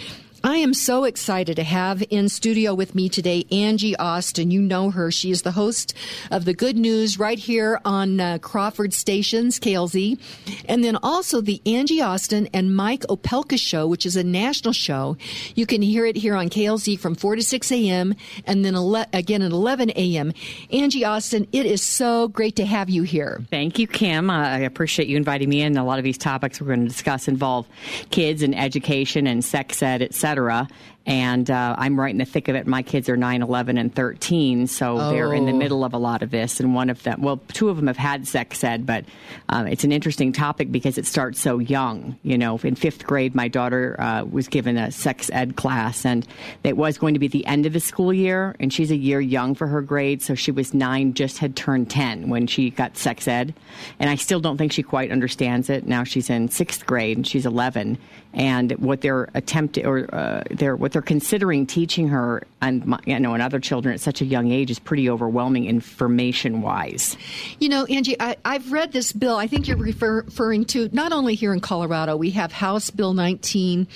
I 0.45 0.57
am 0.57 0.73
so 0.73 1.05
excited 1.05 1.55
to 1.55 1.63
have 1.63 2.03
in 2.09 2.27
studio 2.27 2.73
with 2.73 2.95
me 2.95 3.07
today 3.07 3.45
Angie 3.49 3.95
Austin. 3.95 4.51
You 4.51 4.61
know 4.61 4.89
her. 4.89 5.09
She 5.09 5.31
is 5.31 5.43
the 5.43 5.53
host 5.53 5.93
of 6.31 6.43
the 6.43 6.53
Good 6.53 6.75
News 6.75 7.17
right 7.17 7.39
here 7.39 7.79
on 7.85 8.19
uh, 8.19 8.39
Crawford 8.39 8.93
Stations, 8.93 9.57
KLZ. 9.57 10.19
And 10.65 10.83
then 10.83 10.97
also 11.01 11.39
the 11.39 11.61
Angie 11.65 12.01
Austin 12.01 12.49
and 12.53 12.75
Mike 12.75 13.03
Opelka 13.03 13.57
show, 13.57 13.87
which 13.87 14.05
is 14.05 14.17
a 14.17 14.23
national 14.23 14.73
show. 14.73 15.15
You 15.55 15.65
can 15.65 15.81
hear 15.81 16.05
it 16.05 16.17
here 16.17 16.35
on 16.35 16.49
KLZ 16.49 16.99
from 16.99 17.15
4 17.15 17.37
to 17.37 17.41
6 17.41 17.71
a.m. 17.71 18.13
and 18.45 18.65
then 18.65 18.75
ele- 18.75 19.05
again 19.13 19.43
at 19.43 19.51
11 19.51 19.91
a.m. 19.91 20.33
Angie 20.73 21.05
Austin, 21.05 21.47
it 21.53 21.65
is 21.65 21.81
so 21.81 22.27
great 22.27 22.57
to 22.57 22.65
have 22.65 22.89
you 22.89 23.03
here. 23.03 23.41
Thank 23.49 23.79
you, 23.79 23.87
Kim. 23.87 24.29
I 24.29 24.59
appreciate 24.59 25.07
you 25.07 25.15
inviting 25.15 25.47
me 25.47 25.61
in. 25.61 25.77
A 25.77 25.85
lot 25.85 25.99
of 25.99 26.03
these 26.03 26.17
topics 26.17 26.59
we're 26.59 26.67
going 26.67 26.81
to 26.81 26.89
discuss 26.89 27.29
involve 27.29 27.65
kids 28.11 28.43
and 28.43 28.53
education 28.53 29.25
and 29.25 29.41
sex 29.45 29.81
ed, 29.81 30.01
et 30.01 30.13
cetera 30.33 30.67
and 31.05 31.51
uh, 31.51 31.75
I'm 31.77 31.99
right 31.99 32.11
in 32.11 32.17
the 32.17 32.25
thick 32.25 32.47
of 32.47 32.55
it. 32.55 32.65
My 32.65 32.81
kids 32.81 33.09
are 33.09 33.17
9, 33.17 33.41
11, 33.41 33.77
and 33.77 33.93
13, 33.93 34.67
so 34.67 34.97
oh. 34.97 35.11
they're 35.11 35.33
in 35.33 35.45
the 35.45 35.51
oh. 35.51 35.57
middle 35.57 35.83
of 35.83 35.93
a 35.93 35.97
lot 35.97 36.21
of 36.21 36.31
this. 36.31 36.61
And 36.61 36.73
one 36.73 36.89
of 36.89 37.03
them, 37.03 37.21
well, 37.21 37.41
two 37.49 37.67
of 37.67 37.75
them 37.75 37.87
have 37.87 37.97
had 37.97 38.25
sex 38.25 38.63
ed, 38.63 38.85
but 38.85 39.03
um, 39.49 39.67
it's 39.67 39.83
an 39.83 39.91
interesting 39.91 40.31
topic 40.31 40.71
because 40.71 40.97
it 40.97 41.05
starts 41.05 41.41
so 41.41 41.59
young. 41.59 42.17
You 42.23 42.37
know, 42.37 42.57
in 42.63 42.75
fifth 42.75 43.05
grade, 43.05 43.35
my 43.35 43.49
daughter 43.49 43.99
uh, 43.99 44.23
was 44.23 44.47
given 44.47 44.77
a 44.77 44.91
sex 44.91 45.29
ed 45.33 45.57
class, 45.57 46.05
and 46.05 46.25
it 46.63 46.77
was 46.77 46.97
going 46.97 47.15
to 47.15 47.19
be 47.19 47.27
the 47.27 47.45
end 47.45 47.65
of 47.65 47.73
the 47.73 47.81
school 47.81 48.13
year, 48.13 48.55
and 48.61 48.71
she's 48.71 48.91
a 48.91 48.95
year 48.95 49.19
young 49.19 49.55
for 49.55 49.67
her 49.67 49.81
grade, 49.81 50.21
so 50.21 50.35
she 50.35 50.51
was 50.51 50.73
nine, 50.73 51.13
just 51.13 51.39
had 51.39 51.57
turned 51.57 51.89
10 51.89 52.29
when 52.29 52.47
she 52.47 52.69
got 52.69 52.95
sex 52.95 53.27
ed. 53.27 53.53
And 53.99 54.09
I 54.09 54.15
still 54.15 54.39
don't 54.39 54.57
think 54.57 54.71
she 54.71 54.83
quite 54.83 55.11
understands 55.11 55.69
it. 55.69 55.85
Now 55.85 56.05
she's 56.05 56.29
in 56.29 56.47
sixth 56.47 56.85
grade, 56.85 57.17
and 57.17 57.27
she's 57.27 57.45
11 57.45 57.97
and 58.33 58.71
what 58.73 59.01
they're 59.01 59.29
attempting 59.35 59.85
or 59.85 60.13
uh, 60.13 60.43
they're 60.49 60.75
what 60.75 60.91
they're 60.93 61.01
considering 61.01 61.65
teaching 61.65 62.07
her 62.07 62.43
and 62.61 62.97
you 63.05 63.19
know 63.19 63.33
and 63.33 63.43
other 63.43 63.59
children 63.59 63.93
at 63.93 63.99
such 63.99 64.21
a 64.21 64.25
young 64.25 64.51
age 64.51 64.71
is 64.71 64.79
pretty 64.79 65.09
overwhelming 65.09 65.65
information 65.65 66.61
wise. 66.61 67.17
You 67.59 67.69
know, 67.69 67.85
Angie, 67.85 68.15
I, 68.19 68.37
have 68.45 68.71
read 68.71 68.93
this 68.93 69.11
bill. 69.11 69.35
I 69.35 69.47
think 69.47 69.67
you're 69.67 69.75
refer, 69.75 70.21
referring 70.21 70.65
to 70.65 70.89
not 70.93 71.11
only 71.11 71.35
here 71.35 71.51
in 71.51 71.59
Colorado. 71.59 72.15
We 72.15 72.29
have 72.31 72.51
House 72.53 72.89
Bill 72.89 73.13
19. 73.13 73.87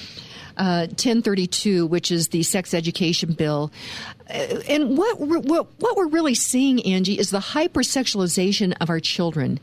Uh, 0.58 0.88
1032, 0.88 1.86
which 1.86 2.10
is 2.10 2.30
the 2.30 2.42
sex 2.42 2.74
education 2.74 3.34
bill. 3.34 3.72
Uh, 4.28 4.60
and 4.68 4.98
what, 4.98 5.20
what, 5.20 5.68
what 5.80 5.96
we're 5.96 6.08
really 6.08 6.34
seeing, 6.34 6.84
Angie, 6.84 7.20
is 7.20 7.30
the 7.30 7.38
hypersexualization 7.38 8.74
of 8.82 8.90
our 8.90 9.00
children 9.00 9.60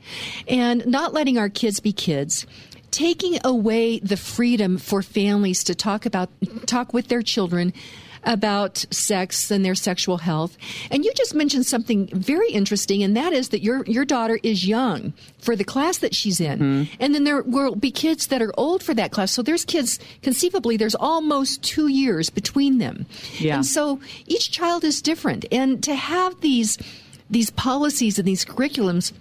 and 0.46 0.86
not 0.86 1.12
letting 1.12 1.36
our 1.36 1.48
kids 1.48 1.80
be 1.80 1.92
kids 1.92 2.46
taking 2.94 3.38
away 3.44 3.98
the 3.98 4.16
freedom 4.16 4.78
for 4.78 5.02
families 5.02 5.64
to 5.64 5.74
talk 5.74 6.06
about 6.06 6.30
talk 6.64 6.94
with 6.94 7.08
their 7.08 7.22
children 7.22 7.72
about 8.22 8.86
sex 8.90 9.50
and 9.50 9.64
their 9.64 9.74
sexual 9.74 10.18
health. 10.18 10.56
And 10.92 11.04
you 11.04 11.12
just 11.14 11.34
mentioned 11.34 11.66
something 11.66 12.06
very 12.06 12.50
interesting, 12.50 13.02
and 13.02 13.16
that 13.16 13.32
is 13.32 13.48
that 13.48 13.62
your 13.62 13.84
your 13.86 14.04
daughter 14.04 14.38
is 14.44 14.64
young 14.64 15.12
for 15.38 15.56
the 15.56 15.64
class 15.64 15.98
that 15.98 16.14
she's 16.14 16.40
in, 16.40 16.58
mm-hmm. 16.60 16.94
and 17.00 17.14
then 17.14 17.24
there 17.24 17.42
will 17.42 17.74
be 17.74 17.90
kids 17.90 18.28
that 18.28 18.40
are 18.40 18.54
old 18.56 18.80
for 18.80 18.94
that 18.94 19.10
class. 19.10 19.32
So 19.32 19.42
there's 19.42 19.64
kids 19.64 19.98
conceivably 20.22 20.76
there's 20.76 20.94
almost 20.94 21.64
two 21.64 21.88
years 21.88 22.30
between 22.30 22.78
them, 22.78 23.06
yeah. 23.40 23.56
and 23.56 23.66
so 23.66 23.98
each 24.26 24.52
child 24.52 24.84
is 24.84 25.02
different, 25.02 25.44
and 25.50 25.82
to 25.82 25.96
have 25.96 26.40
these 26.42 26.78
these 27.28 27.50
policies 27.50 28.20
and 28.20 28.28
these 28.28 28.44
curriculums 28.44 29.12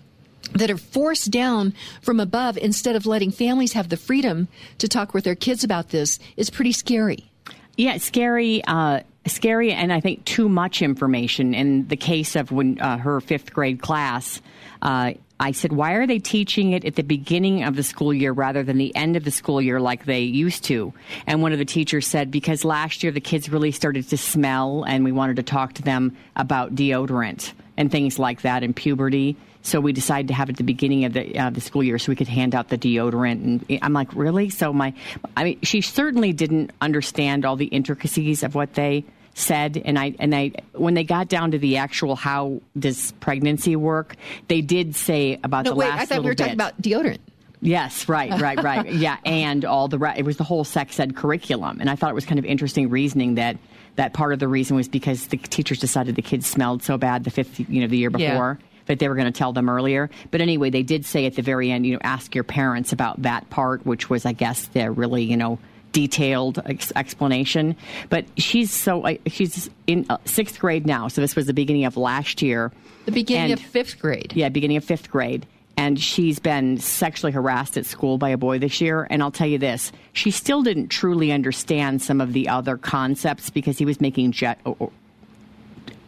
that 0.54 0.72
are 0.72 0.78
forced 0.78 1.32
down 1.32 1.74
from 2.02 2.20
above 2.20 2.58
instead 2.58 2.96
of 2.96 3.06
letting 3.06 3.32
families 3.32 3.74
have 3.74 3.90
the 3.90 3.98
freedom 3.98 4.48
to 4.78 4.88
talk 4.88 5.14
with 5.14 5.24
their 5.24 5.36
kids 5.36 5.64
about 5.64 5.90
this 5.90 6.20
is 6.38 6.50
pretty 6.50 6.72
scary. 6.72 7.30
Yeah, 7.76 7.98
scary. 7.98 8.64
Uh, 8.66 9.02
scary, 9.26 9.72
and 9.72 9.92
I 9.92 10.00
think 10.00 10.26
too 10.26 10.50
much 10.50 10.82
information. 10.82 11.54
In 11.54 11.88
the 11.88 11.96
case 11.96 12.36
of 12.36 12.52
when 12.52 12.80
uh, 12.80 12.98
her 12.98 13.22
fifth 13.22 13.54
grade 13.54 13.82
class, 13.82 14.42
uh, 14.82 15.14
I 15.40 15.52
said, 15.52 15.74
why 15.74 15.94
are 15.94 16.06
they 16.06 16.20
teaching 16.20 16.72
it 16.72 16.86
at 16.86 16.96
the 16.96 17.04
beginning 17.04 17.64
of 17.64 17.76
the 17.76 17.84
school 17.84 18.14
year 18.14 18.32
rather 18.32 18.64
than 18.64 18.78
the 18.78 18.96
end 18.96 19.18
of 19.18 19.24
the 19.24 19.32
school 19.32 19.62
year 19.62 19.80
like 19.80 20.06
they 20.06 20.22
used 20.22 20.64
to? 20.66 20.94
And 21.26 21.42
one 21.42 21.52
of 21.52 21.58
the 21.58 21.66
teachers 21.66 22.06
said, 22.06 22.32
because 22.32 22.64
last 22.64 23.04
year 23.04 23.12
the 23.12 23.22
kids 23.22 23.50
really 23.50 23.72
started 23.72 24.08
to 24.10 24.18
smell, 24.18 24.84
and 24.84 25.04
we 25.04 25.12
wanted 25.12 25.38
to 25.38 25.44
talk 25.44 25.74
to 25.74 25.82
them 25.82 26.16
about 26.36 26.76
deodorant 26.76 27.54
and 27.76 27.92
things 27.92 28.20
like 28.20 28.42
that 28.44 28.64
in 28.64 28.74
puberty. 28.74 29.36
So 29.64 29.80
we 29.80 29.94
decided 29.94 30.28
to 30.28 30.34
have 30.34 30.50
it 30.50 30.54
at 30.54 30.58
the 30.58 30.64
beginning 30.64 31.06
of 31.06 31.14
the 31.14 31.38
uh, 31.38 31.50
the 31.50 31.62
school 31.62 31.84
year 31.84 31.98
so 31.98 32.12
we 32.12 32.16
could 32.16 32.28
hand 32.28 32.54
out 32.54 32.70
the 32.70 32.78
deodorant. 32.78 33.42
And 33.70 33.80
I'm 33.82 33.94
like, 33.94 34.14
really? 34.14 34.50
So 34.50 34.72
my, 34.74 34.94
I 35.36 35.44
mean, 35.44 35.62
she 35.62 35.82
certainly 35.82 36.34
didn't 36.34 36.72
understand 36.82 37.46
all 37.46 37.56
the 37.56 37.66
intricacies 37.66 38.44
of 38.44 38.56
what 38.56 38.74
they 38.74 39.06
said 39.36 39.82
and 39.84 39.98
I 39.98 40.14
and 40.20 40.36
I 40.36 40.52
when 40.74 40.94
they 40.94 41.04
got 41.04 41.28
down 41.28 41.52
to 41.52 41.58
the 41.58 41.78
actual 41.78 42.16
how 42.16 42.62
does 42.78 43.14
pregnancy 43.14 43.76
work, 43.76 44.16
they 44.48 44.62
did 44.62 44.96
say 44.96 45.40
about 45.44 45.66
no, 45.66 45.72
the 45.72 45.76
wait, 45.78 45.90
last 45.90 46.02
I 46.02 46.06
thought 46.06 46.20
we 46.20 46.26
were 46.26 46.32
bit. 46.32 46.38
talking 46.38 46.54
about 46.54 46.82
deodorant. 46.82 47.20
Yes, 47.62 48.10
right, 48.10 48.30
right, 48.42 48.62
right. 48.62 48.86
yeah, 48.94 49.18
and 49.26 49.64
all 49.64 49.88
the 49.88 49.98
re- 49.98 50.16
it 50.18 50.26
was 50.26 50.36
the 50.36 50.44
whole 50.44 50.66
sex 50.66 51.00
ed 51.00 51.16
curriculum, 51.16 51.80
and 51.80 51.90
I 51.90 51.96
thought 51.96 52.12
it 52.12 52.14
was 52.14 52.26
kind 52.26 52.38
of 52.38 52.46
interesting 52.46 52.90
reasoning 52.90 53.36
that 53.36 53.58
that 53.96 54.14
part 54.14 54.34
of 54.34 54.40
the 54.40 54.48
reason 54.48 54.76
was 54.76 54.88
because 54.88 55.28
the 55.28 55.38
teachers 55.38 55.80
decided 55.80 56.16
the 56.16 56.22
kids 56.22 56.46
smelled 56.46 56.84
so 56.84 56.98
bad 56.98 57.24
the 57.24 57.30
fifth, 57.30 57.60
you 57.60 57.82
know, 57.82 57.88
the 57.88 57.98
year 57.98 58.12
Yeah. 58.18 58.58
That 58.88 59.00
they 59.00 59.08
were 59.08 59.16
going 59.16 59.32
to 59.32 59.38
tell 59.38 59.54
them 59.54 59.70
earlier, 59.70 60.10
but 60.32 60.42
anyway, 60.42 60.70
they 60.70 60.84
did 60.84 61.06
say 61.06 61.26
at 61.26 61.36
the 61.36 61.42
very 61.42 61.72
end, 61.72 61.86
you 61.86 61.94
know, 61.94 62.00
ask 62.04 62.36
your 62.36 62.44
parents 62.44 62.92
about 62.92 63.22
that 63.22 63.50
part, 63.50 63.86
which 63.86 64.10
was, 64.10 64.26
I 64.26 64.34
guess, 64.34 64.68
the 64.68 64.92
really, 64.92 65.24
you 65.24 65.38
know, 65.38 65.58
detailed 65.94 66.60
ex- 66.66 66.92
explanation. 66.96 67.76
But 68.10 68.26
she's 68.38 68.72
so 68.72 69.06
uh, 69.06 69.16
she's 69.28 69.70
in 69.88 70.06
uh, 70.10 70.18
sixth 70.26 70.60
grade 70.60 70.86
now, 70.86 71.08
so 71.08 71.22
this 71.22 71.36
was 71.36 71.46
the 71.46 71.54
beginning 71.54 71.86
of 71.86 71.96
last 71.98 72.42
year. 72.42 72.72
The 73.06 73.12
beginning 73.12 73.52
And- 73.52 73.60
of 73.60 73.66
fifth 73.66 74.00
grade. 74.00 74.34
yeah, 74.36 74.50
beginning 74.50 74.78
of 74.78 74.84
fifth 74.84 75.10
grade. 75.10 75.46
And 75.76 76.00
she's 76.00 76.38
been 76.38 76.78
sexually 76.78 77.32
harassed 77.32 77.78
at 77.78 77.86
school 77.88 78.20
by 78.20 78.30
a 78.30 78.38
boy 78.38 78.60
this 78.60 78.80
year. 78.80 79.08
And 79.10 79.24
I'll 79.24 79.32
tell 79.32 79.48
you 79.48 79.58
this 79.58 79.92
she 80.14 80.30
still 80.30 80.62
didn't 80.62 80.90
truly 80.90 81.32
understand 81.32 82.02
some 82.02 82.22
of 82.22 82.34
the 82.34 82.48
other 82.50 82.78
concepts 82.78 83.50
because 83.50 83.78
he 83.80 83.86
was 83.86 84.00
making 84.00 84.34
je- 84.34 84.56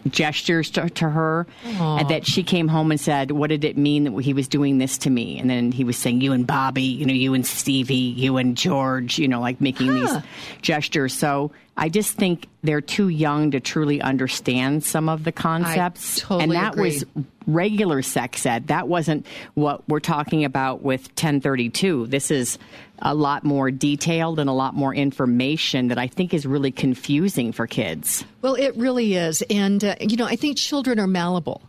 gestures 0.08 0.70
to, 0.72 0.90
to 0.90 1.10
her. 1.10 1.48
And 1.64 2.10
that 2.10 2.26
she 2.26 2.44
came 2.44 2.68
home 2.68 2.92
and 2.92 3.00
said, 3.00 3.32
What 3.32 3.50
did 3.50 3.64
it 3.64 3.78
mean 3.78 4.04
that 4.06 4.22
he 4.22 4.34
was 4.34 4.48
doing 4.48 4.78
this 4.78 4.98
to 5.00 5.10
me? 5.10 5.40
And 5.40 5.50
then 5.50 5.72
he 5.72 5.84
was 5.84 5.98
saying, 5.98 6.22
You 6.22 6.34
and 6.34 6.46
Bobby, 6.46 6.84
you 6.84 7.06
know, 7.06 7.14
you 7.14 7.34
and 7.34 7.46
Stevie, 7.46 7.96
you 7.96 8.38
and 8.38 8.56
George, 8.56 9.18
you 9.18 9.28
know, 9.28 9.40
like 9.42 9.60
making 9.62 9.94
these 9.94 10.14
gestures. 10.62 11.14
So 11.14 11.52
I 11.78 11.90
just 11.90 12.16
think 12.16 12.48
they're 12.64 12.82
too 12.82 13.10
young 13.10 13.52
to 13.52 13.60
truly 13.60 14.02
understand 14.02 14.84
some 14.84 15.10
of 15.10 15.24
the 15.24 15.32
concepts. 15.32 16.22
totally 16.22 16.44
and 16.44 16.52
that 16.54 16.74
agree. 16.74 16.92
was 16.92 17.06
regular 17.48 18.02
sex 18.02 18.46
ed. 18.46 18.68
That 18.68 18.88
wasn't 18.88 19.26
what 19.56 19.88
we're 19.90 20.00
talking 20.00 20.46
about 20.46 20.84
with 20.84 21.02
1032. 21.10 22.08
This 22.08 22.32
is 22.32 22.58
a 23.00 23.14
lot 23.14 23.44
more 23.44 23.72
detailed 23.72 24.40
and 24.40 24.50
a 24.50 24.54
lot 24.54 24.74
more 24.74 24.96
information 24.96 25.90
that 25.90 25.98
I 25.98 26.08
think 26.08 26.34
is 26.34 26.46
really 26.46 26.72
confusing 26.72 27.52
for 27.52 27.68
kids. 27.68 28.24
Well, 28.42 28.56
it 28.56 28.76
really 28.78 29.16
is, 29.16 29.42
and 29.50 29.84
uh, 29.84 29.96
you 30.00 30.16
know, 30.16 30.26
I 30.26 30.38
think 30.38 30.58
children 30.58 31.00
are 31.00 31.08
malleable. 31.08 31.62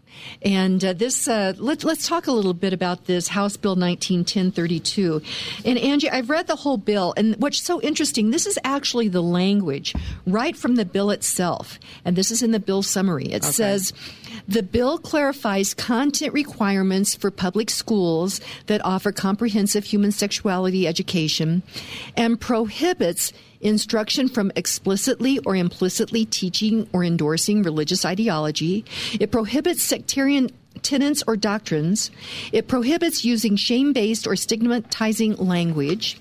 And 0.42 0.84
uh, 0.84 0.92
this, 0.92 1.28
uh, 1.28 1.54
let's 1.56 1.84
let's 1.84 2.06
talk 2.06 2.26
a 2.26 2.32
little 2.32 2.54
bit 2.54 2.72
about 2.72 3.06
this 3.06 3.28
House 3.28 3.56
Bill 3.56 3.76
191032. 3.76 5.22
And 5.64 5.78
Angie, 5.78 6.10
I've 6.10 6.30
read 6.30 6.46
the 6.46 6.56
whole 6.56 6.76
bill, 6.76 7.14
and 7.16 7.36
what's 7.36 7.62
so 7.62 7.80
interesting, 7.80 8.30
this 8.30 8.46
is 8.46 8.58
actually 8.64 9.08
the 9.08 9.22
language 9.22 9.94
right 10.26 10.56
from 10.56 10.76
the 10.76 10.84
bill 10.84 11.10
itself, 11.10 11.78
and 12.04 12.16
this 12.16 12.30
is 12.30 12.42
in 12.42 12.50
the 12.52 12.60
bill 12.60 12.82
summary. 12.82 13.26
It 13.26 13.44
says. 13.44 13.92
The 14.48 14.62
bill 14.62 14.98
clarifies 14.98 15.74
content 15.74 16.32
requirements 16.32 17.16
for 17.16 17.30
public 17.32 17.68
schools 17.68 18.40
that 18.66 18.84
offer 18.84 19.10
comprehensive 19.10 19.84
human 19.84 20.12
sexuality 20.12 20.86
education 20.86 21.62
and 22.16 22.40
prohibits 22.40 23.32
instruction 23.60 24.28
from 24.28 24.52
explicitly 24.56 25.38
or 25.40 25.56
implicitly 25.56 26.24
teaching 26.24 26.88
or 26.92 27.04
endorsing 27.04 27.62
religious 27.62 28.04
ideology. 28.04 28.84
It 29.18 29.30
prohibits 29.30 29.82
sectarian 29.82 30.50
tenets 30.82 31.22
or 31.26 31.36
doctrines. 31.36 32.10
It 32.52 32.68
prohibits 32.68 33.24
using 33.24 33.56
shame 33.56 33.92
based 33.92 34.26
or 34.26 34.36
stigmatizing 34.36 35.36
language. 35.36 36.18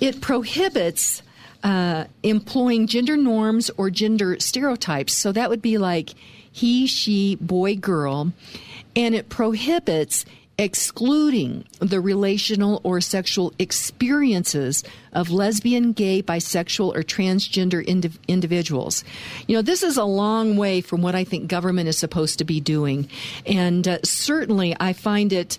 It 0.00 0.20
prohibits 0.20 1.22
uh, 1.62 2.04
employing 2.22 2.86
gender 2.86 3.16
norms 3.16 3.70
or 3.76 3.90
gender 3.90 4.38
stereotypes. 4.40 5.12
So 5.12 5.32
that 5.32 5.50
would 5.50 5.62
be 5.62 5.78
like 5.78 6.10
he, 6.50 6.86
she, 6.86 7.36
boy, 7.36 7.76
girl. 7.76 8.32
And 8.94 9.14
it 9.14 9.28
prohibits 9.28 10.24
excluding 10.62 11.64
the 11.80 12.00
relational 12.00 12.80
or 12.84 13.00
sexual 13.00 13.52
experiences 13.58 14.84
of 15.12 15.30
lesbian, 15.30 15.92
gay, 15.92 16.22
bisexual, 16.22 16.94
or 16.96 17.02
transgender 17.02 17.84
indiv- 17.86 18.18
individuals. 18.28 19.04
You 19.46 19.56
know, 19.56 19.62
this 19.62 19.82
is 19.82 19.96
a 19.96 20.04
long 20.04 20.56
way 20.56 20.80
from 20.80 21.02
what 21.02 21.14
I 21.14 21.24
think 21.24 21.48
government 21.48 21.88
is 21.88 21.98
supposed 21.98 22.38
to 22.38 22.44
be 22.44 22.60
doing. 22.60 23.08
And 23.44 23.86
uh, 23.86 23.98
certainly 24.04 24.76
I 24.78 24.92
find 24.92 25.32
it 25.32 25.58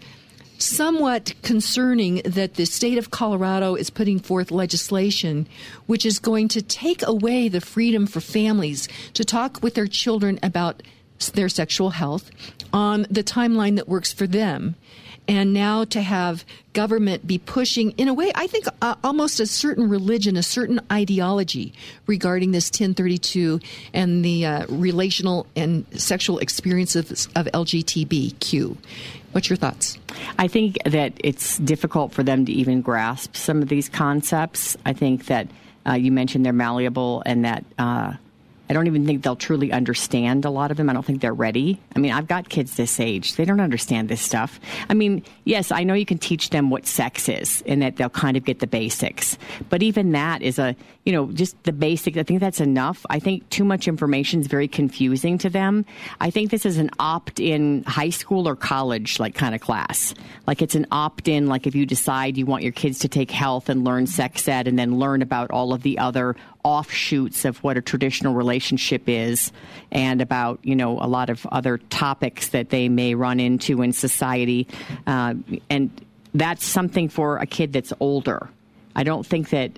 somewhat 0.58 1.34
concerning 1.42 2.22
that 2.24 2.54
the 2.54 2.66
state 2.66 2.98
of 2.98 3.12
Colorado 3.12 3.76
is 3.76 3.90
putting 3.90 4.20
forth 4.20 4.50
legislation 4.50 5.46
which 5.88 6.06
is 6.06 6.20
going 6.20 6.48
to 6.48 6.62
take 6.62 7.06
away 7.06 7.50
the 7.50 7.60
freedom 7.60 8.08
for 8.08 8.22
families 8.22 8.88
to 9.14 9.26
talk 9.26 9.62
with 9.62 9.74
their 9.74 9.88
children 9.88 10.40
about 10.42 10.82
their 11.30 11.50
sexual 11.50 11.92
health 11.92 12.30
on 12.72 13.06
the 13.10 13.24
timeline 13.24 13.76
that 13.76 13.88
works 13.88 14.12
for 14.14 14.28
them. 14.28 14.76
And 15.28 15.54
now 15.54 15.86
to 15.86 16.02
have 16.02 16.44
government 16.74 17.26
be 17.26 17.38
pushing, 17.38 17.92
in 17.92 18.10
a 18.10 18.14
way, 18.14 18.32
I 18.36 18.48
think 18.48 18.66
uh, 18.82 18.96
almost 19.04 19.40
a 19.40 19.48
certain 19.48 19.88
religion, 19.88 20.36
a 20.36 20.44
certain 20.44 20.82
ideology 20.92 21.74
regarding 22.08 22.52
this 22.52 22.68
1032 22.68 23.62
and 23.94 24.26
the 24.26 24.46
uh, 24.46 24.66
relational 24.68 25.48
and 25.56 25.86
sexual 26.00 26.40
experiences 26.40 27.30
of 27.36 27.46
LGBTQ. 27.48 28.76
What's 29.32 29.50
your 29.50 29.58
thoughts? 29.58 29.98
I 30.38 30.48
think 30.48 30.78
that 30.86 31.14
it's 31.24 31.58
difficult 31.60 32.12
for 32.12 32.24
them 32.24 32.46
to 32.46 32.52
even 32.52 32.82
grasp 32.82 33.36
some 33.36 33.62
of 33.62 33.70
these 33.70 33.88
concepts. 33.88 34.76
I 34.86 34.92
think 34.94 35.28
that 35.28 35.48
uh, 35.88 35.94
you 35.94 36.12
mentioned 36.12 36.46
they're 36.46 36.54
malleable 36.54 37.24
and 37.26 37.46
that 37.46 37.64
uh, 37.80 38.14
I 38.70 38.74
don't 38.74 38.88
even 38.88 39.06
think 39.06 39.24
they'll 39.24 39.36
truly 39.36 39.72
understand 39.72 40.46
a 40.46 40.50
lot 40.50 40.72
of 40.72 40.78
them. 40.78 40.90
I 40.90 40.94
don't 40.94 41.06
think 41.06 41.22
they're 41.22 41.34
ready. 41.34 41.82
I 41.96 42.00
mean, 42.00 42.12
I've 42.12 42.28
got 42.28 42.48
kids 42.50 42.76
this 42.76 43.00
age. 43.00 43.36
They 43.36 43.46
don't 43.46 43.60
understand 43.60 44.08
this 44.08 44.22
stuff. 44.22 44.60
I 44.90 44.94
mean, 44.94 45.24
yes, 45.44 45.72
I 45.72 45.84
know 45.84 45.94
you 45.94 46.06
can 46.06 46.18
teach 46.18 46.50
them 46.50 46.70
what 46.70 46.86
sex 46.86 47.28
is 47.28 47.62
and 47.68 47.82
that 47.82 47.98
they'll 47.98 48.10
kind 48.10 48.38
of 48.38 48.46
get 48.46 48.60
the 48.60 48.68
basics. 48.68 49.38
But 49.70 49.84
even 49.84 50.14
that 50.14 50.42
is 50.42 50.60
a, 50.60 50.76
you 51.04 51.12
know, 51.12 51.32
just 51.34 51.62
the 51.64 51.74
basics. 51.74 52.18
I 52.18 52.24
think 52.24 52.40
that's 52.40 52.62
enough. 52.62 53.06
I 53.10 53.20
think 53.20 53.50
too 53.50 53.66
much 53.66 53.88
information 53.88 54.40
is 54.40 54.48
very 54.48 54.70
confusing 54.70 55.38
to 55.40 55.50
them. 55.50 55.86
I 56.22 56.30
think 56.30 56.50
this 56.50 56.66
is 56.66 56.78
an 56.78 56.90
opt 57.00 57.42
in 57.42 57.84
high 57.84 58.12
school 58.12 58.48
or 58.48 58.56
college 58.56 59.20
like 59.20 59.36
kind 59.36 59.54
of 59.54 59.60
class. 59.60 60.14
Like 60.48 60.62
it's 60.62 60.76
an 60.76 60.88
opt 60.90 61.28
in, 61.28 61.48
like 61.48 61.68
if 61.68 61.76
you 61.76 61.86
decide 61.86 62.38
you 62.38 62.46
want 62.46 62.64
your 62.64 62.72
kids 62.72 63.00
to 63.00 63.10
take 63.10 63.30
health 63.30 63.68
and 63.68 63.84
learn 63.84 64.08
sex 64.08 64.48
ed 64.48 64.68
and 64.70 64.80
then 64.80 64.98
learn 65.00 65.22
about 65.22 65.52
all 65.52 65.74
of 65.74 65.84
the 65.84 66.00
other 66.00 66.38
offshoots 66.64 67.46
of 67.46 67.58
what 67.64 67.78
a 67.78 67.82
traditional 67.82 68.34
relationship 68.34 69.04
is 69.08 69.52
and 69.92 70.22
about, 70.22 70.60
you 70.64 70.76
know, 70.76 71.00
a 71.00 71.08
lot 71.08 71.30
of 71.30 71.46
other 71.48 71.78
topics 71.78 72.50
that 72.50 72.70
they 72.70 72.90
may 72.90 73.16
run 73.16 73.40
into 73.40 73.82
in 73.82 73.94
society. 73.94 74.68
Uh, 75.06 75.36
and 75.70 75.90
that's 76.34 76.66
something 76.66 77.10
for 77.10 77.38
a 77.38 77.46
kid 77.46 77.74
that's 77.74 77.94
older. 78.00 78.50
I 78.96 79.04
don't 79.04 79.26
think 79.26 79.50
that 79.50 79.72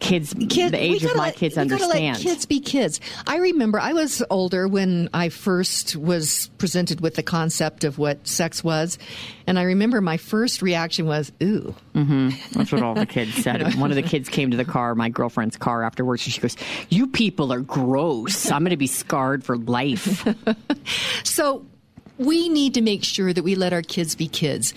kids, 0.00 0.34
Kid- 0.48 0.72
the 0.72 0.82
age 0.82 1.04
of 1.04 1.16
my 1.16 1.30
kids 1.30 1.56
understand. 1.58 2.18
kids 2.18 2.46
be 2.46 2.60
kids. 2.60 3.00
I 3.26 3.36
remember 3.36 3.80
I 3.80 3.92
was 3.92 4.22
older 4.30 4.68
when 4.68 5.08
I 5.14 5.28
first 5.28 5.96
was 5.96 6.50
presented 6.58 7.00
with 7.00 7.14
the 7.14 7.22
concept 7.22 7.84
of 7.84 7.98
what 7.98 8.26
sex 8.26 8.62
was, 8.62 8.98
and 9.46 9.58
I 9.58 9.62
remember 9.62 10.00
my 10.00 10.16
first 10.16 10.62
reaction 10.62 11.06
was, 11.06 11.32
"Ooh." 11.42 11.74
Mm-hmm. 11.94 12.30
That's 12.52 12.72
what 12.72 12.82
all 12.82 12.94
the 12.94 13.06
kids 13.06 13.34
said. 13.34 13.74
One 13.78 13.90
of 13.90 13.96
the 13.96 14.02
kids 14.02 14.28
came 14.28 14.50
to 14.50 14.56
the 14.56 14.64
car, 14.64 14.94
my 14.94 15.08
girlfriend's 15.08 15.56
car, 15.56 15.82
afterwards, 15.82 16.24
and 16.26 16.32
she 16.34 16.40
goes, 16.40 16.56
"You 16.88 17.06
people 17.06 17.52
are 17.52 17.60
gross. 17.60 18.50
I'm 18.50 18.62
going 18.62 18.70
to 18.70 18.76
be 18.76 18.86
scarred 18.86 19.44
for 19.44 19.56
life." 19.56 20.26
So 21.24 21.66
we 22.18 22.48
need 22.48 22.74
to 22.74 22.80
make 22.80 23.04
sure 23.04 23.32
that 23.32 23.42
we 23.42 23.54
let 23.54 23.72
our 23.72 23.82
kids 23.82 24.14
be 24.14 24.26
kids. 24.28 24.72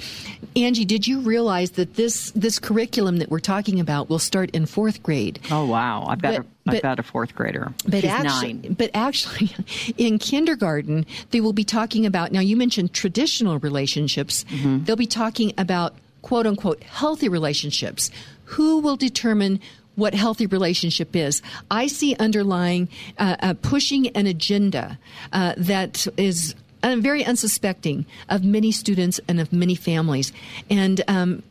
Angie, 0.55 0.85
did 0.85 1.07
you 1.07 1.21
realize 1.21 1.71
that 1.71 1.95
this 1.95 2.31
this 2.31 2.59
curriculum 2.59 3.17
that 3.17 3.29
we're 3.29 3.39
talking 3.39 3.79
about 3.79 4.09
will 4.09 4.19
start 4.19 4.49
in 4.51 4.65
fourth 4.65 5.01
grade? 5.03 5.39
oh 5.51 5.65
wow, 5.65 6.05
I've 6.07 6.21
got 6.21 6.35
But- 6.35 6.41
to 6.43 6.75
I've 6.77 6.81
got 6.83 6.99
a 6.99 7.03
fourth 7.03 7.33
grader. 7.33 7.73
But 7.87 8.01
She's 8.01 8.09
actually, 8.11 8.53
nine. 8.53 8.73
but 8.77 8.91
actually, 8.93 9.49
in 9.97 10.19
kindergarten, 10.19 11.05
they 11.31 11.41
will 11.41 11.53
be 11.53 11.63
talking 11.63 12.05
about. 12.05 12.31
Now, 12.31 12.41
you 12.41 12.55
mentioned 12.55 12.93
traditional 12.93 13.57
relationships. 13.57 14.43
Mm-hmm. 14.43 14.83
They'll 14.83 14.95
be 14.95 15.07
talking 15.07 15.51
about 15.57 15.95
quote 16.21 16.45
unquote 16.45 16.83
healthy 16.83 17.27
relationships. 17.29 18.11
Who 18.45 18.79
will 18.81 18.97
determine 18.97 19.59
what 19.95 20.13
healthy 20.13 20.45
relationship 20.45 21.15
is? 21.15 21.41
I 21.71 21.87
see 21.87 22.15
underlying 22.17 22.87
uh, 23.17 23.35
uh, 23.39 23.53
pushing 23.61 24.07
an 24.09 24.27
agenda 24.27 24.99
uh, 25.33 25.53
that 25.57 26.05
is. 26.17 26.53
Uh, 26.83 26.95
very 26.99 27.23
unsuspecting 27.23 28.05
of 28.29 28.43
many 28.43 28.71
students 28.71 29.19
and 29.27 29.39
of 29.39 29.51
many 29.51 29.75
families, 29.75 30.31
and 30.69 31.01
um, 31.07 31.43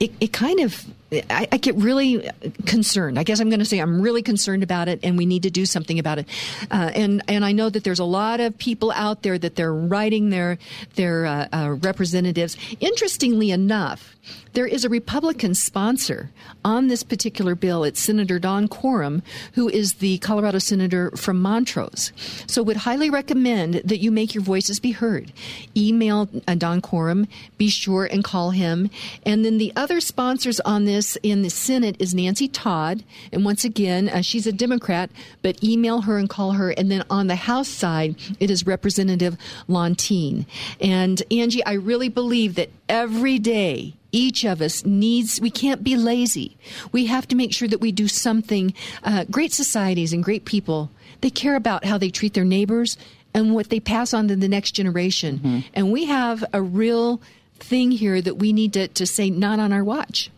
it, 0.00 0.12
it 0.20 0.32
kind 0.32 0.60
of 0.60 0.86
I, 1.12 1.46
I 1.52 1.56
get 1.58 1.74
really 1.76 2.28
concerned. 2.66 3.18
I 3.18 3.24
guess 3.24 3.40
I'm 3.40 3.50
going 3.50 3.58
to 3.58 3.64
say 3.66 3.78
I'm 3.78 4.00
really 4.00 4.22
concerned 4.22 4.62
about 4.62 4.88
it, 4.88 5.00
and 5.02 5.18
we 5.18 5.26
need 5.26 5.42
to 5.42 5.50
do 5.50 5.66
something 5.66 5.98
about 5.98 6.18
it. 6.18 6.28
Uh, 6.70 6.90
and 6.94 7.22
and 7.28 7.44
I 7.44 7.52
know 7.52 7.68
that 7.68 7.84
there's 7.84 7.98
a 7.98 8.04
lot 8.04 8.40
of 8.40 8.56
people 8.58 8.90
out 8.92 9.22
there 9.22 9.38
that 9.38 9.56
they're 9.56 9.74
writing 9.74 10.30
their 10.30 10.58
their 10.94 11.26
uh, 11.26 11.48
uh, 11.52 11.70
representatives. 11.80 12.56
Interestingly 12.80 13.50
enough, 13.50 14.16
there 14.52 14.66
is 14.66 14.84
a 14.84 14.88
Republican 14.88 15.54
sponsor 15.54 16.30
on 16.64 16.88
this 16.88 17.02
particular 17.02 17.54
bill. 17.54 17.84
It's 17.84 18.00
Senator 18.00 18.38
Don 18.38 18.68
Coram, 18.68 19.22
who 19.54 19.68
is 19.68 19.94
the 19.94 20.18
Colorado 20.18 20.58
senator 20.58 21.10
from 21.12 21.40
Montrose. 21.40 22.12
So, 22.46 22.62
would 22.62 22.78
highly 22.78 23.10
recommend 23.10 23.74
that 23.74 23.98
you 23.98 24.10
make 24.10 24.34
your 24.34 24.44
voices 24.44 24.78
be 24.78 24.92
heard. 24.92 25.32
Email 25.76 26.28
uh, 26.46 26.54
Don 26.54 26.80
Coram. 26.80 27.26
Be 27.58 27.68
sure 27.68 28.04
and 28.04 28.22
call 28.22 28.50
him. 28.50 28.90
And 29.24 29.44
then 29.44 29.58
the 29.58 29.72
other 29.74 30.00
sponsors 30.00 30.60
on 30.60 30.84
this 30.84 31.01
in 31.22 31.42
the 31.42 31.50
Senate 31.50 31.96
is 31.98 32.14
Nancy 32.14 32.48
Todd, 32.48 33.04
and 33.32 33.44
once 33.44 33.64
again, 33.64 34.08
uh, 34.08 34.22
she's 34.22 34.46
a 34.46 34.52
Democrat. 34.52 35.10
But 35.42 35.62
email 35.62 36.02
her 36.02 36.18
and 36.18 36.28
call 36.28 36.52
her. 36.52 36.70
And 36.70 36.90
then 36.90 37.04
on 37.10 37.26
the 37.26 37.36
House 37.36 37.68
side, 37.68 38.16
it 38.40 38.50
is 38.50 38.66
Representative 38.66 39.36
Lontine. 39.68 40.46
And 40.80 41.22
Angie, 41.30 41.64
I 41.64 41.74
really 41.74 42.08
believe 42.08 42.54
that 42.56 42.70
every 42.88 43.38
day 43.38 43.94
each 44.12 44.44
of 44.44 44.60
us 44.60 44.84
needs 44.84 45.40
we 45.40 45.50
can't 45.50 45.82
be 45.82 45.96
lazy 45.96 46.54
we 46.92 47.06
have 47.06 47.26
to 47.26 47.34
make 47.34 47.50
sure 47.50 47.66
that 47.66 47.80
we 47.80 47.90
do 47.90 48.06
something 48.06 48.74
uh, 49.04 49.24
great 49.30 49.54
societies 49.54 50.12
and 50.12 50.22
great 50.22 50.44
people 50.44 50.90
they 51.22 51.30
care 51.30 51.56
about 51.56 51.86
how 51.86 51.96
they 51.96 52.10
treat 52.10 52.34
their 52.34 52.44
neighbors 52.44 52.98
and 53.32 53.54
what 53.54 53.70
they 53.70 53.80
pass 53.80 54.12
on 54.12 54.28
to 54.28 54.36
the 54.36 54.48
next 54.48 54.72
generation 54.72 55.64
and 55.72 55.90
we 55.90 56.04
have 56.04 56.44
a 56.52 56.60
real 56.60 57.22
thing 57.54 57.90
here 57.90 58.20
that 58.20 58.34
we 58.34 58.52
need 58.52 58.74
to, 58.74 58.88
to 58.88 59.06
say 59.06 59.30
not 59.30 59.58
on 59.58 59.72
our 59.72 59.84
watch 59.84 60.30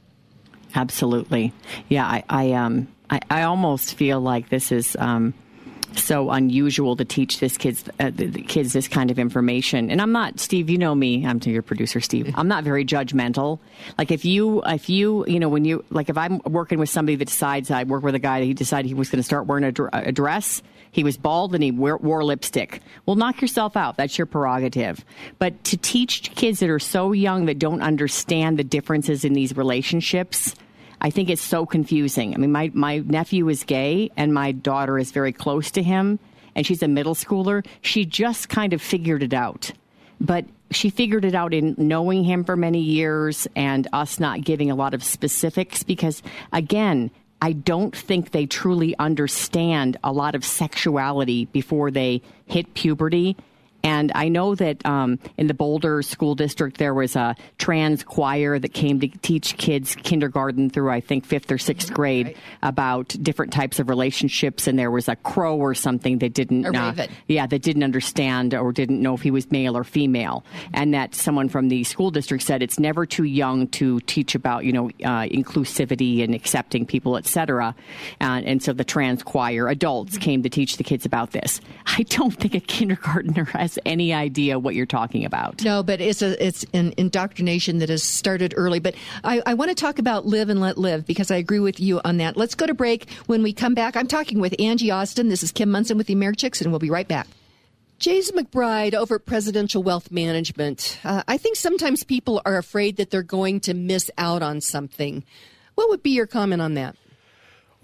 Absolutely. 0.75 1.53
Yeah, 1.89 2.07
I, 2.07 2.25
I 2.29 2.53
um 2.53 2.89
I, 3.11 3.21
I 3.31 3.43
almost 3.43 3.95
feel 3.95 4.21
like 4.21 4.49
this 4.49 4.73
is 4.73 4.97
um 4.99 5.35
so 5.97 6.31
unusual 6.31 6.97
to 6.97 7.05
teach 7.05 7.39
this 7.41 7.57
kids 7.57 7.85
uh, 8.01 8.11
the, 8.13 8.43
kids 8.43 8.73
this 8.73 8.89
kind 8.89 9.11
of 9.11 9.19
information. 9.19 9.91
And 9.91 10.01
I'm 10.03 10.13
not 10.13 10.41
Steve, 10.41 10.69
you 10.69 10.79
know 10.79 10.95
me, 10.95 11.25
I'm 11.27 11.39
your 11.45 11.63
producer 11.63 12.01
Steve. 12.01 12.35
I'm 12.37 12.49
not 12.49 12.65
very 12.65 12.85
judgmental. 12.85 13.61
Like 13.99 14.11
if 14.11 14.25
you 14.25 14.63
if 14.65 14.89
you, 14.89 15.25
you 15.27 15.39
know, 15.39 15.49
when 15.49 15.65
you 15.65 15.85
like 15.91 16.09
if 16.09 16.19
I'm 16.19 16.41
working 16.45 16.79
with 16.79 16.89
somebody 16.89 17.17
that 17.17 17.27
decides 17.27 17.71
I 17.71 17.85
work 17.85 18.03
with 18.03 18.15
a 18.15 18.21
guy 18.21 18.41
that 18.41 18.47
he 18.47 18.55
decided 18.55 18.89
he 18.89 18.95
was 18.95 19.11
going 19.11 19.21
to 19.21 19.25
start 19.25 19.47
wearing 19.47 19.65
a, 19.65 19.73
dr- 19.73 19.91
a 19.93 20.13
dress, 20.13 20.63
he 20.91 21.05
was 21.05 21.17
bald 21.17 21.55
and 21.55 21.65
he 21.65 21.73
wore, 21.73 21.99
wore 21.99 22.25
lipstick. 22.25 22.81
Well, 23.07 23.17
knock 23.17 23.41
yourself 23.41 23.77
out. 23.77 23.97
That's 23.97 24.17
your 24.17 24.27
prerogative. 24.27 25.05
But 25.39 25.63
to 25.65 25.77
teach 25.77 26.35
kids 26.35 26.61
that 26.61 26.71
are 26.71 26.79
so 26.79 27.13
young 27.13 27.47
that 27.47 27.59
don't 27.59 27.83
understand 27.83 28.59
the 28.59 28.65
differences 28.65 29.25
in 29.25 29.33
these 29.33 29.57
relationships, 29.57 30.55
I 31.05 31.11
think 31.11 31.29
it's 31.29 31.43
so 31.43 31.67
confusing. 31.67 32.33
I 32.33 32.39
mean, 32.39 32.51
my, 32.51 32.71
my 32.73 32.99
nephew 33.01 33.51
is 33.51 33.63
gay 33.63 34.11
and 34.17 34.33
my 34.33 34.53
daughter 34.53 34.99
is 34.99 35.13
very 35.13 35.35
close 35.35 35.71
to 35.73 35.83
him 35.83 36.19
and 36.55 36.67
she's 36.67 36.83
a 36.83 36.89
middle 36.89 37.15
schooler. 37.15 37.65
She 37.83 38.07
just 38.07 38.49
kind 38.49 38.73
of 38.73 38.81
figured 38.81 39.23
it 39.23 39.35
out. 39.35 39.71
But 40.19 40.47
she 40.71 40.89
figured 40.89 41.27
it 41.27 41.35
out 41.35 41.53
in 41.53 41.75
knowing 41.77 42.25
him 42.25 42.43
for 42.43 42.57
many 42.57 42.81
years 42.81 43.47
and 43.55 43.87
us 43.93 44.19
not 44.19 44.45
giving 44.45 44.71
a 44.71 44.75
lot 44.75 44.95
of 44.95 45.05
specifics 45.05 45.83
because, 45.83 46.23
again, 46.55 47.11
I 47.43 47.53
don't 47.53 47.95
think 47.95 48.31
they 48.31 48.47
truly 48.47 48.97
understand 48.99 49.99
a 50.03 50.11
lot 50.11 50.35
of 50.35 50.43
sexuality 50.43 51.45
before 51.45 51.91
they 51.91 52.23
hit 52.47 52.73
puberty. 52.73 53.37
And 53.85 54.11
I 54.15 54.29
know 54.29 54.55
that 54.55 54.85
um, 54.87 55.19
in 55.37 55.47
the 55.47 55.55
Boulder 55.55 56.01
School 56.03 56.35
District, 56.35 56.79
there 56.79 56.95
was 56.95 57.15
a 57.17 57.37
trans 57.59 58.03
choir 58.03 58.59
that 58.59 58.73
came 58.73 58.99
to 59.01 59.09
teach 59.09 59.59
kids 59.59 59.95
kindergarten 59.95 60.71
through, 60.71 60.91
I 60.91 61.01
think, 61.01 61.27
fifth 61.27 61.53
or 61.53 61.59
sixth 61.59 61.93
grade 61.93 62.37
about 62.63 63.09
different 63.23 63.53
types 63.53 63.79
of 63.79 63.91
relationships. 63.91 64.67
And 64.67 64.79
there 64.79 64.91
was 64.91 65.09
a 65.09 65.17
crow 65.17 65.57
or 65.57 65.75
something 65.75 66.19
that 66.21 66.33
didn't, 66.33 66.63
raven. 66.63 67.11
yeah, 67.29 67.47
that 67.47 67.61
didn't 67.61 67.83
understand 67.83 68.55
or 68.55 68.73
didn't 68.73 69.03
know 69.03 69.15
if 69.15 69.21
he 69.21 69.31
was 69.31 69.51
male 69.51 69.77
or 69.77 69.85
female. 69.85 70.45
And 70.73 70.95
that 70.95 71.15
someone 71.15 71.51
from 71.51 71.69
the 71.69 71.85
school 71.85 72.11
district 72.11 72.43
said 72.45 72.63
it's 72.63 72.79
never 72.79 73.05
too 73.05 73.25
young 73.25 73.69
to 73.69 74.01
teach 74.01 74.35
about, 74.35 74.65
you 74.65 74.73
know, 74.73 74.89
uh, 75.05 75.29
inclusivity 75.29 76.25
and 76.25 76.35
accepting 76.35 76.87
people, 76.87 77.19
et 77.19 77.27
cetera. 77.27 77.75
Uh, 78.19 78.41
and 78.47 78.63
so 78.63 78.73
the 78.73 78.85
trans 78.85 79.23
choir 79.23 79.69
adults 79.69 80.17
came 80.17 80.43
to 80.43 80.49
teach 80.49 80.79
the 80.79 80.85
kids 80.85 81.05
about 81.05 81.33
this. 81.33 81.61
I 81.85 82.05
don't 82.05 82.33
think 82.33 82.55
a 82.55 82.61
kindergartner 82.61 83.45
has 83.45 83.74
any 83.85 84.13
idea 84.13 84.59
what 84.59 84.75
you're 84.75 84.87
talking 84.87 85.25
about. 85.25 85.63
No, 85.63 85.83
but 85.83 86.01
it's 86.01 86.23
a 86.23 86.45
it's 86.45 86.65
an 86.73 86.95
indoctrination 86.97 87.79
that 87.79 87.89
has 87.89 88.03
started 88.03 88.55
early. 88.57 88.79
But 88.79 88.95
I, 89.23 89.43
I 89.47 89.55
want 89.55 89.71
to 89.71 89.75
talk 89.75 89.99
about 89.99 90.27
live 90.27 90.49
and 90.49 90.61
let 90.61 90.79
live 90.79 91.07
because 91.07 91.31
I 91.31 91.37
agree 91.37 91.61
with 91.61 91.81
you 91.81 92.01
on 92.05 92.19
that. 92.19 92.37
Let's 92.37 92.55
go 92.55 92.67
to 92.67 92.75
break. 92.75 93.11
When 93.27 93.43
we 93.43 93.53
come 93.53 93.75
back, 93.75 93.97
I'm 93.97 94.07
talking 94.07 94.41
with 94.41 94.55
Angie 94.61 94.91
Austin. 94.91 95.29
This 95.29 95.43
is 95.43 95.53
Kim 95.53 95.71
Monson 95.71 95.97
with 95.97 96.07
the 96.07 96.15
Americhicks, 96.15 96.61
and 96.61 96.71
we'll 96.71 96.79
be 96.79 96.91
right 96.91 97.09
back. 97.09 97.27
Jason 97.99 98.37
McBride 98.37 98.95
over 98.95 99.15
at 99.17 99.25
Presidential 99.25 99.83
Wealth 99.83 100.11
Management. 100.11 100.99
Uh, 101.05 101.23
I 101.29 101.39
think 101.39 101.57
sometimes 101.57 102.03
people 102.03 102.43
are 102.45 102.59
afraid 102.59 102.97
that 102.97 103.11
they're 103.11 103.23
going 103.23 103.61
to 103.61 103.75
miss 103.75 104.11
out 104.19 104.43
on 104.43 104.61
something. 104.61 105.25
What 105.75 105.89
would 105.89 106.03
be 106.03 106.11
your 106.11 106.27
comment 106.27 106.61
on 106.61 106.75
that? 106.75 106.97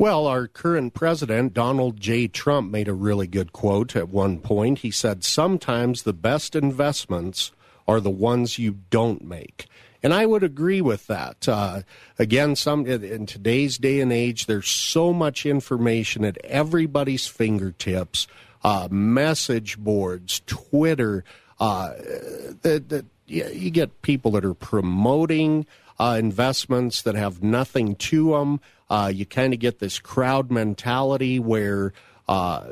Well, 0.01 0.27
our 0.27 0.47
current 0.49 0.95
president, 0.95 1.53
Donald 1.53 2.01
J. 2.01 2.27
Trump, 2.27 2.71
made 2.71 2.89
a 2.89 2.95
really 2.95 3.27
good 3.27 3.53
quote 3.53 3.95
at 3.95 4.09
one 4.09 4.39
point. 4.39 4.79
He 4.79 4.91
said, 4.91 5.23
Sometimes 5.23 6.05
the 6.05 6.15
best 6.15 6.57
investments 6.57 7.53
are 7.87 8.01
the 8.01 8.09
ones 8.09 8.59
you 8.59 8.79
don't 8.89 9.23
make. 9.23 9.67
And 10.03 10.15
I 10.15 10.25
would 10.25 10.43
agree 10.43 10.81
with 10.81 11.07
that. 11.09 11.47
Uh, 11.47 11.83
again, 12.19 12.57
some 12.57 12.87
in 12.87 13.27
today's 13.27 13.77
day 13.77 14.01
and 14.01 14.11
age, 14.11 14.47
there's 14.47 14.71
so 14.71 15.13
much 15.13 15.45
information 15.45 16.25
at 16.25 16.39
everybody's 16.45 17.27
fingertips. 17.27 18.27
Uh, 18.65 18.89
message 18.91 19.77
boards, 19.77 20.41
Twitter. 20.47 21.25
Uh, 21.59 21.93
that, 22.63 22.87
that 22.89 23.05
you 23.27 23.69
get 23.69 24.01
people 24.01 24.31
that 24.31 24.47
are 24.47 24.55
promoting 24.55 25.67
uh, 25.99 26.17
investments 26.19 27.03
that 27.03 27.17
have 27.17 27.43
nothing 27.43 27.95
to 27.97 28.31
them. 28.31 28.61
Uh, 28.91 29.11
you 29.15 29.25
kind 29.25 29.55
of 29.55 29.61
get 29.61 29.79
this 29.79 29.99
crowd 30.01 30.51
mentality 30.51 31.39
where 31.39 31.93
uh, 32.29 32.71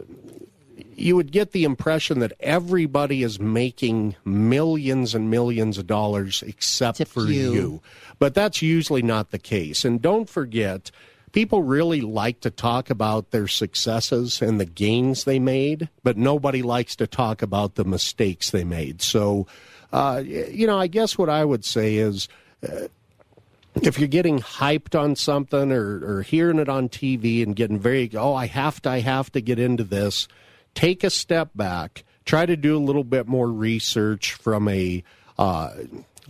you 0.96 1.14
would 1.14 1.30
get 1.30 1.52
the 1.52 1.64
impression 1.64 2.18
that 2.18 2.32
everybody 2.40 3.22
is 3.22 3.38
making 3.38 4.16
millions 4.24 5.14
and 5.14 5.30
millions 5.30 5.78
of 5.78 5.86
dollars 5.86 6.42
except, 6.44 7.06
for 7.06 7.26
you. 7.26 7.52
you. 7.52 7.82
But 8.18 8.34
that's 8.34 8.60
usually 8.60 9.02
not 9.02 9.30
the 9.30 9.38
case. 9.38 9.84
And 9.84 10.02
don't 10.02 10.28
forget, 10.28 10.90
people 11.30 11.62
really 11.62 12.00
like 12.00 12.40
to 12.40 12.50
talk 12.50 12.90
about 12.90 13.30
their 13.30 13.46
successes 13.46 14.42
and 14.42 14.60
the 14.60 14.64
gains 14.66 15.22
they 15.22 15.38
made, 15.38 15.88
but 16.02 16.16
nobody 16.16 16.62
likes 16.62 16.96
to 16.96 17.06
talk 17.06 17.42
about 17.42 17.76
the 17.76 17.84
mistakes 17.84 18.50
they 18.50 18.64
made. 18.64 19.00
So, 19.02 19.46
uh, 19.92 20.22
you 20.26 20.66
know, 20.66 20.78
I 20.78 20.88
guess 20.88 21.16
what 21.16 21.28
I 21.28 21.44
would 21.44 21.64
say 21.64 21.96
is 21.96 22.28
if 23.82 23.98
you're 23.98 24.08
getting 24.08 24.40
hyped 24.40 24.98
on 24.98 25.16
something 25.16 25.72
or, 25.72 26.18
or 26.18 26.22
hearing 26.22 26.58
it 26.58 26.68
on 26.68 26.88
TV 26.88 27.42
and 27.42 27.56
getting 27.56 27.78
very, 27.78 28.10
oh, 28.14 28.34
I 28.34 28.46
have 28.46 28.80
to, 28.82 28.90
I 28.90 29.00
have 29.00 29.30
to 29.32 29.40
get 29.40 29.58
into 29.58 29.84
this, 29.84 30.28
take 30.74 31.04
a 31.04 31.10
step 31.10 31.50
back, 31.54 32.04
try 32.24 32.46
to 32.46 32.56
do 32.56 32.76
a 32.76 32.78
little 32.78 33.04
bit 33.04 33.26
more 33.26 33.48
research 33.48 34.34
from 34.34 34.68
a 34.68 35.02
uh, 35.38 35.72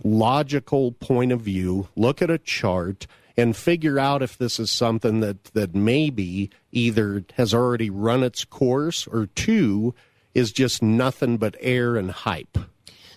logical 0.03 0.93
point 0.93 1.31
of 1.31 1.41
view, 1.41 1.87
look 1.95 2.21
at 2.21 2.29
a 2.29 2.37
chart, 2.37 3.07
and 3.35 3.55
figure 3.55 3.97
out 3.97 4.21
if 4.21 4.37
this 4.37 4.59
is 4.59 4.69
something 4.69 5.21
that, 5.21 5.45
that 5.45 5.73
maybe 5.73 6.49
either 6.71 7.23
has 7.35 7.53
already 7.53 7.89
run 7.89 8.23
its 8.23 8.43
course 8.45 9.07
or 9.07 9.27
two 9.27 9.93
is 10.33 10.51
just 10.51 10.81
nothing 10.83 11.37
but 11.37 11.55
air 11.59 11.95
and 11.95 12.11
hype. 12.11 12.57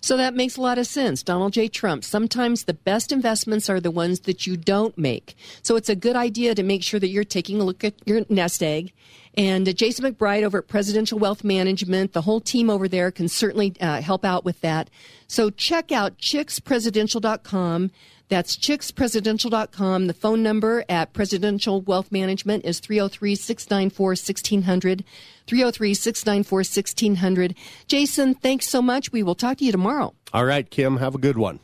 So 0.02 0.16
that 0.16 0.34
makes 0.34 0.56
a 0.56 0.60
lot 0.60 0.78
of 0.78 0.86
sense. 0.88 1.22
Donald 1.22 1.52
J. 1.52 1.68
Trump. 1.68 2.02
Sometimes 2.02 2.64
the 2.64 2.74
best 2.74 3.12
investments 3.12 3.70
are 3.70 3.78
the 3.78 3.90
ones 3.90 4.20
that 4.20 4.48
you 4.48 4.56
don't 4.56 4.98
make. 4.98 5.36
So 5.62 5.76
it's 5.76 5.88
a 5.88 5.94
good 5.94 6.16
idea 6.16 6.56
to 6.56 6.62
make 6.64 6.82
sure 6.82 6.98
that 6.98 7.08
you're 7.08 7.22
taking 7.22 7.60
a 7.60 7.64
look 7.64 7.84
at 7.84 7.94
your 8.04 8.22
nest 8.28 8.64
egg. 8.64 8.92
And 9.34 9.68
uh, 9.68 9.72
Jason 9.72 10.04
McBride 10.04 10.42
over 10.42 10.58
at 10.58 10.66
Presidential 10.66 11.20
Wealth 11.20 11.44
Management, 11.44 12.14
the 12.14 12.22
whole 12.22 12.40
team 12.40 12.68
over 12.68 12.88
there 12.88 13.12
can 13.12 13.28
certainly 13.28 13.74
uh, 13.80 14.02
help 14.02 14.24
out 14.24 14.44
with 14.44 14.60
that. 14.60 14.90
So 15.28 15.50
check 15.50 15.92
out 15.92 16.18
chickspresidential.com. 16.18 17.92
That's 18.28 18.56
chickspresidential.com. 18.56 20.06
The 20.06 20.14
phone 20.14 20.42
number 20.42 20.84
at 20.88 21.12
Presidential 21.12 21.80
Wealth 21.80 22.10
Management 22.10 22.64
is 22.64 22.80
303 22.80 23.36
694 23.36 24.06
1600. 24.08 25.04
303 25.46 25.94
694 25.94 26.58
1600. 26.58 27.54
Jason, 27.86 28.34
thanks 28.34 28.68
so 28.68 28.82
much. 28.82 29.12
We 29.12 29.22
will 29.22 29.34
talk 29.34 29.58
to 29.58 29.64
you 29.64 29.72
tomorrow. 29.72 30.14
All 30.32 30.44
right, 30.44 30.68
Kim, 30.68 30.96
have 30.96 31.14
a 31.14 31.18
good 31.18 31.38
one. 31.38 31.60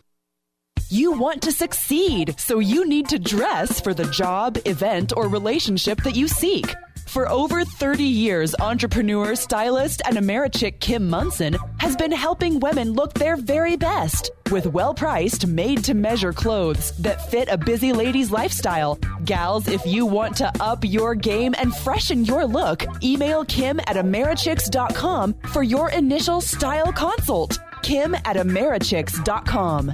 You 0.91 1.12
want 1.12 1.43
to 1.43 1.53
succeed, 1.53 2.41
so 2.41 2.61
you 2.61 2.88
need 2.88 3.11
to 3.11 3.19
dress 3.19 3.79
for 3.79 3.93
the 3.93 4.05
job, 4.05 4.59
event, 4.64 5.12
or 5.14 5.29
relationship 5.29 6.03
that 6.05 6.17
you 6.17 6.29
seek. 6.29 6.75
For 7.09 7.27
over 7.31 7.64
30 7.64 8.05
years, 8.05 8.55
entrepreneur, 8.61 9.35
stylist, 9.35 10.03
and 10.05 10.18
Americhick 10.18 10.79
Kim 10.79 11.09
Monson 11.09 11.57
has 11.79 11.97
been 11.97 12.12
helping 12.12 12.61
women 12.61 12.92
look 12.92 13.14
their 13.14 13.37
very 13.37 13.77
best 13.77 14.31
with 14.51 14.66
well 14.66 14.92
priced, 14.92 15.47
made 15.47 15.83
to 15.85 15.94
measure 15.94 16.35
clothes 16.35 16.92
that 16.99 17.31
fit 17.31 17.49
a 17.51 17.57
busy 17.57 17.94
lady's 17.94 18.31
lifestyle. 18.31 18.99
Gals, 19.25 19.68
if 19.68 19.87
you 19.87 20.05
want 20.05 20.37
to 20.37 20.53
up 20.61 20.85
your 20.85 21.14
game 21.14 21.55
and 21.57 21.75
freshen 21.75 22.27
your 22.27 22.44
look, 22.44 22.85
email 23.03 23.42
Kim 23.42 23.81
at 23.81 23.97
Americhicks.com 23.97 25.33
for 25.49 25.62
your 25.62 25.90
initial 25.92 26.42
style 26.42 26.92
consult. 26.92 27.59
Kim 27.83 28.14
at 28.16 28.37
Americhicks.com. 28.37 29.92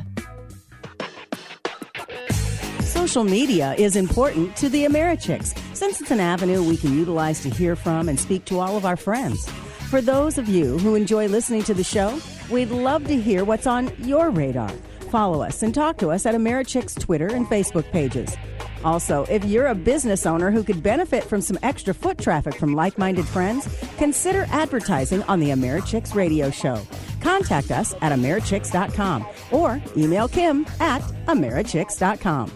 Social 2.81 3.23
media 3.23 3.75
is 3.79 3.95
important 3.95 4.57
to 4.57 4.69
the 4.69 4.85
Americhicks 4.85 5.57
since 5.75 6.01
it's 6.01 6.11
an 6.11 6.21
avenue 6.21 6.63
we 6.63 6.77
can 6.77 6.97
utilize 6.97 7.41
to 7.41 7.51
hear 7.51 7.77
from 7.77 8.09
and 8.09 8.19
speak 8.19 8.45
to 8.47 8.61
all 8.61 8.77
of 8.77 8.85
our 8.85 8.97
friends. 8.97 9.49
For 9.91 10.01
those 10.01 10.39
of 10.39 10.49
you 10.49 10.79
who 10.79 10.95
enjoy 10.95 11.29
listening 11.29 11.63
to 11.65 11.75
the 11.75 11.85
show, 11.85 12.19
we'd 12.51 12.71
love 12.71 13.07
to 13.07 13.21
hear 13.21 13.45
what's 13.45 13.67
on 13.67 13.93
your 13.99 14.31
radar. 14.31 14.71
Follow 15.11 15.43
us 15.43 15.63
and 15.63 15.75
talk 15.75 15.99
to 15.99 16.11
us 16.11 16.27
at 16.27 16.35
Americhick's 16.35 16.95
Twitter 16.95 17.29
and 17.29 17.47
Facebook 17.47 17.91
pages. 17.93 18.37
Also, 18.85 19.25
if 19.31 19.45
you're 19.45 19.69
a 19.69 19.75
business 19.75 20.27
owner 20.27 20.51
who 20.51 20.63
could 20.63 20.83
benefit 20.83 21.25
from 21.25 21.41
some 21.41 21.59
extra 21.63 21.95
foot 21.95 22.19
traffic 22.19 22.55
from 22.57 22.75
like 22.75 22.99
minded 22.99 23.27
friends, 23.27 23.69
consider 23.97 24.47
advertising 24.51 25.23
on 25.25 25.41
the 25.41 25.51
Americhicks 25.51 26.15
radio 26.15 26.51
show. 26.51 26.81
Contact 27.21 27.71
us 27.71 27.95
at 28.03 28.13
Americhicks.com 28.13 29.27
or 29.51 29.81
email 29.97 30.29
Kim 30.29 30.67
at 30.81 31.01
Americhicks.com. 31.27 32.51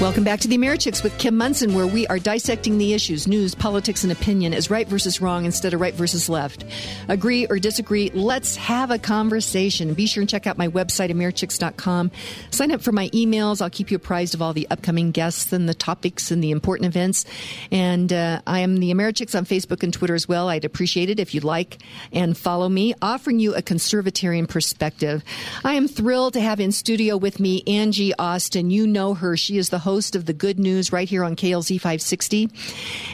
Welcome 0.00 0.24
back 0.24 0.40
to 0.40 0.48
the 0.48 0.56
Americhicks 0.56 1.02
with 1.02 1.18
Kim 1.18 1.36
Monson, 1.36 1.74
where 1.74 1.86
we 1.86 2.06
are 2.06 2.18
dissecting 2.18 2.78
the 2.78 2.94
issues, 2.94 3.28
news, 3.28 3.54
politics, 3.54 4.02
and 4.02 4.10
opinion 4.10 4.54
as 4.54 4.70
right 4.70 4.88
versus 4.88 5.20
wrong 5.20 5.44
instead 5.44 5.74
of 5.74 5.80
right 5.82 5.92
versus 5.92 6.26
left. 6.26 6.64
Agree 7.08 7.46
or 7.48 7.58
disagree, 7.58 8.10
let's 8.14 8.56
have 8.56 8.90
a 8.90 8.98
conversation. 8.98 9.92
Be 9.92 10.06
sure 10.06 10.22
and 10.22 10.30
check 10.30 10.46
out 10.46 10.56
my 10.56 10.68
website, 10.68 11.10
americhicks.com. 11.10 12.12
Sign 12.50 12.72
up 12.72 12.80
for 12.80 12.92
my 12.92 13.10
emails. 13.10 13.60
I'll 13.60 13.68
keep 13.68 13.90
you 13.90 13.96
apprised 13.96 14.32
of 14.32 14.40
all 14.40 14.54
the 14.54 14.66
upcoming 14.70 15.10
guests 15.10 15.52
and 15.52 15.68
the 15.68 15.74
topics 15.74 16.30
and 16.30 16.42
the 16.42 16.50
important 16.50 16.86
events. 16.86 17.26
And 17.70 18.10
uh, 18.10 18.40
I 18.46 18.60
am 18.60 18.78
the 18.78 18.94
Americhicks 18.94 19.36
on 19.36 19.44
Facebook 19.44 19.82
and 19.82 19.92
Twitter 19.92 20.14
as 20.14 20.26
well. 20.26 20.48
I'd 20.48 20.64
appreciate 20.64 21.10
it 21.10 21.20
if 21.20 21.34
you'd 21.34 21.44
like 21.44 21.76
and 22.10 22.38
follow 22.38 22.70
me, 22.70 22.94
offering 23.02 23.38
you 23.38 23.54
a 23.54 23.60
conservatarian 23.60 24.48
perspective. 24.48 25.22
I 25.62 25.74
am 25.74 25.86
thrilled 25.86 26.32
to 26.32 26.40
have 26.40 26.58
in 26.58 26.72
studio 26.72 27.18
with 27.18 27.38
me 27.38 27.62
Angie 27.66 28.14
Austin. 28.14 28.70
You 28.70 28.86
know 28.86 29.12
her. 29.12 29.36
She 29.36 29.58
is 29.58 29.68
the 29.68 29.78
host 29.78 29.89
host 29.90 30.14
of 30.14 30.24
the 30.24 30.32
Good 30.32 30.60
News 30.60 30.92
right 30.92 31.08
here 31.08 31.24
on 31.24 31.34
KLZ 31.34 31.80
560. 31.80 32.48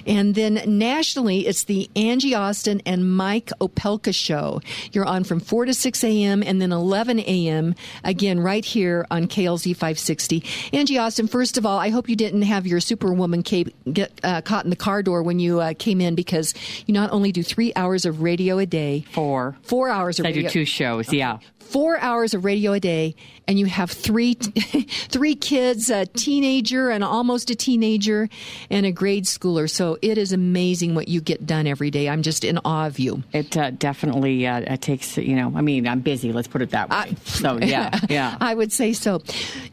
And 0.07 0.35
then 0.35 0.61
nationally, 0.67 1.47
it's 1.47 1.65
the 1.65 1.89
Angie 1.97 2.35
Austin 2.35 2.83
and 2.85 3.17
Mike 3.17 3.51
Opelka 3.63 4.15
show. 4.15 4.61
You're 4.93 5.07
on 5.07 5.25
from 5.25 5.41
4 5.41 5.65
to 5.65 5.73
6 5.75 6.05
a.m. 6.05 6.43
and 6.43 6.61
then 6.61 6.73
11 6.73 7.21
a.m. 7.21 7.75
again 8.05 8.39
right 8.41 8.63
here 8.63 9.07
on 9.11 9.27
KLZ 9.27 9.73
560. 9.73 10.45
Angie 10.75 10.99
Austin, 10.99 11.29
first 11.29 11.57
of 11.57 11.65
all, 11.65 11.79
I 11.79 11.89
hope 11.89 12.11
you 12.11 12.17
didn't 12.17 12.43
have 12.43 12.67
your 12.67 12.81
Superwoman 12.81 13.43
cape 13.43 13.75
get 13.91 14.13
uh, 14.23 14.43
caught 14.43 14.65
in 14.65 14.71
the 14.71 14.77
car 14.77 15.03
door 15.03 15.23
when 15.23 15.39
you 15.39 15.61
uh, 15.61 15.73
came 15.79 16.03
in 16.03 16.15
because 16.15 16.53
you 16.85 16.93
not 16.93 17.11
only 17.11 17.33
do 17.33 17.43
three 17.43 17.73
hours 17.75 18.05
of 18.05 18.21
radio 18.21 18.59
a 18.59 18.67
day, 18.67 19.07
four, 19.13 19.57
four 19.63 19.89
hours 19.89 20.21
of 20.21 20.27
I 20.27 20.29
radio. 20.29 20.43
do 20.43 20.49
two 20.51 20.65
shows, 20.67 21.11
yeah 21.11 21.39
four 21.67 21.99
hours 21.99 22.35
of 22.35 22.45
radio 22.45 22.73
a 22.73 22.81
day 22.81 23.15
and 23.49 23.59
you 23.59 23.67
have 23.67 23.91
three 23.91 24.35
three 25.09 25.35
kids 25.35 25.91
a 25.91 26.07
teenager 26.07 26.91
and 26.91 27.05
almost 27.05 27.51
a 27.51 27.55
teenager 27.55 28.29
and 28.71 28.87
a 28.87 28.93
grade 28.93 29.25
schooler. 29.25 29.69
So 29.69 29.99
it 30.03 30.19
is 30.19 30.33
amazing 30.33 30.95
what 30.95 31.09
you 31.09 31.21
get 31.21 31.47
done 31.47 31.67
every 31.67 31.91
day. 31.91 32.09
I'm 32.09 32.23
just 32.23 32.45
in 32.45 32.59
awe 32.65 32.87
of 32.87 32.99
you. 32.99 33.23
It 33.33 33.57
uh, 33.57 33.71
definitely 33.71 34.47
uh, 34.47 34.61
it 34.61 34.83
takes 34.83 35.17
you 35.17 35.37
know 35.37 35.53
i 35.57 35.61
mean 35.61 35.87
i'm 35.87 36.01
busy 36.01 36.33
let's 36.33 36.49
put 36.49 36.63
it 36.63 36.71
that 36.71 36.91
way. 36.91 36.97
I, 36.97 37.15
so 37.25 37.59
yeah 37.59 37.99
yeah. 38.09 38.37
I 38.41 38.55
would 38.55 38.73
say 38.73 38.93
so. 38.93 39.23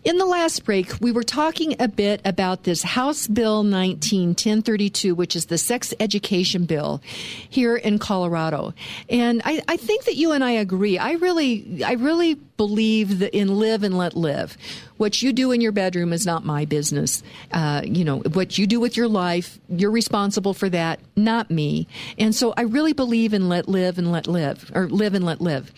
In 0.04 0.18
the 0.18 0.26
last 0.26 0.66
break 0.66 0.94
we 1.02 1.12
were 1.12 1.24
talking 1.24 1.76
a 1.80 1.88
bit 1.88 2.22
about 2.26 2.64
this 2.64 2.84
house 2.84 3.28
bill 3.28 3.64
19 3.64 4.30
1032 4.30 5.16
which 5.16 5.36
is 5.36 5.48
the 5.48 5.58
sex 5.58 5.94
education 6.00 6.66
bill 6.66 7.02
here 7.50 7.76
in 7.76 8.00
colorado. 8.00 8.74
And 9.10 9.42
i, 9.46 9.62
I 9.68 9.78
think 9.78 10.06
that 10.06 10.16
you 10.16 10.32
and 10.32 10.44
i 10.44 10.52
agree. 10.52 10.98
I 10.98 11.14
really 11.14 11.83
I 11.84 11.94
really 11.94 12.36
believe 12.36 13.22
in 13.22 13.60
live 13.60 13.84
and 13.84 13.98
let 13.98 14.16
live. 14.16 14.58
What 14.98 15.22
you 15.22 15.34
do 15.34 15.52
in 15.52 15.62
your 15.62 15.72
bedroom 15.72 16.14
is 16.14 16.26
not 16.26 16.46
my 16.46 16.66
business. 16.66 17.24
Uh, 17.52 17.82
you 17.84 18.04
know, 18.04 18.20
what 18.20 18.58
you 18.58 18.68
do 18.68 18.80
with 18.80 18.98
your 18.98 19.08
life, 19.08 19.60
you're 19.70 19.92
responsible 19.92 20.54
for 20.54 20.70
that, 20.70 21.00
not 21.16 21.52
me. 21.52 21.88
And 22.18 22.34
so 22.34 22.54
I 22.58 22.62
really 22.62 22.94
believe 22.94 23.34
in 23.34 23.50
let 23.50 23.68
live 23.68 23.98
and 23.98 24.12
let 24.12 24.28
live, 24.28 24.72
or 24.74 24.88
live 24.88 25.14
and 25.14 25.26
let 25.26 25.42
live. 25.42 25.72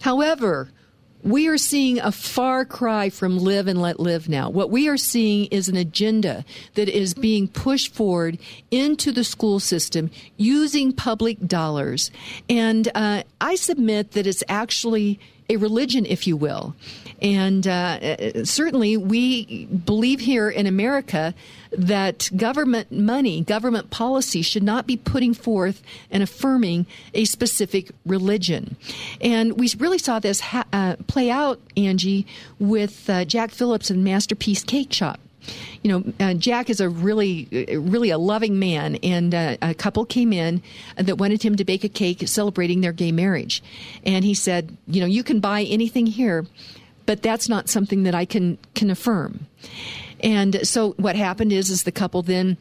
However, 0.00 0.68
we 1.22 1.48
are 1.48 1.58
seeing 1.58 1.98
a 1.98 2.12
far 2.12 2.64
cry 2.64 3.10
from 3.10 3.38
live 3.38 3.66
and 3.66 3.82
let 3.82 3.98
live 3.98 4.28
now. 4.28 4.48
What 4.48 4.70
we 4.70 4.88
are 4.88 4.96
seeing 4.96 5.46
is 5.46 5.68
an 5.68 5.76
agenda 5.76 6.44
that 6.74 6.88
is 6.88 7.14
being 7.14 7.48
pushed 7.48 7.92
forward 7.92 8.38
into 8.70 9.10
the 9.10 9.24
school 9.24 9.58
system 9.58 10.10
using 10.36 10.92
public 10.92 11.44
dollars. 11.44 12.12
And 12.48 12.88
uh, 12.94 13.24
I 13.40 13.56
submit 13.56 14.12
that 14.12 14.28
it's 14.28 14.44
actually 14.48 15.18
a 15.48 15.56
religion, 15.56 16.06
if 16.06 16.26
you 16.26 16.36
will. 16.36 16.74
And 17.22 17.66
uh, 17.66 18.44
certainly, 18.44 18.96
we 18.96 19.66
believe 19.66 20.20
here 20.20 20.50
in 20.50 20.66
America 20.66 21.34
that 21.72 22.30
government 22.36 22.92
money, 22.92 23.40
government 23.42 23.90
policy 23.90 24.42
should 24.42 24.62
not 24.62 24.86
be 24.86 24.96
putting 24.96 25.32
forth 25.32 25.82
and 26.10 26.22
affirming 26.22 26.86
a 27.14 27.24
specific 27.24 27.90
religion. 28.04 28.76
And 29.20 29.58
we 29.58 29.70
really 29.78 29.98
saw 29.98 30.18
this 30.18 30.40
ha- 30.40 30.66
uh, 30.72 30.96
play 31.06 31.30
out, 31.30 31.60
Angie, 31.76 32.26
with 32.58 33.08
uh, 33.08 33.24
Jack 33.24 33.50
Phillips 33.50 33.90
and 33.90 34.04
Masterpiece 34.04 34.62
Cake 34.62 34.92
Shop 34.92 35.18
you 35.82 35.90
know, 35.90 36.12
uh, 36.20 36.34
Jack 36.34 36.70
is 36.70 36.80
a 36.80 36.88
really, 36.88 37.48
really 37.78 38.10
a 38.10 38.18
loving 38.18 38.58
man, 38.58 38.96
and 38.96 39.34
uh, 39.34 39.56
a 39.62 39.74
couple 39.74 40.04
came 40.04 40.32
in 40.32 40.62
that 40.96 41.18
wanted 41.18 41.42
him 41.42 41.56
to 41.56 41.64
bake 41.64 41.84
a 41.84 41.88
cake 41.88 42.26
celebrating 42.26 42.80
their 42.80 42.92
gay 42.92 43.12
marriage, 43.12 43.62
and 44.04 44.24
he 44.24 44.34
said, 44.34 44.76
you 44.86 45.00
know, 45.00 45.06
you 45.06 45.22
can 45.22 45.40
buy 45.40 45.62
anything 45.62 46.06
here, 46.06 46.46
but 47.06 47.22
that's 47.22 47.48
not 47.48 47.68
something 47.68 48.02
that 48.02 48.14
I 48.14 48.24
can 48.24 48.58
can 48.74 48.90
affirm. 48.90 49.46
And 50.20 50.66
so 50.66 50.92
what 50.92 51.16
happened 51.16 51.52
is, 51.52 51.70
is 51.70 51.82
the 51.82 51.92
couple 51.92 52.22
then 52.22 52.56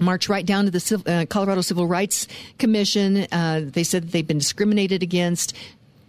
marched 0.00 0.28
right 0.28 0.44
down 0.44 0.66
to 0.66 0.70
the 0.70 1.02
uh, 1.06 1.26
Colorado 1.26 1.60
Civil 1.60 1.86
Rights 1.86 2.26
Commission. 2.58 3.26
Uh, 3.32 3.62
they 3.64 3.84
said 3.84 4.04
that 4.04 4.12
they've 4.12 4.26
been 4.26 4.38
discriminated 4.38 5.02
against. 5.02 5.54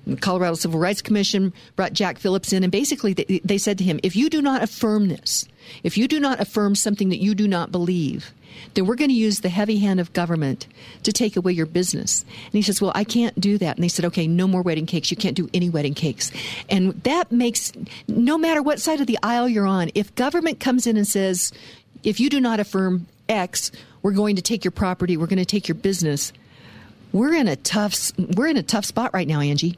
The 0.08 0.16
Colorado 0.16 0.56
Civil 0.56 0.80
Rights 0.80 1.02
Commission 1.02 1.54
brought 1.76 1.94
Jack 1.94 2.18
Phillips 2.18 2.54
in, 2.54 2.64
and 2.64 2.72
basically 2.72 3.14
they, 3.14 3.42
they 3.44 3.58
said 3.58 3.78
to 3.78 3.84
him, 3.84 4.00
if 4.02 4.16
you 4.16 4.30
do 4.30 4.42
not 4.42 4.64
affirm 4.64 5.08
this, 5.08 5.48
if 5.84 5.98
you 5.98 6.08
do 6.08 6.20
not 6.20 6.40
affirm 6.40 6.76
something 6.76 7.10
that 7.10 7.20
you 7.20 7.36
do 7.36 7.48
not 7.48 7.72
believe, 7.72 8.34
then 8.74 8.86
we're 8.86 8.96
going 8.96 9.10
to 9.10 9.16
use 9.16 9.40
the 9.40 9.50
heavy 9.50 9.80
hand 9.80 10.00
of 10.00 10.12
government 10.14 10.68
to 11.04 11.12
take 11.12 11.36
away 11.36 11.52
your 11.52 11.66
business. 11.66 12.24
And 12.46 12.54
he 12.54 12.62
says, 12.62 12.82
Well, 12.82 12.92
I 12.96 13.04
can't 13.04 13.40
do 13.40 13.58
that. 13.58 13.78
And 13.78 13.84
they 13.84 13.88
said, 13.88 14.06
Okay, 14.06 14.28
no 14.28 14.48
more 14.48 14.62
wedding 14.62 14.86
cakes. 14.86 15.12
You 15.12 15.18
can't 15.18 15.36
do 15.36 15.50
any 15.54 15.70
wedding 15.70 15.94
cakes. 15.94 16.32
And 16.70 16.94
that 17.04 17.32
makes, 17.32 17.72
no 18.08 18.38
matter 18.38 18.62
what 18.62 18.80
side 18.80 19.02
of 19.02 19.08
the 19.08 19.20
aisle 19.24 19.48
you're 19.48 19.68
on, 19.68 19.92
if 19.96 20.14
government 20.16 20.60
comes 20.60 20.88
in 20.88 20.98
and 20.98 21.08
says, 21.08 21.52
If 22.04 22.20
you 22.20 22.30
do 22.30 22.40
not 22.40 22.60
affirm 22.60 23.08
X, 23.28 23.72
we're 24.02 24.12
going 24.12 24.36
to 24.36 24.42
take 24.42 24.64
your 24.64 24.72
property, 24.72 25.18
we're 25.18 25.28
going 25.28 25.38
to 25.38 25.46
take 25.46 25.68
your 25.68 25.76
business. 25.76 26.34
We're 27.12 27.34
in 27.34 27.48
a 27.48 27.56
tough 27.56 28.12
we're 28.18 28.48
in 28.48 28.58
a 28.58 28.64
tough 28.64 28.86
spot 28.86 29.14
right 29.14 29.28
now, 29.28 29.40
Angie. 29.40 29.78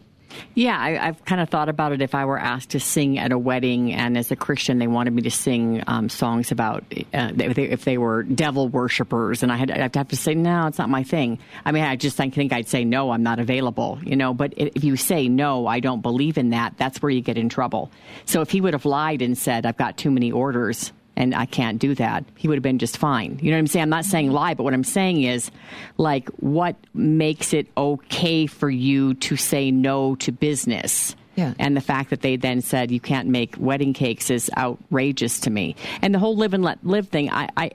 Yeah, 0.53 0.77
I, 0.79 0.91
have 0.91 1.23
kind 1.25 1.41
of 1.41 1.49
thought 1.49 1.69
about 1.69 1.91
it. 1.91 2.01
If 2.01 2.13
I 2.13 2.25
were 2.25 2.37
asked 2.37 2.71
to 2.71 2.79
sing 2.79 3.17
at 3.17 3.31
a 3.31 3.37
wedding, 3.37 3.93
and 3.93 4.17
as 4.17 4.31
a 4.31 4.35
Christian, 4.35 4.79
they 4.79 4.87
wanted 4.87 5.13
me 5.13 5.21
to 5.23 5.31
sing 5.31 5.83
um, 5.87 6.09
songs 6.09 6.51
about 6.51 6.83
uh, 7.13 7.31
if, 7.37 7.55
they, 7.55 7.63
if, 7.63 7.85
they, 7.85 7.97
were 7.97 8.23
devil 8.23 8.67
worshippers, 8.67 9.43
and 9.43 9.51
I 9.51 9.55
had 9.55 9.71
I'd 9.71 9.95
have 9.95 10.09
to 10.09 10.17
say 10.17 10.35
no, 10.35 10.67
it's 10.67 10.77
not 10.77 10.89
my 10.89 11.03
thing. 11.03 11.39
I 11.65 11.71
mean, 11.71 11.83
I 11.83 11.95
just 11.95 12.19
I 12.19 12.29
think 12.29 12.53
I'd 12.53 12.67
say 12.67 12.83
no, 12.83 13.11
I'm 13.11 13.23
not 13.23 13.39
available. 13.39 13.99
You 14.03 14.15
know, 14.15 14.33
but 14.33 14.53
if 14.57 14.83
you 14.83 14.97
say 14.97 15.29
no, 15.29 15.67
I 15.67 15.79
don't 15.79 16.01
believe 16.01 16.37
in 16.37 16.49
that, 16.49 16.77
that's 16.77 17.01
where 17.01 17.09
you 17.09 17.21
get 17.21 17.37
in 17.37 17.49
trouble. 17.49 17.91
So 18.25 18.41
if 18.41 18.51
he 18.51 18.61
would 18.61 18.73
have 18.73 18.85
lied 18.85 19.21
and 19.21 19.37
said 19.37 19.65
I've 19.65 19.77
got 19.77 19.97
too 19.97 20.11
many 20.11 20.31
orders, 20.31 20.91
and 21.15 21.35
I 21.35 21.45
can't 21.45 21.79
do 21.79 21.93
that, 21.95 22.23
he 22.35 22.47
would 22.47 22.55
have 22.55 22.63
been 22.63 22.79
just 22.79 22.97
fine. 22.97 23.39
You 23.41 23.51
know 23.51 23.57
what 23.57 23.59
I'm 23.59 23.67
saying? 23.67 23.83
I'm 23.83 23.89
not 23.89 24.05
saying 24.05 24.31
lie, 24.31 24.53
but 24.53 24.63
what 24.63 24.73
I'm 24.73 24.83
saying 24.83 25.23
is, 25.23 25.51
like, 25.97 26.29
what 26.39 26.75
makes 26.93 27.53
it 27.53 27.67
okay 27.77 28.47
for 28.47 28.69
you 28.69 29.13
to 29.15 29.35
say 29.35 29.71
no 29.71 30.15
to 30.15 30.31
business? 30.31 31.15
Yeah. 31.35 31.53
And 31.59 31.77
the 31.77 31.81
fact 31.81 32.09
that 32.09 32.21
they 32.21 32.35
then 32.35 32.61
said 32.61 32.91
you 32.91 32.99
can't 32.99 33.29
make 33.29 33.55
wedding 33.57 33.93
cakes 33.93 34.29
is 34.29 34.49
outrageous 34.57 35.39
to 35.41 35.49
me. 35.49 35.75
And 36.01 36.13
the 36.13 36.19
whole 36.19 36.35
live 36.35 36.53
and 36.53 36.63
let 36.63 36.85
live 36.85 37.07
thing, 37.07 37.29
I, 37.29 37.49
I 37.55 37.71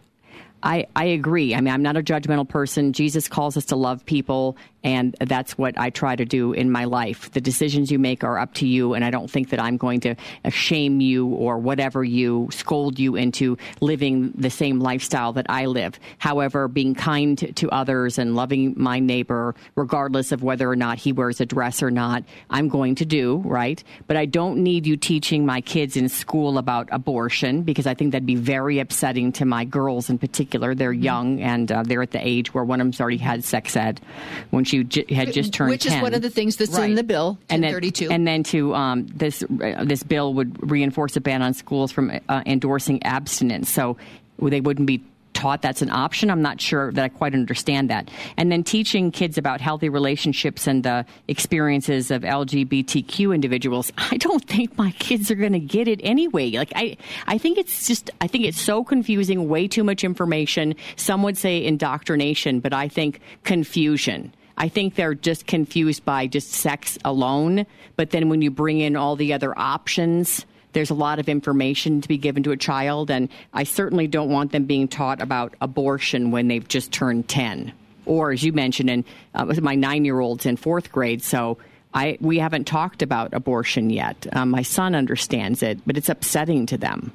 I, 0.67 0.89
I 0.97 1.05
agree. 1.05 1.55
I 1.55 1.61
mean, 1.61 1.73
I'm 1.73 1.83
not 1.83 1.97
a 1.97 2.03
judgmental 2.03 2.47
person. 2.47 2.93
Jesus 2.93 3.29
calls 3.29 3.57
us 3.57 3.67
to 3.67 3.77
love 3.77 4.05
people, 4.05 4.57
and 4.83 5.15
that's 5.21 5.57
what 5.57 5.79
I 5.79 5.91
try 5.91 6.17
to 6.17 6.25
do 6.25 6.53
in 6.53 6.73
my 6.73 6.87
life. 6.87 7.31
The 7.31 7.41
decisions 7.41 7.93
you 7.93 8.01
make 8.01 8.25
are 8.25 8.37
up 8.37 8.53
to 8.55 8.67
you, 8.67 8.93
and 8.93 9.05
I 9.05 9.11
don't 9.11 9.31
think 9.31 9.51
that 9.51 9.61
I'm 9.61 9.77
going 9.77 10.01
to 10.01 10.17
shame 10.49 11.01
you 11.01 11.29
or 11.29 11.59
whatever 11.59 12.03
you, 12.03 12.49
scold 12.51 12.99
you 12.99 13.15
into 13.15 13.57
living 13.81 14.33
the 14.33 14.51
same 14.51 14.81
lifestyle 14.81 15.33
that 15.35 15.47
I 15.49 15.67
live. 15.67 16.01
However, 16.19 16.67
being 16.67 16.97
kind 16.97 17.55
to 17.55 17.71
others 17.71 18.19
and 18.19 18.35
loving 18.35 18.75
my 18.77 18.99
neighbor, 18.99 19.55
regardless 19.77 20.33
of 20.33 20.43
whether 20.43 20.69
or 20.69 20.77
not 20.77 20.99
he 20.99 21.13
wears 21.13 21.41
a 21.41 21.47
dress 21.47 21.81
or 21.81 21.93
not, 21.93 22.25
I'm 22.51 22.69
going 22.69 22.97
to 22.97 23.05
do, 23.05 23.37
right? 23.45 23.85
But 24.09 24.17
I 24.17 24.27
don't 24.27 24.65
need 24.65 24.85
you 24.85 24.97
teaching 24.97 25.47
my 25.47 25.61
kids 25.61 25.97
in 25.97 26.09
school 26.09 26.59
about 26.59 26.89
abortion 26.91 27.63
because 27.63 27.87
I 27.87 27.95
think 27.95 28.11
that'd 28.11 28.27
be 28.27 28.35
very 28.35 28.81
upsetting 28.81 29.31
to 29.35 29.45
my 29.45 29.65
girls 29.65 30.11
in 30.11 30.19
particular 30.19 30.56
particular. 30.57 30.75
They're 30.75 30.93
mm-hmm. 30.93 31.03
young 31.03 31.41
and 31.41 31.71
uh, 31.71 31.83
they're 31.83 32.03
at 32.03 32.11
the 32.11 32.27
age 32.27 32.55
where 32.55 32.65
one 32.65 32.81
of 32.81 32.87
them's 32.87 33.01
already 33.01 33.19
had 33.19 33.45
sex 33.45 33.77
ed 33.77 34.01
when 34.51 34.65
she 34.65 34.85
j- 34.85 35.13
had 35.15 35.33
just 35.33 35.53
turned 35.53 35.71
which 35.71 35.85
10. 35.85 35.99
is 35.99 36.03
one 36.03 36.15
of 36.15 36.23
the 36.23 36.31
things 36.31 36.57
that's 36.57 36.73
right. 36.73 36.89
in 36.89 36.97
the 36.97 37.05
bill. 37.05 37.39
And 37.49 37.63
then, 37.63 37.73
32. 37.73 38.11
and 38.11 38.27
then 38.27 38.43
to 38.45 38.75
um, 38.75 39.07
this 39.07 39.43
uh, 39.43 39.85
this 39.85 40.03
bill 40.03 40.35
would 40.35 40.71
reinforce 40.71 41.17
a 41.17 41.21
ban 41.21 41.43
on 41.43 41.55
schools 41.55 41.93
from 41.93 42.19
uh, 42.29 42.43
endorsing 42.47 43.03
abstinence. 43.03 43.71
So 43.71 43.97
they 44.41 44.61
wouldn't 44.61 44.87
be 44.87 45.03
taught 45.37 45.61
that's 45.61 45.83
an 45.83 45.91
option. 45.91 46.31
I'm 46.31 46.41
not 46.41 46.63
sure 46.63 46.91
that 46.93 47.05
I 47.05 47.09
quite 47.09 47.35
understand 47.35 47.91
that. 47.91 48.11
And 48.39 48.51
then 48.51 48.65
teaching 48.65 49.11
kids 49.11 49.37
about 49.37 49.61
healthy 49.61 49.91
relationships 49.91 50.67
and 50.67 50.83
the 50.83 51.05
experiences 51.29 52.11
of 52.11 52.23
LGBTQ 52.23 53.35
individuals. 53.35 53.93
I 53.99 54.17
don't 54.17 54.43
think 54.47 54.79
my 54.79 54.93
kids 54.93 55.31
are 55.31 55.35
going 55.35 55.53
to 55.53 55.61
get 55.61 55.89
it 55.89 56.01
anyway. 56.03 56.51
Like 56.53 56.73
I, 56.75 56.97
I 57.27 57.37
think 57.37 57.59
it's 57.59 57.87
just, 57.87 58.11
I 58.23 58.27
think 58.27 58.45
it's 58.47 58.61
so 58.61 58.83
confusing. 58.83 59.47
Way 59.47 59.69
too 59.69 59.85
much 59.85 60.05
information. 60.05 60.75
Some 60.97 61.23
would 61.23 61.37
say 61.37 61.63
indoctrination, 61.63 62.61
but 62.61 62.73
I 62.73 62.89
think 62.89 63.21
confusion. 63.45 64.33
I 64.57 64.69
think 64.69 64.95
they're 64.95 65.15
just 65.15 65.47
confused 65.47 66.03
by 66.07 66.29
just 66.29 66.51
sex 66.53 66.97
alone. 67.05 67.67
But 67.97 68.11
then 68.11 68.31
when 68.31 68.41
you 68.41 68.51
bring 68.51 68.81
in 68.81 68.97
all 68.97 69.17
the 69.17 69.35
other 69.35 69.57
options, 69.59 70.47
there's 70.77 70.91
a 70.91 70.95
lot 70.95 71.19
of 71.19 71.27
information 71.27 72.03
to 72.03 72.07
be 72.09 72.19
given 72.19 72.43
to 72.43 72.51
a 72.51 72.57
child, 72.57 73.11
and 73.11 73.31
I 73.55 73.65
certainly 73.65 74.07
don't 74.07 74.29
want 74.29 74.53
them 74.53 74.67
being 74.67 74.89
taught 74.89 75.23
about 75.23 75.55
abortion 75.63 76.33
when 76.33 76.49
they've 76.49 76.69
just 76.69 76.93
turned 76.93 77.29
10. 77.29 77.73
Or, 78.05 78.31
as 78.31 78.45
you 78.45 78.53
mentioned, 78.53 78.91
and 78.91 79.05
uh, 79.35 79.47
my 79.63 79.75
nine 79.75 80.05
year 80.05 80.21
old's 80.21 80.45
in 80.45 80.59
fourth 80.59 80.93
grade, 80.93 81.23
so 81.23 81.57
I, 81.97 82.19
we 82.21 82.39
haven't 82.39 82.67
talked 82.67 83.01
about 83.01 83.33
abortion 83.33 83.89
yet. 83.89 84.27
Um, 84.33 84.51
my 84.51 84.61
son 84.61 84.95
understands 84.95 85.63
it, 85.63 85.81
but 85.87 85.97
it's 85.97 86.11
upsetting 86.11 86.67
to 86.67 86.77
them. 86.77 87.11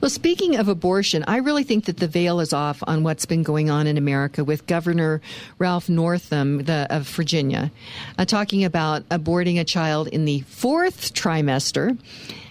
Well, 0.00 0.10
speaking 0.10 0.56
of 0.56 0.66
abortion, 0.66 1.24
I 1.28 1.36
really 1.36 1.62
think 1.62 1.84
that 1.84 1.98
the 1.98 2.08
veil 2.08 2.40
is 2.40 2.52
off 2.52 2.82
on 2.88 3.04
what's 3.04 3.24
been 3.24 3.44
going 3.44 3.70
on 3.70 3.86
in 3.86 3.96
America 3.96 4.42
with 4.42 4.66
Governor 4.66 5.20
Ralph 5.58 5.88
Northam 5.88 6.64
the, 6.64 6.88
of 6.90 7.08
Virginia 7.08 7.70
uh, 8.18 8.24
talking 8.24 8.64
about 8.64 9.08
aborting 9.10 9.60
a 9.60 9.64
child 9.64 10.08
in 10.08 10.24
the 10.24 10.40
fourth 10.40 11.14
trimester 11.14 11.96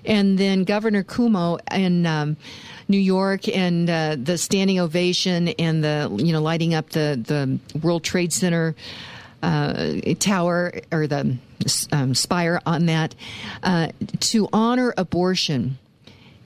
and 0.05 0.38
then 0.38 0.63
Governor 0.63 1.03
Cuomo 1.03 1.59
in 1.73 2.05
um, 2.05 2.38
New 2.88 2.97
York 2.99 3.49
and 3.49 3.89
uh, 3.89 4.15
the 4.21 4.38
standing 4.38 4.80
ovation 4.80 5.49
and 5.49 5.84
the 5.84 6.15
you 6.23 6.32
know 6.32 6.41
lighting 6.41 6.73
up 6.73 6.91
the 6.91 7.19
the 7.21 7.80
World 7.80 8.03
Trade 8.03 8.32
Center 8.32 8.76
uh, 9.45 10.15
tower 10.19 10.73
or 10.91 11.07
the 11.07 11.37
um, 11.91 12.15
spire 12.15 12.61
on 12.65 12.87
that 12.87 13.15
uh, 13.63 13.89
to 14.19 14.49
honor 14.51 14.93
abortion 14.97 15.77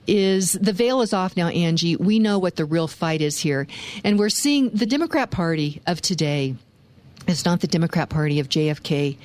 is 0.06 0.52
the 0.52 0.72
veil 0.72 1.02
is 1.02 1.12
off 1.12 1.36
now, 1.36 1.48
Angie. 1.48 1.96
We 1.96 2.18
know 2.18 2.38
what 2.38 2.56
the 2.56 2.64
real 2.64 2.88
fight 2.88 3.20
is 3.20 3.38
here. 3.38 3.66
And 4.02 4.18
we're 4.18 4.28
seeing 4.28 4.70
the 4.70 4.86
Democrat 4.86 5.30
Party 5.30 5.82
of 5.86 6.00
today 6.00 6.56
is 7.26 7.44
not 7.44 7.60
the 7.60 7.66
Democrat 7.66 8.08
Party 8.08 8.40
of 8.40 8.48
JFK 8.48 9.16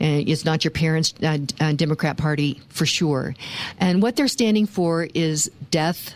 uh, 0.00 0.24
it's 0.26 0.46
not 0.46 0.64
your 0.64 0.70
parents' 0.70 1.12
uh, 1.22 1.38
uh, 1.60 1.72
Democrat 1.72 2.16
Party 2.16 2.60
for 2.70 2.86
sure. 2.86 3.34
And 3.78 4.00
what 4.00 4.16
they're 4.16 4.28
standing 4.28 4.66
for 4.66 5.06
is 5.14 5.50
death, 5.70 6.14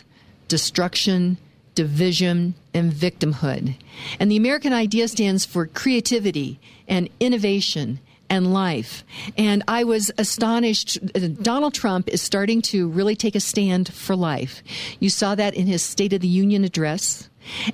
destruction, 0.48 1.36
division, 1.74 2.54
and 2.72 2.92
victimhood. 2.92 3.76
And 4.18 4.30
the 4.30 4.36
American 4.36 4.72
idea 4.72 5.08
stands 5.08 5.44
for 5.44 5.66
creativity 5.66 6.58
and 6.88 7.08
innovation 7.20 8.00
and 8.30 8.52
life. 8.52 9.04
And 9.36 9.62
I 9.68 9.84
was 9.84 10.10
astonished. 10.18 10.98
Uh, 11.14 11.28
Donald 11.40 11.74
Trump 11.74 12.08
is 12.08 12.22
starting 12.22 12.62
to 12.62 12.88
really 12.88 13.16
take 13.16 13.34
a 13.34 13.40
stand 13.40 13.92
for 13.92 14.16
life. 14.16 14.62
You 14.98 15.10
saw 15.10 15.34
that 15.34 15.54
in 15.54 15.66
his 15.66 15.82
State 15.82 16.12
of 16.12 16.20
the 16.20 16.28
Union 16.28 16.64
address. 16.64 17.28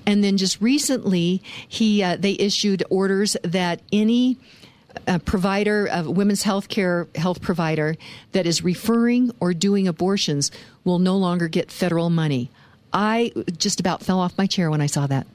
And 0.06 0.24
then 0.24 0.36
just 0.36 0.60
recently, 0.60 1.42
he 1.68 2.02
uh, 2.02 2.16
they 2.16 2.32
issued 2.32 2.82
orders 2.90 3.36
that 3.44 3.80
any 3.92 4.36
a 5.06 5.20
provider 5.20 5.86
of 5.86 6.08
women's 6.08 6.42
health 6.42 6.68
care 6.68 7.06
health 7.14 7.40
provider 7.40 7.96
that 8.32 8.46
is 8.46 8.64
referring 8.64 9.30
or 9.38 9.54
doing 9.54 9.86
abortions 9.86 10.50
will 10.82 10.98
no 10.98 11.16
longer 11.16 11.46
get 11.46 11.70
federal 11.70 12.10
money. 12.10 12.50
I 12.92 13.32
just 13.56 13.80
about 13.80 14.02
fell 14.02 14.18
off 14.18 14.36
my 14.36 14.46
chair 14.46 14.70
when 14.70 14.80
I 14.80 14.86
saw 14.86 15.06
that. 15.06 15.26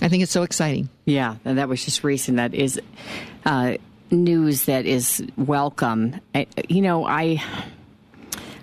I 0.00 0.08
think 0.08 0.22
it's 0.22 0.32
so 0.32 0.42
exciting. 0.42 0.88
Yeah, 1.04 1.36
and 1.44 1.58
that 1.58 1.68
was 1.68 1.84
just 1.84 2.04
recent. 2.04 2.36
That 2.36 2.54
is 2.54 2.80
uh, 3.44 3.78
news 4.10 4.64
that 4.64 4.86
is 4.86 5.24
welcome. 5.36 6.20
I, 6.34 6.46
you 6.68 6.82
know, 6.82 7.04
I 7.04 7.42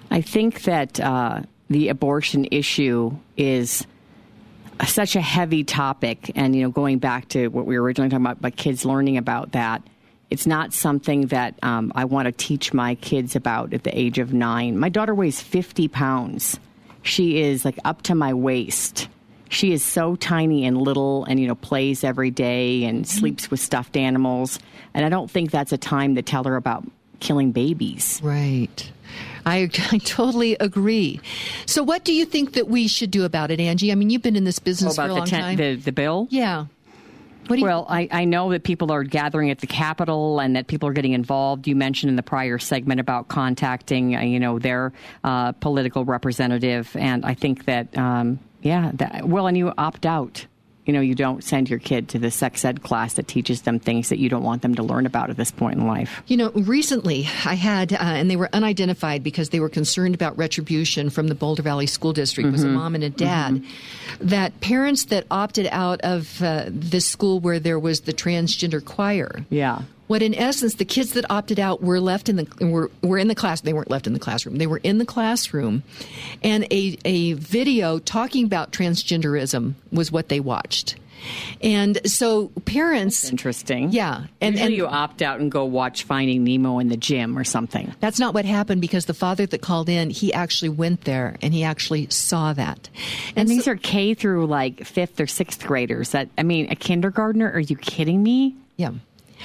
I 0.10 0.22
think 0.22 0.64
that 0.64 1.00
uh, 1.00 1.42
the 1.70 1.90
abortion 1.90 2.48
issue 2.52 3.12
is 3.36 3.86
such 4.86 5.16
a 5.16 5.22
heavy 5.22 5.64
topic, 5.64 6.32
and 6.36 6.56
you 6.56 6.64
know, 6.64 6.70
going 6.70 7.00
back 7.00 7.30
to 7.30 7.50
what 7.50 7.66
we 7.66 7.78
were 7.78 7.84
originally 7.84 8.10
talking 8.10 8.26
about, 8.26 8.38
about 8.38 8.56
kids 8.56 8.86
learning 8.86 9.18
about 9.18 9.52
that 9.54 9.82
it's 10.30 10.48
not 10.48 10.74
something 10.74 11.28
that 11.28 11.56
um, 11.64 11.92
I 11.96 12.06
want 12.06 12.26
to 12.26 12.32
teach 12.32 12.74
my 12.74 12.96
kids 12.96 13.36
about 13.36 13.74
at 13.74 13.84
the 13.84 13.98
age 13.98 14.18
of 14.18 14.34
nine. 14.34 14.78
My 14.78 14.90
daughter 14.90 15.14
weighs 15.14 15.40
50 15.40 15.88
pounds. 15.88 16.60
She 17.06 17.42
is 17.42 17.64
like 17.64 17.80
up 17.86 18.02
to 18.04 18.16
my 18.16 18.34
waist. 18.34 19.08
She 19.50 19.72
is 19.72 19.84
so 19.84 20.16
tiny 20.16 20.66
and 20.66 20.78
little 20.78 21.24
and, 21.26 21.40
you 21.40 21.48
know, 21.48 21.56
plays 21.56 22.04
every 22.04 22.32
day 22.32 22.84
and 22.84 23.06
mm-hmm. 23.06 23.20
sleeps 23.20 23.52
with 23.52 23.60
stuffed 23.60 23.96
animals. 23.96 24.60
And 24.94 25.06
I 25.06 25.10
don't 25.10 25.30
think 25.30 25.52
that's 25.52 25.72
a 25.72 25.78
time 25.78 26.16
to 26.16 26.22
tell 26.22 26.44
her 26.46 26.56
about 26.56 26.84
killing 27.20 27.52
babies. 27.52 28.20
Right. 28.24 28.92
I, 29.46 29.70
I, 29.92 30.00
totally 30.00 30.56
agree. 30.60 31.22
So, 31.68 31.84
what 31.84 32.04
do 32.04 32.12
you 32.12 32.26
think 32.26 32.54
that 32.54 32.68
we 32.68 32.88
should 32.88 33.12
do 33.12 33.24
about 33.24 33.52
it, 33.52 33.60
Angie? 33.60 33.92
I 33.92 33.96
mean, 33.96 34.10
you've 34.10 34.24
been 34.24 34.36
in 34.36 34.44
this 34.44 34.60
business 34.60 34.98
oh, 34.98 35.04
for 35.04 35.10
a 35.10 35.14
long 35.14 35.28
ten- 35.28 35.42
time. 35.42 35.58
The, 35.58 35.76
the 35.76 35.92
bill? 35.92 36.28
Yeah 36.32 36.66
well, 37.50 37.86
I, 37.90 38.08
I 38.12 38.26
know 38.26 38.52
that 38.52 38.64
people 38.64 38.92
are 38.92 39.04
gathering 39.04 39.52
at 39.52 39.60
the 39.60 39.68
Capitol 39.68 40.40
and 40.40 40.56
that 40.56 40.68
people 40.68 40.90
are 40.90 40.94
getting 40.94 41.14
involved. 41.14 41.68
You 41.68 41.76
mentioned 41.76 42.10
in 42.10 42.16
the 42.16 42.24
prior 42.24 42.58
segment 42.60 43.00
about 43.00 43.28
contacting, 43.28 44.16
uh, 44.16 44.22
you 44.22 44.40
know, 44.40 44.60
their 44.60 44.94
uh, 45.24 45.52
political 45.54 46.06
representative, 46.06 46.96
and 46.96 47.26
I 47.26 47.34
think 47.34 47.66
that, 47.66 47.96
um, 47.98 48.40
yeah, 48.62 48.92
that, 48.96 49.28
well, 49.28 49.48
and 49.48 49.58
you 49.58 49.74
opt 49.78 50.06
out 50.06 50.46
you 50.86 50.94
know, 50.94 51.02
you 51.02 51.16
don't 51.16 51.44
send 51.44 51.70
your 51.70 51.80
kid 51.80 52.10
to 52.10 52.20
the 52.20 52.30
sex 52.30 52.64
ed 52.64 52.84
class 52.84 53.14
that 53.14 53.28
teaches 53.28 53.64
them 53.64 53.80
things 53.80 54.10
that 54.10 54.20
you 54.20 54.30
don't 54.30 54.44
want 54.44 54.62
them 54.62 54.76
to 54.76 54.84
learn 54.84 55.06
about 55.06 55.30
at 55.30 55.38
this 55.38 55.52
point 55.52 55.78
in 55.78 55.88
life. 55.88 56.22
You 56.28 56.38
know, 56.38 56.52
recently 56.52 57.28
I 57.44 57.56
had, 57.56 57.94
uh, 57.94 57.98
and 58.00 58.30
they 58.30 58.36
were 58.36 58.50
unidentified 58.54 59.24
because 59.24 59.50
they 59.50 59.60
were 59.60 59.70
concerned 59.70 60.16
about 60.16 60.38
retribution 60.38 61.10
from 61.10 61.28
the 61.28 61.36
Boulder 61.36 61.64
Valley 61.64 61.88
School 61.88 62.14
District. 62.14 62.46
Mm-hmm. 62.46 62.56
It 62.56 62.58
was 62.58 62.64
a 62.64 62.70
mom 62.70 62.96
and 62.96 63.04
a 63.04 63.10
dad. 63.10 63.56
Mm-hmm. 63.56 64.28
That 64.28 64.60
parents 64.62 65.06
that 65.06 65.26
opted 65.32 65.68
out 65.72 66.02
of 66.02 66.42
uh, 66.42 66.66
this 66.68 67.06
school 67.06 67.40
where 67.40 67.60
there 67.60 67.80
was 67.80 68.02
the 68.02 68.14
transgender 68.14 68.84
choir. 68.84 69.46
Yeah 69.50 69.82
what 70.08 70.22
in 70.22 70.36
essence 70.36 70.76
the 70.76 70.86
kids 70.86 71.14
that 71.14 71.30
opted 71.30 71.60
out 71.60 71.82
were 71.82 72.00
left 72.00 72.30
in 72.30 72.36
the 72.36 72.48
were, 72.62 72.92
were 73.02 73.18
in 73.18 73.28
the 73.28 73.36
class 73.36 73.62
they 73.62 73.74
weren't 73.74 73.90
left 73.90 74.08
in 74.08 74.14
the 74.14 74.20
classroom. 74.20 74.58
They 74.58 74.68
were 74.68 74.82
in 74.84 74.98
the 74.98 75.06
classroom. 75.06 75.84
And 76.44 76.66
a, 76.72 76.98
a 77.06 77.34
video 77.34 78.00
talking 78.00 78.46
about 78.46 78.72
transgenderism 78.72 79.74
was 79.92 80.12
what 80.12 80.30
they 80.30 80.40
watched. 80.40 80.96
And 81.62 82.00
so 82.08 82.50
parents 82.66 83.22
that's 83.22 83.32
interesting. 83.32 83.92
Yeah. 83.92 84.26
And, 84.42 84.60
and 84.60 84.74
you 84.74 84.86
opt 84.86 85.24
out 85.24 85.40
and 85.40 85.52
go 85.52 85.66
watch 85.66 86.04
finding 86.04 86.44
nemo 86.44 86.78
in 86.78 86.90
the 86.90 86.98
gym 86.98 87.38
or 87.38 87.44
something. 87.44 87.96
That's 88.00 88.20
not 88.20 88.36
what 88.36 88.46
happened 88.46 88.82
because 88.82 89.06
the 89.06 89.16
father 89.16 89.48
that 89.48 89.62
called 89.62 89.90
in 89.90 90.12
he 90.12 90.34
actually 90.34 90.70
went 90.70 91.06
there 91.06 91.38
and 91.42 91.54
he 91.54 91.64
actually 91.64 92.10
saw 92.12 92.54
that. 92.54 92.90
And, 93.30 93.40
and 93.40 93.50
these 93.50 93.66
so, 93.66 93.72
are 93.72 93.76
k 93.76 94.14
through 94.14 94.46
like 94.46 94.86
fifth 94.86 95.20
or 95.20 95.26
sixth 95.26 95.66
graders 95.66 96.12
that 96.12 96.30
i 96.38 96.44
mean 96.44 96.72
a 96.72 96.76
kindergartner? 96.76 97.52
Are 97.52 97.60
you 97.60 97.76
kidding 97.76 98.22
me? 98.22 98.56
Yeah 98.78 98.92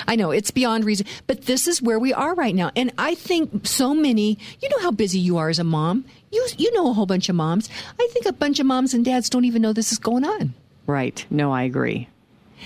I 0.07 0.17
know 0.17 0.31
it's 0.31 0.51
beyond 0.51 0.85
reason, 0.85 1.07
but 1.27 1.43
this 1.43 1.67
is 1.67 1.83
where 1.83 1.99
we 1.99 2.13
are 2.13 2.35
right 2.35 2.55
now. 2.55 2.71
And 2.77 2.93
I 2.99 3.15
think 3.15 3.67
so 3.67 3.95
many, 3.95 4.39
you 4.61 4.69
know 4.69 4.81
how 4.81 4.91
busy 4.91 5.19
you 5.19 5.37
are 5.39 5.49
as 5.49 5.59
a 5.59 5.65
mom. 5.65 6.05
You 6.31 6.47
you 6.57 6.73
know 6.73 6.91
a 6.91 6.93
whole 6.93 7.07
bunch 7.07 7.29
of 7.29 7.37
moms. 7.37 7.69
I 7.99 8.09
think 8.13 8.27
a 8.27 8.33
bunch 8.33 8.61
of 8.61 8.67
moms 8.67 8.95
and 8.95 9.05
dads 9.05 9.29
don't 9.29 9.45
even 9.45 9.63
know 9.63 9.73
this 9.73 9.93
is 9.93 9.99
going 9.99 10.25
on. 10.25 10.55
Right. 10.87 11.25
No, 11.31 11.53
I 11.53 11.63
agree. 11.63 12.09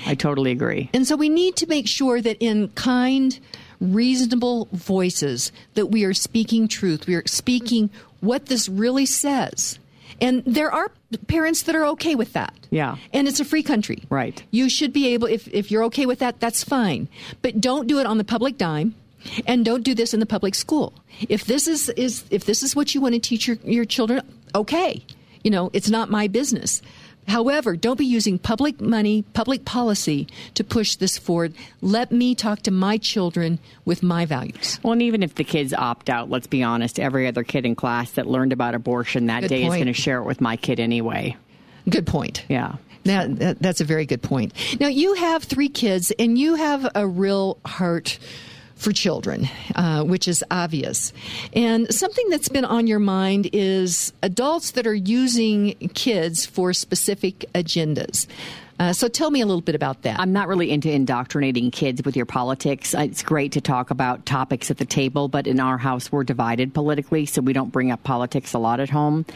I 0.06 0.14
totally 0.14 0.50
agree. 0.50 0.90
And 0.92 1.06
so 1.06 1.16
we 1.16 1.28
need 1.28 1.56
to 1.56 1.66
make 1.66 1.86
sure 1.86 2.20
that 2.20 2.36
in 2.40 2.68
kind, 2.68 3.38
reasonable 3.80 4.68
voices 4.72 5.52
that 5.74 5.86
we 5.86 6.04
are 6.04 6.14
speaking 6.14 6.68
truth. 6.68 7.06
We 7.06 7.14
are 7.14 7.22
speaking 7.26 7.90
what 8.20 8.46
this 8.46 8.68
really 8.68 9.06
says. 9.06 9.78
And 10.20 10.42
there 10.46 10.72
are 10.72 10.90
parents 11.26 11.62
that 11.62 11.74
are 11.74 11.84
okay 11.86 12.14
with 12.14 12.32
that. 12.32 12.54
Yeah. 12.70 12.96
And 13.12 13.28
it's 13.28 13.40
a 13.40 13.44
free 13.44 13.62
country. 13.62 14.02
Right. 14.10 14.42
You 14.50 14.68
should 14.68 14.92
be 14.92 15.08
able 15.08 15.28
if 15.28 15.48
if 15.48 15.70
you're 15.70 15.84
okay 15.84 16.06
with 16.06 16.18
that, 16.20 16.40
that's 16.40 16.64
fine. 16.64 17.08
But 17.42 17.60
don't 17.60 17.86
do 17.86 17.98
it 17.98 18.06
on 18.06 18.18
the 18.18 18.24
public 18.24 18.58
dime. 18.58 18.94
And 19.46 19.64
don't 19.64 19.82
do 19.82 19.94
this 19.94 20.12
in 20.12 20.20
the 20.20 20.26
public 20.26 20.54
school. 20.54 20.92
If 21.28 21.46
this 21.46 21.66
is, 21.66 21.88
is 21.90 22.24
if 22.30 22.44
this 22.44 22.62
is 22.62 22.76
what 22.76 22.94
you 22.94 23.00
want 23.00 23.14
to 23.14 23.20
teach 23.20 23.48
your, 23.48 23.56
your 23.64 23.86
children, 23.86 24.20
okay. 24.54 25.02
You 25.42 25.50
know, 25.50 25.70
it's 25.72 25.88
not 25.88 26.10
my 26.10 26.28
business. 26.28 26.82
However, 27.28 27.76
don't 27.76 27.98
be 27.98 28.06
using 28.06 28.38
public 28.38 28.80
money, 28.80 29.22
public 29.32 29.64
policy 29.64 30.26
to 30.54 30.64
push 30.64 30.96
this 30.96 31.18
forward. 31.18 31.54
Let 31.80 32.12
me 32.12 32.34
talk 32.34 32.60
to 32.62 32.70
my 32.70 32.98
children 32.98 33.58
with 33.84 34.02
my 34.02 34.26
values. 34.26 34.78
Well, 34.82 34.92
and 34.92 35.02
even 35.02 35.22
if 35.22 35.34
the 35.34 35.44
kids 35.44 35.72
opt 35.72 36.10
out, 36.10 36.30
let's 36.30 36.46
be 36.46 36.62
honest, 36.62 37.00
every 37.00 37.26
other 37.26 37.44
kid 37.44 37.66
in 37.66 37.74
class 37.74 38.12
that 38.12 38.26
learned 38.26 38.52
about 38.52 38.74
abortion 38.74 39.26
that 39.26 39.42
Good 39.42 39.48
day 39.48 39.64
is 39.64 39.74
going 39.74 39.86
to 39.86 39.92
share 39.92 40.18
it 40.18 40.24
with 40.24 40.40
my 40.40 40.56
kid 40.56 40.80
anyway. 40.80 41.36
Good 41.88 42.06
point. 42.06 42.44
Yeah. 42.48 42.76
That, 43.04 43.38
that, 43.38 43.58
that's 43.60 43.80
a 43.80 43.84
very 43.84 44.06
good 44.06 44.22
point. 44.22 44.54
Now, 44.80 44.88
you 44.88 45.14
have 45.14 45.44
three 45.44 45.68
kids 45.68 46.10
and 46.18 46.38
you 46.38 46.54
have 46.54 46.90
a 46.94 47.06
real 47.06 47.58
heart 47.66 48.18
for 48.84 48.92
children, 48.92 49.48
uh, 49.74 50.04
which 50.04 50.28
is 50.28 50.44
obvious. 50.50 51.12
And 51.54 51.92
something 51.92 52.28
that's 52.28 52.50
been 52.50 52.66
on 52.66 52.86
your 52.86 52.98
mind 52.98 53.48
is 53.52 54.12
adults 54.22 54.72
that 54.72 54.86
are 54.86 54.94
using 54.94 55.74
kids 55.94 56.44
for 56.44 56.74
specific 56.74 57.46
agendas. 57.54 58.26
Uh, 58.78 58.92
so 58.92 59.06
tell 59.08 59.30
me 59.30 59.40
a 59.40 59.46
little 59.46 59.60
bit 59.60 59.74
about 59.74 60.02
that. 60.02 60.18
I'm 60.18 60.32
not 60.32 60.48
really 60.48 60.70
into 60.70 60.90
indoctrinating 60.90 61.70
kids 61.70 62.02
with 62.04 62.16
your 62.16 62.26
politics. 62.26 62.94
Uh, 62.94 63.00
It's 63.00 63.22
great 63.22 63.52
to 63.52 63.60
talk 63.60 63.90
about 63.90 64.26
topics 64.26 64.70
at 64.70 64.78
the 64.78 64.84
table, 64.84 65.28
but 65.28 65.46
in 65.46 65.60
our 65.60 65.78
house, 65.78 66.10
we're 66.10 66.24
divided 66.24 66.74
politically, 66.74 67.24
so 67.26 67.40
we 67.40 67.52
don't 67.52 67.70
bring 67.70 67.92
up 67.92 68.02
politics 68.02 68.52
a 68.52 68.58
lot 68.58 68.80
at 68.80 68.90
home. 68.90 69.26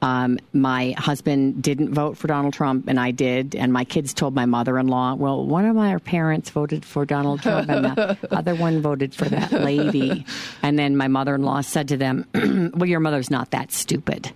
Um, 0.00 0.38
my 0.54 0.94
husband 0.96 1.62
didn't 1.62 1.92
vote 1.92 2.16
for 2.16 2.26
Donald 2.26 2.54
Trump, 2.54 2.88
and 2.88 2.98
I 2.98 3.10
did, 3.10 3.54
and 3.54 3.72
my 3.72 3.84
kids 3.84 4.14
told 4.14 4.34
my 4.34 4.46
mother 4.46 4.78
in 4.78 4.88
law, 4.88 5.14
well, 5.14 5.44
one 5.44 5.66
of 5.66 5.76
my 5.76 5.98
parents 5.98 6.48
voted 6.50 6.84
for 6.84 7.04
Donald 7.04 7.42
Trump, 7.42 7.68
and 7.68 7.84
the 7.84 8.18
other 8.30 8.54
one 8.54 8.80
voted 8.80 9.14
for 9.14 9.26
that 9.26 9.52
lady. 9.52 10.24
And 10.62 10.78
then 10.78 10.96
my 10.96 11.08
mother 11.08 11.34
in 11.34 11.42
law 11.42 11.60
said 11.60 11.88
to 11.88 11.96
them, 11.98 12.26
well, 12.74 12.88
your 12.88 13.00
mother's 13.00 13.30
not 13.30 13.50
that 13.50 13.72
stupid. 13.72 14.32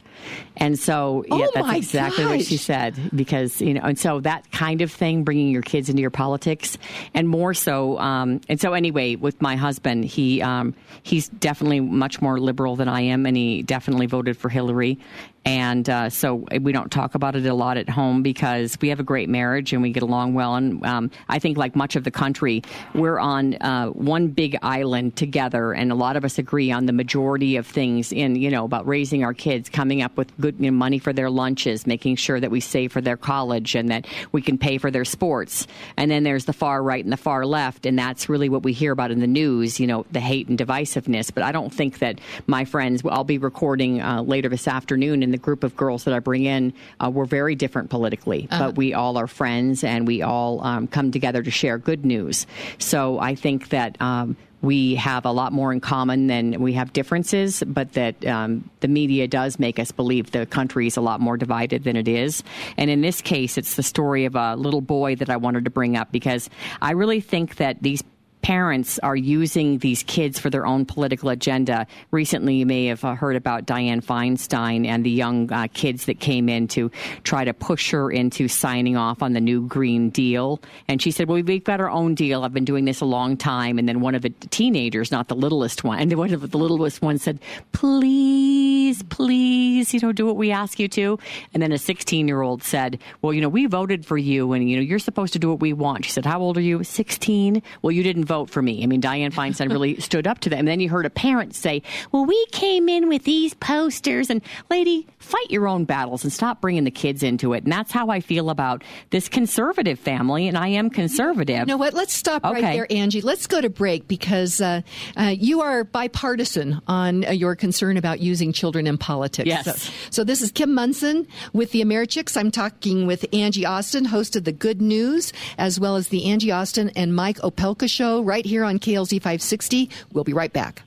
And 0.59 0.79
so, 0.79 1.25
yeah, 1.29 1.47
Oh 1.47 1.51
that's 1.55 1.77
exactly 1.79 2.27
what 2.27 2.43
she 2.45 2.59
said 2.59 2.95
because 3.15 3.63
you 3.63 3.73
know, 3.73 3.81
and 3.81 3.99
so 3.99 4.21
that 4.21 4.49
kind 4.53 4.82
of 4.82 4.92
thing, 4.92 5.24
bringing 5.24 5.51
your 5.51 5.62
kids 5.62 5.88
into 5.88 6.01
your 6.01 6.11
politics, 6.11 6.78
and 7.14 7.28
more 7.28 7.55
so. 7.55 7.98
Um, 7.98 8.40
and 8.48 8.61
so, 8.61 8.72
anyway, 8.72 9.16
with 9.16 9.40
my 9.40 9.57
husband, 9.57 10.05
he 10.05 10.42
um, 10.42 10.74
he's 11.03 11.28
definitely 11.28 11.80
much 11.80 12.20
more 12.20 12.38
liberal 12.38 12.76
than 12.76 12.88
I 12.88 13.03
am, 13.03 13.26
and 13.26 13.36
he 13.36 13.62
definitely 13.62 14.07
voted 14.07 14.36
for 14.36 14.48
Hillary. 14.48 14.98
And 15.45 15.88
uh, 15.88 16.11
so 16.11 16.47
we 16.61 16.72
don't 16.72 16.91
talk 16.91 17.14
about 17.14 17.34
it 17.34 17.47
a 17.47 17.55
lot 17.55 17.78
at 17.78 17.88
home 17.88 18.22
because 18.22 18.76
we 18.80 18.91
have 18.91 19.01
a 19.01 19.03
great 19.03 19.28
marriage 19.28 19.72
and 19.72 19.80
we 19.80 19.91
get 19.91 20.03
along 20.03 20.34
well. 20.34 20.55
And 20.55 20.84
um, 20.84 21.11
I 21.28 21.38
think, 21.38 21.57
like 21.57 21.74
much 21.74 21.97
of 21.97 22.05
the 22.05 22.11
country, 22.11 22.62
we're 22.95 23.18
on 23.18 23.55
uh, 23.55 23.86
one 23.86 24.28
big 24.28 24.59
island 24.62 25.16
together, 25.16 25.72
and 25.72 25.91
a 25.91 25.95
lot 25.95 26.16
of 26.16 26.24
us 26.24 26.38
agree 26.38 26.70
on 26.70 26.86
the 26.86 26.93
majority 26.93 27.57
of 27.57 27.66
things 27.66 28.12
in 28.12 28.36
you 28.36 28.51
know 28.51 28.64
about 28.66 28.86
raising 28.86 29.24
our 29.24 29.32
kids, 29.32 29.70
coming 29.70 30.03
up 30.03 30.16
with 30.16 30.30
good 30.41 30.57
you 30.59 30.70
know, 30.70 30.76
money 30.76 30.99
for 30.99 31.12
their 31.12 31.30
lunches, 31.30 31.86
making 31.86 32.16
sure 32.16 32.38
that 32.38 32.51
we 32.51 32.61
save 32.61 32.93
for 32.93 33.01
their 33.01 33.16
college, 33.16 33.74
and 33.74 33.88
that 33.91 34.07
we 34.32 34.43
can 34.43 34.59
pay 34.59 34.76
for 34.76 34.91
their 34.91 35.07
sports. 35.07 35.66
And 35.97 36.11
then 36.11 36.22
there's 36.22 36.45
the 36.45 36.53
far 36.53 36.82
right 36.82 37.03
and 37.03 37.12
the 37.12 37.16
far 37.16 37.47
left, 37.47 37.86
and 37.86 37.99
that's 37.99 38.28
really 38.28 38.51
what 38.51 38.62
we 38.62 38.74
hear 38.74 38.93
about 38.93 39.11
in 39.11 39.20
the 39.20 39.26
news. 39.26 39.80
You 39.80 39.86
know, 39.86 40.05
the 40.11 40.20
hate 40.20 40.49
and 40.49 40.59
divisiveness. 40.59 41.32
But 41.32 41.45
I 41.45 41.53
don't 41.53 41.72
think 41.72 42.01
that 42.01 42.20
my 42.47 42.66
friends. 42.66 43.03
I'll 43.09 43.24
be 43.24 43.38
recording 43.38 44.03
uh, 44.03 44.22
later 44.22 44.49
this 44.49 44.68
afternoon, 44.68 45.22
and 45.31 45.35
the 45.35 45.39
group 45.39 45.62
of 45.62 45.76
girls 45.76 46.03
that 46.05 46.12
I 46.14 46.18
bring 46.18 46.45
in, 46.45 46.72
uh, 46.99 47.09
we're 47.09 47.24
very 47.24 47.55
different 47.55 47.89
politically, 47.89 48.49
Uh-huh. 48.51 48.66
but 48.66 48.76
we 48.76 48.95
all 48.95 49.16
are 49.16 49.28
friends, 49.28 49.85
and 49.85 50.09
we 50.09 50.22
all 50.22 50.61
um, 50.64 50.89
come 50.89 51.12
together 51.12 51.41
to 51.41 51.51
share 51.53 51.78
good 51.78 52.05
news. 52.05 52.47
So 52.78 53.20
I 53.20 53.37
think 53.37 53.68
that. 53.68 54.01
Um, 54.03 54.37
we 54.62 54.95
have 54.97 55.24
a 55.24 55.33
lot 55.33 55.55
more 55.55 55.72
in 55.72 55.81
common 55.81 56.26
than 56.26 56.61
we 56.61 56.74
have 56.74 56.93
differences, 56.93 57.62
but 57.66 57.95
that 57.95 58.26
um, 58.26 58.68
the 58.81 58.89
media 58.89 59.26
does 59.26 59.59
make 59.59 59.78
us 59.78 59.91
believe 59.91 60.33
the 60.33 60.45
country 60.45 60.87
is 60.87 60.99
a 60.99 61.01
lot 61.01 61.18
more 61.18 61.39
divided 61.39 61.83
than 61.85 61.97
it 61.97 62.07
is. 62.07 62.45
And 62.76 62.91
in 62.91 63.01
this 63.01 63.22
case, 63.22 63.57
it's 63.57 63.76
the 63.76 63.83
story 63.83 64.26
of 64.26 64.37
a 64.37 64.57
little 64.57 64.83
boy 64.83 65.16
that 65.16 65.31
I 65.31 65.39
wanted 65.39 65.64
to 65.64 65.70
bring 65.70 65.97
up 65.97 66.12
because 66.12 66.51
I 66.83 66.91
really 66.91 67.22
think 67.22 67.57
that 67.57 67.83
these 67.83 68.03
parents 68.43 68.99
are 69.01 69.16
using 69.16 69.78
these 69.78 70.03
kids 70.03 70.38
for 70.38 70.51
their 70.51 70.66
own 70.66 70.84
political 70.86 71.28
agenda. 71.28 71.86
Recently, 72.11 72.57
you 72.57 72.66
may 72.66 72.86
have 72.86 73.05
uh, 73.05 73.14
heard 73.14 73.36
about 73.36 73.66
Dianne 73.66 74.05
Feinstein 74.05 74.86
and 74.86 75.05
the 75.05 75.11
young 75.11 75.53
uh, 75.53 75.68
kids 75.72 76.07
that 76.07 76.20
came 76.20 76.49
in 76.49 76.68
to 76.68 76.91
try 77.24 77.45
to 77.45 77.53
push 77.53 77.91
her 77.91 78.11
into 78.11 78.49
signing 78.49 78.97
off 78.97 79.22
on 79.22 79.32
the 79.32 79.41
new 79.41 79.66
Green 79.66 80.11
Deal. 80.11 80.61
And 80.88 81.01
she 81.01 81.11
said, 81.11 81.28
Well, 81.28 81.43
we've 81.43 81.64
got 81.64 81.80
our 81.80 81.91
own 81.91 82.14
deal. 82.14 82.45
I've 82.45 82.55
been 82.55 82.64
doing 82.64 82.84
this 82.84 83.01
a 83.01 83.05
long 83.05 83.36
time. 83.36 83.78
And 83.78 83.88
then 83.88 84.01
one 84.01 84.14
of 84.14 84.22
the 84.22 84.30
teenagers, 84.30 85.11
not 85.11 85.28
the 85.28 85.36
littlest 85.36 85.84
one, 85.84 85.99
and 86.01 86.12
one 86.14 86.32
of 86.32 86.51
the 86.51 86.59
littlest 86.59 87.03
ones 87.03 87.22
said, 87.22 87.38
Please, 87.72 89.03
please, 89.05 89.93
you 89.95 90.01
know, 90.01 90.12
do 90.12 90.26
what 90.26 90.36
we 90.36 90.51
ask 90.51 90.78
you 90.78 90.88
to. 90.88 91.18
And 91.53 91.62
then 91.62 91.72
a 91.72 91.78
16 91.78 92.26
year 92.28 92.43
old 92.43 92.62
said, 92.62 92.99
Well, 93.22 93.32
you 93.32 93.41
know, 93.41 93.49
we 93.49 93.66
voted 93.66 94.07
for 94.07 94.18
you 94.18 94.53
and, 94.53 94.68
you 94.68 94.76
know, 94.76 94.82
you're 94.82 94.99
supposed 94.99 95.32
to 95.34 95.38
do 95.38 95.49
what 95.49 95.61
we 95.61 95.72
want. 95.72 96.05
She 96.05 96.11
said, 96.11 96.24
How 96.24 96.41
old 96.41 96.57
are 96.57 96.62
you? 96.62 96.84
16. 96.84 97.62
Well, 97.82 97.93
you 97.93 98.03
didn't 98.03 98.24
vote 98.31 98.49
for 98.49 98.62
me. 98.62 98.85
I 98.85 98.87
mean, 98.87 99.03
Dianne 99.03 99.33
Feinstein 99.35 99.70
really 99.70 99.99
stood 100.01 100.28
up 100.28 100.39
to 100.41 100.49
them. 100.49 100.61
And 100.61 100.68
then 100.68 100.78
you 100.78 100.89
heard 100.89 101.05
a 101.05 101.11
parent 101.11 101.53
say, 101.53 101.83
Well, 102.12 102.24
we 102.24 102.47
came 102.53 102.89
in 102.89 103.09
with 103.09 103.24
these 103.24 103.55
posters. 103.55 104.31
And, 104.31 104.41
lady, 104.70 105.09
fight 105.18 105.51
your 105.51 105.66
own 105.66 105.85
battles 105.85 106.22
and 106.22 106.33
stop 106.33 106.61
bringing 106.61 106.85
the 106.85 106.93
kids 106.93 107.24
into 107.24 107.55
it. 107.55 107.64
And 107.64 107.72
that's 107.72 107.91
how 107.91 108.09
I 108.09 108.20
feel 108.20 108.49
about 108.49 108.85
this 109.11 109.28
conservative 109.28 109.99
family. 109.99 110.47
And 110.47 110.57
I 110.57 110.68
am 110.68 110.91
conservative. 110.91 111.59
You 111.59 111.66
know 111.66 111.76
what? 111.76 111.93
Let's 111.93 112.14
stop 112.14 112.45
right 112.45 112.62
there, 112.62 112.87
Angie. 112.89 113.20
Let's 113.20 113.49
go 113.49 113.61
to 113.61 113.68
break 113.68 114.07
because 114.07 114.61
uh, 114.61 114.83
uh, 115.16 115.35
you 115.37 115.62
are 115.62 115.83
bipartisan 115.83 116.81
on 116.87 117.24
uh, 117.24 117.33
your 117.33 117.57
concern 117.57 117.97
about 117.97 118.20
using 118.20 118.53
children 118.53 118.87
in 118.87 118.97
politics. 118.97 119.49
Yes. 119.49 119.64
So, 119.64 119.93
so 120.11 120.24
this 120.24 120.41
is 120.41 120.53
Kim 120.53 120.72
Monson 120.72 121.26
with 121.53 121.72
the 121.72 121.83
Americhicks. 121.83 122.37
I'm 122.37 122.53
talking 122.53 123.09
with 123.09 123.26
Angie 123.33 123.66
Austin, 123.66 124.05
host 124.05 124.37
of 124.37 124.45
the 124.45 124.53
Good 124.53 124.81
News, 124.81 125.33
as 125.59 125.81
well 125.81 125.97
as 125.97 126.09
the 126.09 126.26
Angie 126.26 126.53
Austin 126.53 126.93
and 126.95 127.16
Mike 127.16 127.39
Opelka 127.39 127.91
show 127.91 128.20
right 128.23 128.45
here 128.45 128.64
on 128.64 128.79
KLZ 128.79 129.21
560. 129.23 129.91
We'll 130.12 130.25
be 130.25 130.33
right 130.33 130.53
back. 130.53 130.83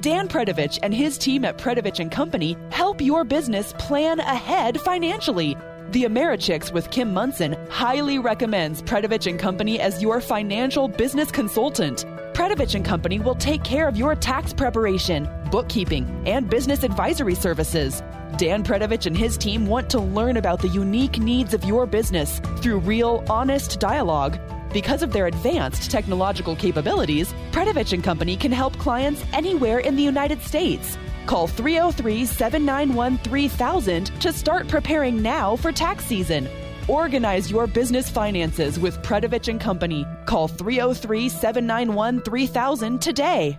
Dan 0.00 0.28
Predovich 0.28 0.78
and 0.82 0.94
his 0.94 1.18
team 1.18 1.44
at 1.44 1.58
Predovich 1.58 2.00
and 2.00 2.10
Company 2.10 2.56
help 2.70 3.02
your 3.02 3.22
business 3.22 3.74
plan 3.74 4.18
ahead 4.20 4.80
financially. 4.80 5.56
The 5.90 6.04
Americhicks 6.04 6.72
with 6.72 6.90
Kim 6.90 7.12
Monson 7.12 7.54
highly 7.68 8.18
recommends 8.18 8.80
Predovich 8.80 9.28
and 9.28 9.38
Company 9.38 9.78
as 9.78 10.00
your 10.00 10.20
financial 10.20 10.88
business 10.88 11.30
consultant. 11.30 12.06
Predovich 12.32 12.74
and 12.74 12.84
Company 12.84 13.18
will 13.18 13.34
take 13.34 13.62
care 13.62 13.88
of 13.88 13.96
your 13.96 14.14
tax 14.14 14.54
preparation, 14.54 15.28
bookkeeping, 15.50 16.08
and 16.26 16.48
business 16.48 16.82
advisory 16.82 17.34
services. 17.34 18.02
Dan 18.38 18.62
Predovich 18.62 19.04
and 19.04 19.16
his 19.16 19.36
team 19.36 19.66
want 19.66 19.90
to 19.90 20.00
learn 20.00 20.38
about 20.38 20.62
the 20.62 20.68
unique 20.68 21.18
needs 21.18 21.52
of 21.52 21.64
your 21.64 21.84
business 21.84 22.40
through 22.60 22.78
real, 22.78 23.22
honest 23.28 23.80
dialogue. 23.80 24.38
Because 24.72 25.02
of 25.02 25.12
their 25.12 25.26
advanced 25.26 25.90
technological 25.90 26.54
capabilities, 26.54 27.34
Predovich 27.50 27.92
and 27.92 28.04
Company 28.04 28.36
can 28.36 28.52
help 28.52 28.76
clients 28.78 29.24
anywhere 29.32 29.80
in 29.80 29.96
the 29.96 30.02
United 30.02 30.40
States. 30.42 30.96
Call 31.26 31.48
303 31.48 32.24
791 32.24 33.18
3000 33.18 34.06
to 34.20 34.32
start 34.32 34.68
preparing 34.68 35.20
now 35.20 35.56
for 35.56 35.72
tax 35.72 36.04
season. 36.04 36.48
Organize 36.88 37.50
your 37.50 37.66
business 37.66 38.10
finances 38.10 38.78
with 38.78 39.00
Predovich 39.02 39.48
and 39.48 39.60
Company. 39.60 40.06
Call 40.26 40.48
303 40.48 41.28
791 41.28 42.22
3000 42.22 43.00
today. 43.00 43.58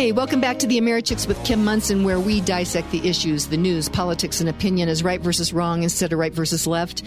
Hey, 0.00 0.12
welcome 0.12 0.40
back 0.40 0.58
to 0.60 0.66
the 0.66 0.80
Americhicks 0.80 1.28
with 1.28 1.44
Kim 1.44 1.62
Monson, 1.62 2.04
where 2.04 2.18
we 2.18 2.40
dissect 2.40 2.90
the 2.90 3.06
issues, 3.06 3.48
the 3.48 3.58
news, 3.58 3.86
politics, 3.86 4.40
and 4.40 4.48
opinion 4.48 4.88
as 4.88 5.04
right 5.04 5.20
versus 5.20 5.52
wrong 5.52 5.82
instead 5.82 6.14
of 6.14 6.18
right 6.18 6.32
versus 6.32 6.66
left. 6.66 7.02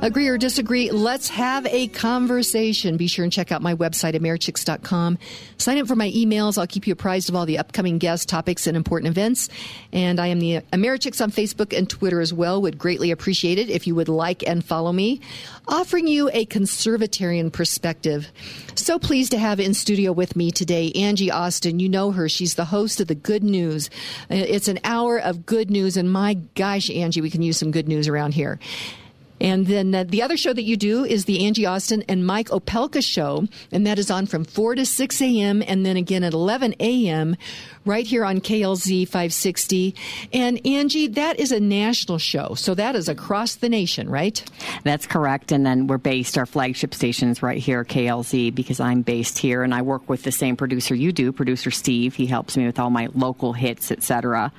Agree 0.00 0.28
or 0.28 0.38
disagree? 0.38 0.90
Let's 0.90 1.28
have 1.28 1.66
a 1.66 1.88
conversation. 1.88 2.96
Be 2.96 3.06
sure 3.06 3.22
and 3.22 3.30
check 3.30 3.52
out 3.52 3.60
my 3.60 3.74
website, 3.74 4.14
Americhicks.com. 4.14 5.18
Sign 5.58 5.76
up 5.76 5.86
for 5.88 5.94
my 5.94 6.10
emails. 6.12 6.56
I'll 6.56 6.66
keep 6.66 6.86
you 6.86 6.94
apprised 6.94 7.28
of 7.28 7.36
all 7.36 7.44
the 7.44 7.58
upcoming 7.58 7.98
guests, 7.98 8.24
topics, 8.24 8.66
and 8.66 8.78
important 8.78 9.10
events. 9.10 9.50
And 9.92 10.18
I 10.18 10.28
am 10.28 10.40
the 10.40 10.62
Americhicks 10.72 11.22
on 11.22 11.30
Facebook 11.30 11.76
and 11.76 11.86
Twitter 11.90 12.22
as 12.22 12.32
well. 12.32 12.62
Would 12.62 12.78
greatly 12.78 13.10
appreciate 13.10 13.58
it 13.58 13.68
if 13.68 13.86
you 13.86 13.94
would 13.94 14.08
like 14.08 14.42
and 14.48 14.64
follow 14.64 14.94
me. 14.94 15.20
Offering 15.70 16.06
you 16.06 16.30
a 16.32 16.46
conservatarian 16.46 17.52
perspective. 17.52 18.32
So 18.74 18.98
pleased 18.98 19.32
to 19.32 19.38
have 19.38 19.60
in 19.60 19.74
studio 19.74 20.12
with 20.12 20.34
me 20.34 20.50
today 20.50 20.90
Angie 20.92 21.30
Austin. 21.30 21.78
You 21.78 21.90
know 21.90 22.10
her. 22.10 22.26
She's 22.26 22.54
the 22.54 22.64
host 22.64 23.00
of 23.02 23.06
the 23.06 23.14
Good 23.14 23.44
News. 23.44 23.90
Uh, 24.30 24.36
it's 24.36 24.68
an 24.68 24.78
hour 24.82 25.18
of 25.18 25.44
good 25.44 25.70
news, 25.70 25.98
and 25.98 26.10
my 26.10 26.34
gosh, 26.54 26.88
Angie, 26.88 27.20
we 27.20 27.28
can 27.28 27.42
use 27.42 27.58
some 27.58 27.70
good 27.70 27.86
news 27.86 28.08
around 28.08 28.32
here. 28.32 28.58
And 29.40 29.66
then 29.66 29.94
uh, 29.94 30.04
the 30.04 30.22
other 30.22 30.36
show 30.36 30.52
that 30.52 30.62
you 30.62 30.76
do 30.76 31.04
is 31.04 31.24
the 31.24 31.44
Angie 31.46 31.66
Austin 31.66 32.04
and 32.08 32.26
Mike 32.26 32.48
Opelka 32.48 33.02
show, 33.02 33.46
and 33.72 33.86
that 33.86 33.98
is 33.98 34.10
on 34.10 34.26
from 34.26 34.44
4 34.44 34.76
to 34.76 34.86
6 34.86 35.22
a.m. 35.22 35.62
and 35.66 35.84
then 35.84 35.96
again 35.96 36.24
at 36.24 36.32
11 36.32 36.74
a.m. 36.80 37.36
right 37.84 38.06
here 38.06 38.24
on 38.24 38.40
KLZ 38.40 39.06
560. 39.06 39.94
And 40.32 40.64
Angie, 40.66 41.08
that 41.08 41.38
is 41.38 41.52
a 41.52 41.60
national 41.60 42.18
show, 42.18 42.54
so 42.54 42.74
that 42.74 42.96
is 42.96 43.08
across 43.08 43.56
the 43.56 43.68
nation, 43.68 44.08
right? 44.08 44.44
That's 44.84 45.06
correct. 45.06 45.52
And 45.52 45.64
then 45.64 45.86
we're 45.86 45.98
based, 45.98 46.36
our 46.36 46.46
flagship 46.46 46.94
stations 46.94 47.42
right 47.42 47.58
here, 47.58 47.84
KLZ, 47.84 48.54
because 48.54 48.80
I'm 48.80 49.02
based 49.02 49.38
here, 49.38 49.62
and 49.62 49.74
I 49.74 49.82
work 49.82 50.08
with 50.08 50.22
the 50.22 50.32
same 50.32 50.56
producer 50.56 50.94
you 50.94 51.12
do, 51.12 51.32
producer 51.32 51.70
Steve. 51.70 52.14
He 52.14 52.26
helps 52.26 52.56
me 52.56 52.66
with 52.66 52.78
all 52.78 52.90
my 52.90 53.08
local 53.14 53.52
hits, 53.52 53.90
etc. 53.90 54.52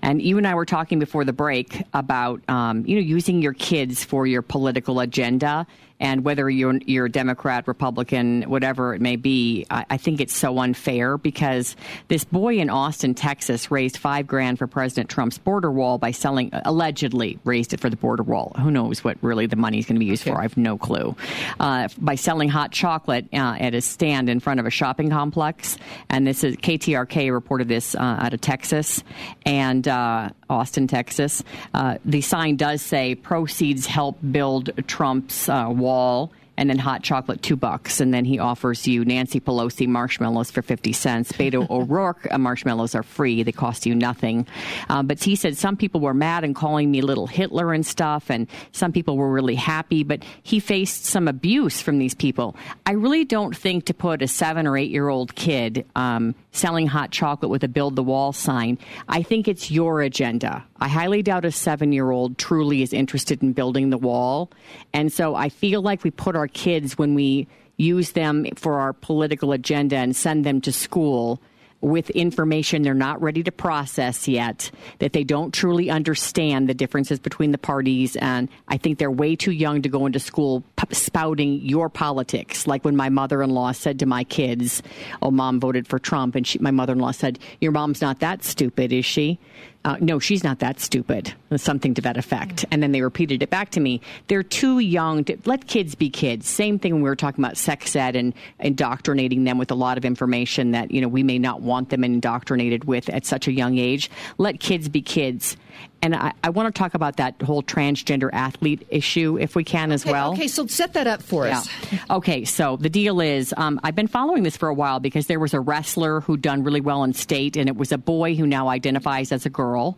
And 0.00 0.22
you 0.22 0.38
and 0.38 0.46
I 0.46 0.54
were 0.54 0.66
talking 0.66 0.98
before 0.98 1.24
the 1.24 1.32
break 1.32 1.82
about, 1.92 2.40
um, 2.48 2.84
you 2.86 2.96
know, 2.96 3.02
using 3.02 3.42
your 3.42 3.54
kids 3.54 4.04
for 4.04 4.21
for 4.22 4.26
your 4.26 4.40
political 4.40 5.00
agenda 5.00 5.66
and 6.02 6.24
whether 6.24 6.50
you're 6.50 6.78
you're 6.84 7.06
a 7.06 7.10
Democrat, 7.10 7.66
Republican, 7.68 8.42
whatever 8.42 8.92
it 8.92 9.00
may 9.00 9.16
be, 9.16 9.64
I, 9.70 9.86
I, 9.88 9.96
think 9.96 10.20
it's 10.20 10.36
so 10.36 10.58
unfair 10.58 11.16
because 11.16 11.76
this 12.08 12.24
boy 12.24 12.58
in 12.58 12.70
Austin, 12.70 13.14
Texas, 13.14 13.70
raised 13.70 13.96
five 13.96 14.26
grand 14.26 14.58
for 14.58 14.66
President 14.66 15.08
Trump's 15.08 15.38
border 15.38 15.70
wall 15.70 15.98
by 15.98 16.10
selling 16.10 16.50
allegedly 16.52 17.38
raised 17.44 17.72
it 17.72 17.78
for 17.78 17.88
the 17.88 17.96
border 17.96 18.24
wall. 18.24 18.52
Who 18.58 18.72
knows 18.72 19.04
what 19.04 19.16
really 19.22 19.46
the 19.46 19.56
money 19.56 19.78
is 19.78 19.86
going 19.86 19.94
to 19.94 20.00
be 20.00 20.06
used 20.06 20.22
okay. 20.22 20.32
for? 20.32 20.40
I 20.40 20.42
have 20.42 20.56
no 20.56 20.76
clue. 20.76 21.14
Uh, 21.60 21.88
by 21.98 22.16
selling 22.16 22.48
hot 22.48 22.72
chocolate 22.72 23.26
uh, 23.32 23.56
at 23.60 23.74
a 23.74 23.80
stand 23.80 24.28
in 24.28 24.40
front 24.40 24.58
of 24.58 24.66
a 24.66 24.70
shopping 24.70 25.08
complex, 25.08 25.78
and 26.08 26.26
this 26.26 26.42
is 26.42 26.56
KTRK 26.56 27.32
reported 27.32 27.68
this 27.68 27.94
uh, 27.94 27.98
out 28.00 28.34
of 28.34 28.40
Texas 28.40 29.04
and 29.46 29.86
uh, 29.86 30.30
Austin, 30.52 30.86
Texas. 30.86 31.42
Uh, 31.74 31.98
the 32.04 32.20
sign 32.20 32.56
does 32.56 32.82
say 32.82 33.14
proceeds 33.14 33.86
help 33.86 34.18
build 34.30 34.70
Trump's 34.86 35.48
uh, 35.48 35.66
wall 35.68 36.30
and 36.56 36.68
then 36.68 36.78
hot 36.78 37.02
chocolate 37.02 37.42
two 37.42 37.56
bucks. 37.56 38.00
And 38.00 38.12
then 38.12 38.24
he 38.24 38.38
offers 38.38 38.86
you 38.86 39.04
nancy 39.04 39.40
pelosi 39.40 39.86
marshmallows 39.86 40.50
for 40.50 40.62
50 40.62 40.92
cents. 40.92 41.32
Beto 41.32 41.68
o'rourke 41.70 42.26
uh, 42.30 42.38
marshmallows 42.38 42.94
are 42.94 43.02
free. 43.02 43.42
They 43.42 43.52
cost 43.52 43.86
you 43.86 43.94
nothing. 43.94 44.46
Um, 44.88 45.06
but 45.06 45.22
he 45.22 45.36
said 45.36 45.56
some 45.56 45.76
people 45.76 46.00
were 46.00 46.14
mad 46.14 46.44
and 46.44 46.54
calling 46.54 46.90
me 46.90 47.00
little 47.00 47.26
hitler 47.26 47.72
and 47.72 47.84
stuff 47.84 48.30
and 48.30 48.48
some 48.72 48.92
people 48.92 49.16
were 49.16 49.30
really 49.30 49.54
happy 49.54 50.02
but 50.02 50.22
he 50.42 50.60
faced 50.60 51.04
some 51.04 51.28
abuse 51.28 51.80
from 51.80 51.98
these 51.98 52.14
people. 52.14 52.56
I 52.86 52.92
really 52.92 53.24
don't 53.24 53.56
think 53.56 53.86
to 53.86 53.94
put 53.94 54.22
a 54.22 54.28
seven 54.28 54.66
or 54.66 54.76
eight 54.76 54.90
year 54.90 55.08
old 55.08 55.34
kid 55.34 55.86
um, 55.96 56.34
selling 56.52 56.86
hot 56.86 57.10
chocolate 57.10 57.50
with 57.50 57.64
a 57.64 57.68
build 57.68 57.96
the 57.96 58.02
wall 58.02 58.32
sign 58.32 58.78
i 59.08 59.22
think 59.22 59.48
it's 59.48 59.70
your 59.70 60.02
agenda 60.02 60.64
I 60.82 60.88
highly 60.88 61.22
doubt 61.22 61.44
a 61.44 61.52
seven 61.52 61.92
year 61.92 62.10
old 62.10 62.38
truly 62.38 62.82
is 62.82 62.92
interested 62.92 63.40
in 63.40 63.52
building 63.52 63.90
the 63.90 63.98
wall. 63.98 64.50
And 64.92 65.12
so 65.12 65.36
I 65.36 65.48
feel 65.48 65.80
like 65.80 66.02
we 66.02 66.10
put 66.10 66.34
our 66.34 66.48
kids, 66.48 66.98
when 66.98 67.14
we 67.14 67.46
use 67.76 68.12
them 68.12 68.46
for 68.56 68.80
our 68.80 68.92
political 68.92 69.52
agenda 69.52 69.94
and 69.96 70.16
send 70.16 70.44
them 70.44 70.60
to 70.62 70.72
school, 70.72 71.40
with 71.82 72.10
information 72.10 72.82
they're 72.82 72.94
not 72.94 73.20
ready 73.20 73.42
to 73.42 73.52
process 73.52 74.26
yet, 74.28 74.70
that 75.00 75.12
they 75.12 75.24
don't 75.24 75.52
truly 75.52 75.90
understand 75.90 76.68
the 76.68 76.74
differences 76.74 77.18
between 77.18 77.50
the 77.50 77.58
parties. 77.58 78.16
And 78.16 78.48
I 78.68 78.76
think 78.76 78.98
they're 78.98 79.10
way 79.10 79.36
too 79.36 79.52
young 79.52 79.82
to 79.82 79.88
go 79.88 80.06
into 80.06 80.20
school 80.20 80.64
spouting 80.92 81.60
your 81.60 81.88
politics. 81.88 82.66
Like 82.66 82.84
when 82.84 82.96
my 82.96 83.08
mother 83.08 83.42
in 83.42 83.50
law 83.50 83.72
said 83.72 83.98
to 83.98 84.06
my 84.06 84.24
kids, 84.24 84.82
Oh, 85.20 85.30
mom 85.30 85.60
voted 85.60 85.86
for 85.88 85.98
Trump. 85.98 86.36
And 86.36 86.46
she, 86.46 86.58
my 86.60 86.70
mother 86.70 86.92
in 86.92 87.00
law 87.00 87.10
said, 87.10 87.38
Your 87.60 87.72
mom's 87.72 88.00
not 88.00 88.20
that 88.20 88.44
stupid, 88.44 88.92
is 88.92 89.04
she? 89.04 89.38
Uh, 89.84 89.96
no, 90.00 90.18
she's 90.18 90.44
not 90.44 90.60
that 90.60 90.78
stupid, 90.78 91.34
something 91.56 91.92
to 91.94 92.02
that 92.02 92.16
effect. 92.16 92.64
And 92.70 92.82
then 92.82 92.92
they 92.92 93.02
repeated 93.02 93.42
it 93.42 93.50
back 93.50 93.70
to 93.70 93.80
me. 93.80 94.00
They're 94.28 94.44
too 94.44 94.78
young 94.78 95.24
to 95.24 95.36
let 95.44 95.66
kids 95.66 95.96
be 95.96 96.08
kids. 96.08 96.48
Same 96.48 96.78
thing 96.78 96.92
when 96.92 97.02
we 97.02 97.08
were 97.08 97.16
talking 97.16 97.42
about 97.42 97.56
sex 97.56 97.96
ed 97.96 98.14
and 98.14 98.32
indoctrinating 98.60 99.44
them 99.44 99.58
with 99.58 99.72
a 99.72 99.74
lot 99.74 99.98
of 99.98 100.04
information 100.04 100.70
that, 100.70 100.92
you 100.92 101.00
know, 101.00 101.08
we 101.08 101.24
may 101.24 101.38
not 101.38 101.62
want 101.62 101.90
them 101.90 102.04
indoctrinated 102.04 102.84
with 102.84 103.08
at 103.08 103.26
such 103.26 103.48
a 103.48 103.52
young 103.52 103.76
age. 103.78 104.08
Let 104.38 104.60
kids 104.60 104.88
be 104.88 105.02
kids 105.02 105.56
and 106.02 106.16
I, 106.16 106.32
I, 106.42 106.50
want 106.50 106.74
to 106.74 106.76
talk 106.76 106.94
about 106.94 107.16
that 107.16 107.40
whole 107.40 107.62
transgender 107.62 108.28
athlete 108.32 108.84
issue 108.90 109.38
if 109.38 109.54
we 109.54 109.62
can 109.62 109.92
as 109.92 110.04
well. 110.04 110.32
Okay, 110.32 110.48
so 110.48 110.66
set 110.66 110.94
that 110.94 111.06
up 111.06 111.22
for 111.22 111.46
yeah. 111.46 111.58
us. 111.58 111.68
Okay, 112.10 112.44
so 112.44 112.76
the 112.76 112.90
deal 112.90 113.20
is 113.20 113.54
um, 113.56 113.80
I've 113.84 113.94
been 113.94 114.08
following 114.08 114.42
this 114.42 114.56
for 114.56 114.68
a 114.68 114.74
while 114.74 114.98
because 114.98 115.28
there 115.28 115.38
was 115.38 115.54
a 115.54 115.60
wrestler 115.60 116.20
who 116.20 116.36
done 116.36 116.64
really 116.64 116.80
well 116.80 117.04
in 117.04 117.14
state, 117.14 117.56
and 117.56 117.68
it 117.68 117.76
was 117.76 117.92
a 117.92 117.98
boy 117.98 118.34
who 118.34 118.46
now 118.46 118.68
identifies 118.68 119.30
as 119.30 119.46
a 119.46 119.50
girl. 119.50 119.96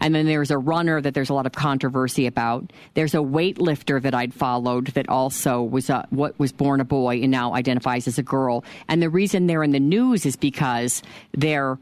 And 0.00 0.14
then 0.14 0.26
there's 0.26 0.50
a 0.50 0.58
runner 0.58 1.00
that 1.00 1.14
there's 1.14 1.30
a 1.30 1.34
lot 1.34 1.46
of 1.46 1.52
controversy 1.52 2.26
about. 2.26 2.70
There's 2.92 3.14
a 3.14 3.18
weightlifter 3.18 4.02
that 4.02 4.14
I'd 4.14 4.34
followed 4.34 4.88
that 4.88 5.08
also 5.08 5.62
was 5.62 5.88
a, 5.88 6.06
what 6.10 6.38
was 6.38 6.52
born 6.52 6.80
a 6.80 6.84
boy 6.84 7.22
and 7.22 7.30
now 7.30 7.54
identifies 7.54 8.06
as 8.06 8.18
a 8.18 8.22
girl. 8.22 8.62
And 8.88 9.02
the 9.02 9.10
reason 9.10 9.46
they're 9.46 9.62
in 9.62 9.72
the 9.72 9.80
news 9.80 10.26
is 10.26 10.36
because 10.36 11.02
they're 11.32 11.78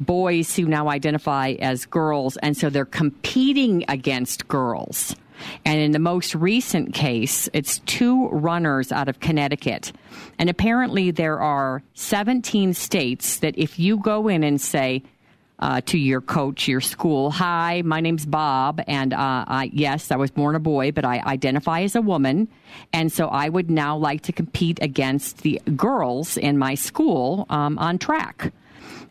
boys 0.00 0.56
who 0.56 0.64
now 0.64 0.88
identify 0.88 1.50
as 1.60 1.86
girls, 1.86 2.36
and 2.38 2.56
so 2.56 2.70
they're 2.70 2.84
competing 2.84 3.84
against 3.88 4.48
girls. 4.48 5.14
And 5.64 5.80
in 5.80 5.92
the 5.92 5.98
most 5.98 6.34
recent 6.34 6.92
case, 6.94 7.48
it's 7.52 7.78
two 7.80 8.28
runners 8.28 8.92
out 8.92 9.08
of 9.08 9.20
Connecticut. 9.20 9.92
And 10.38 10.50
apparently, 10.50 11.10
there 11.10 11.40
are 11.40 11.82
17 11.94 12.74
states 12.74 13.38
that 13.38 13.56
if 13.58 13.78
you 13.78 13.98
go 13.98 14.28
in 14.28 14.42
and 14.44 14.60
say, 14.60 15.02
uh, 15.60 15.80
to 15.82 15.98
your 15.98 16.22
coach, 16.22 16.66
your 16.66 16.80
school. 16.80 17.30
Hi, 17.30 17.82
my 17.84 18.00
name's 18.00 18.24
Bob, 18.24 18.80
and 18.86 19.12
uh, 19.12 19.44
I, 19.46 19.70
yes, 19.72 20.10
I 20.10 20.16
was 20.16 20.30
born 20.30 20.56
a 20.56 20.58
boy, 20.58 20.90
but 20.90 21.04
I 21.04 21.20
identify 21.20 21.82
as 21.82 21.94
a 21.94 22.00
woman, 22.00 22.48
and 22.92 23.12
so 23.12 23.28
I 23.28 23.48
would 23.48 23.70
now 23.70 23.96
like 23.96 24.22
to 24.22 24.32
compete 24.32 24.78
against 24.80 25.42
the 25.42 25.60
girls 25.76 26.38
in 26.38 26.56
my 26.56 26.74
school 26.74 27.46
um, 27.50 27.78
on 27.78 27.98
track. 27.98 28.52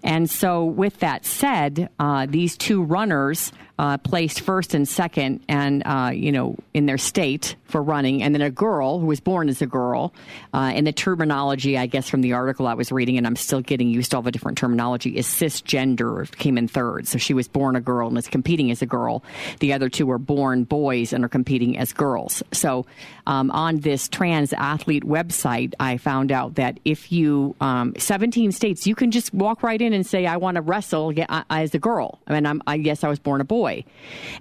And 0.04 0.30
so, 0.30 0.64
with 0.64 1.00
that 1.00 1.26
said, 1.26 1.89
uh, 2.00 2.26
these 2.30 2.56
two 2.58 2.82
runners 2.82 3.52
uh, 3.80 3.98
placed 3.98 4.42
first 4.42 4.74
and 4.74 4.86
second, 4.86 5.40
and 5.48 5.82
uh, 5.86 6.12
you 6.14 6.34
know, 6.34 6.58
in 6.74 6.86
their 6.86 6.98
state 6.98 7.56
for 7.64 7.82
running, 7.82 8.22
and 8.22 8.36
then 8.36 8.42
a 8.42 8.50
girl 8.50 9.00
who 9.00 9.06
was 9.06 9.22
born 9.22 9.48
as 9.48 9.62
a 9.62 9.66
girl. 9.66 10.14
Uh, 10.54 10.72
and 10.76 10.86
the 10.86 10.92
terminology, 10.92 11.78
I 11.78 11.86
guess, 11.86 12.10
from 12.10 12.20
the 12.20 12.34
article 12.34 12.68
I 12.68 12.74
was 12.74 12.92
reading, 12.92 13.18
and 13.18 13.26
I'm 13.26 13.38
still 13.38 13.62
getting 13.62 13.90
used 13.90 14.12
to 14.12 14.18
all 14.18 14.22
the 14.22 14.32
different 14.32 14.58
terminology, 14.58 15.16
is 15.16 15.28
cisgender 15.28 16.30
came 16.36 16.58
in 16.58 16.68
third. 16.68 17.08
So 17.08 17.18
she 17.18 17.34
was 17.34 17.48
born 17.48 17.78
a 17.78 17.82
girl 17.82 18.10
and 18.10 18.18
is 18.18 18.28
competing 18.28 18.70
as 18.70 18.82
a 18.82 18.86
girl. 18.86 19.24
The 19.62 19.72
other 19.72 19.88
two 19.88 20.06
were 20.06 20.18
born 20.18 20.66
boys 20.66 21.14
and 21.14 21.24
are 21.24 21.30
competing 21.30 21.78
as 21.78 21.94
girls. 21.94 22.44
So 22.52 22.86
um, 23.28 23.50
on 23.52 23.80
this 23.80 24.10
trans 24.10 24.52
athlete 24.52 25.04
website, 25.04 25.74
I 25.80 25.96
found 25.96 26.34
out 26.34 26.56
that 26.56 26.82
if 26.84 27.14
you 27.14 27.56
um, 27.62 27.94
17 27.98 28.52
states, 28.52 28.86
you 28.86 28.96
can 28.96 29.10
just 29.10 29.34
walk 29.34 29.64
right 29.64 29.82
in 29.82 29.94
and 29.94 30.06
say, 30.06 30.26
"I 30.26 30.36
want 30.36 30.56
to 30.56 30.62
wrestle 30.62 31.14
as 31.50 31.74
a 31.74 31.80
girl." 31.80 32.20
I 32.28 32.34
mean, 32.34 32.46
I'm, 32.46 32.62
I 32.68 32.78
guess 32.78 33.06
I 33.06 33.08
was 33.08 33.20
born 33.20 33.40
a 33.40 33.46
boy 33.46 33.69
boy. 33.70 33.84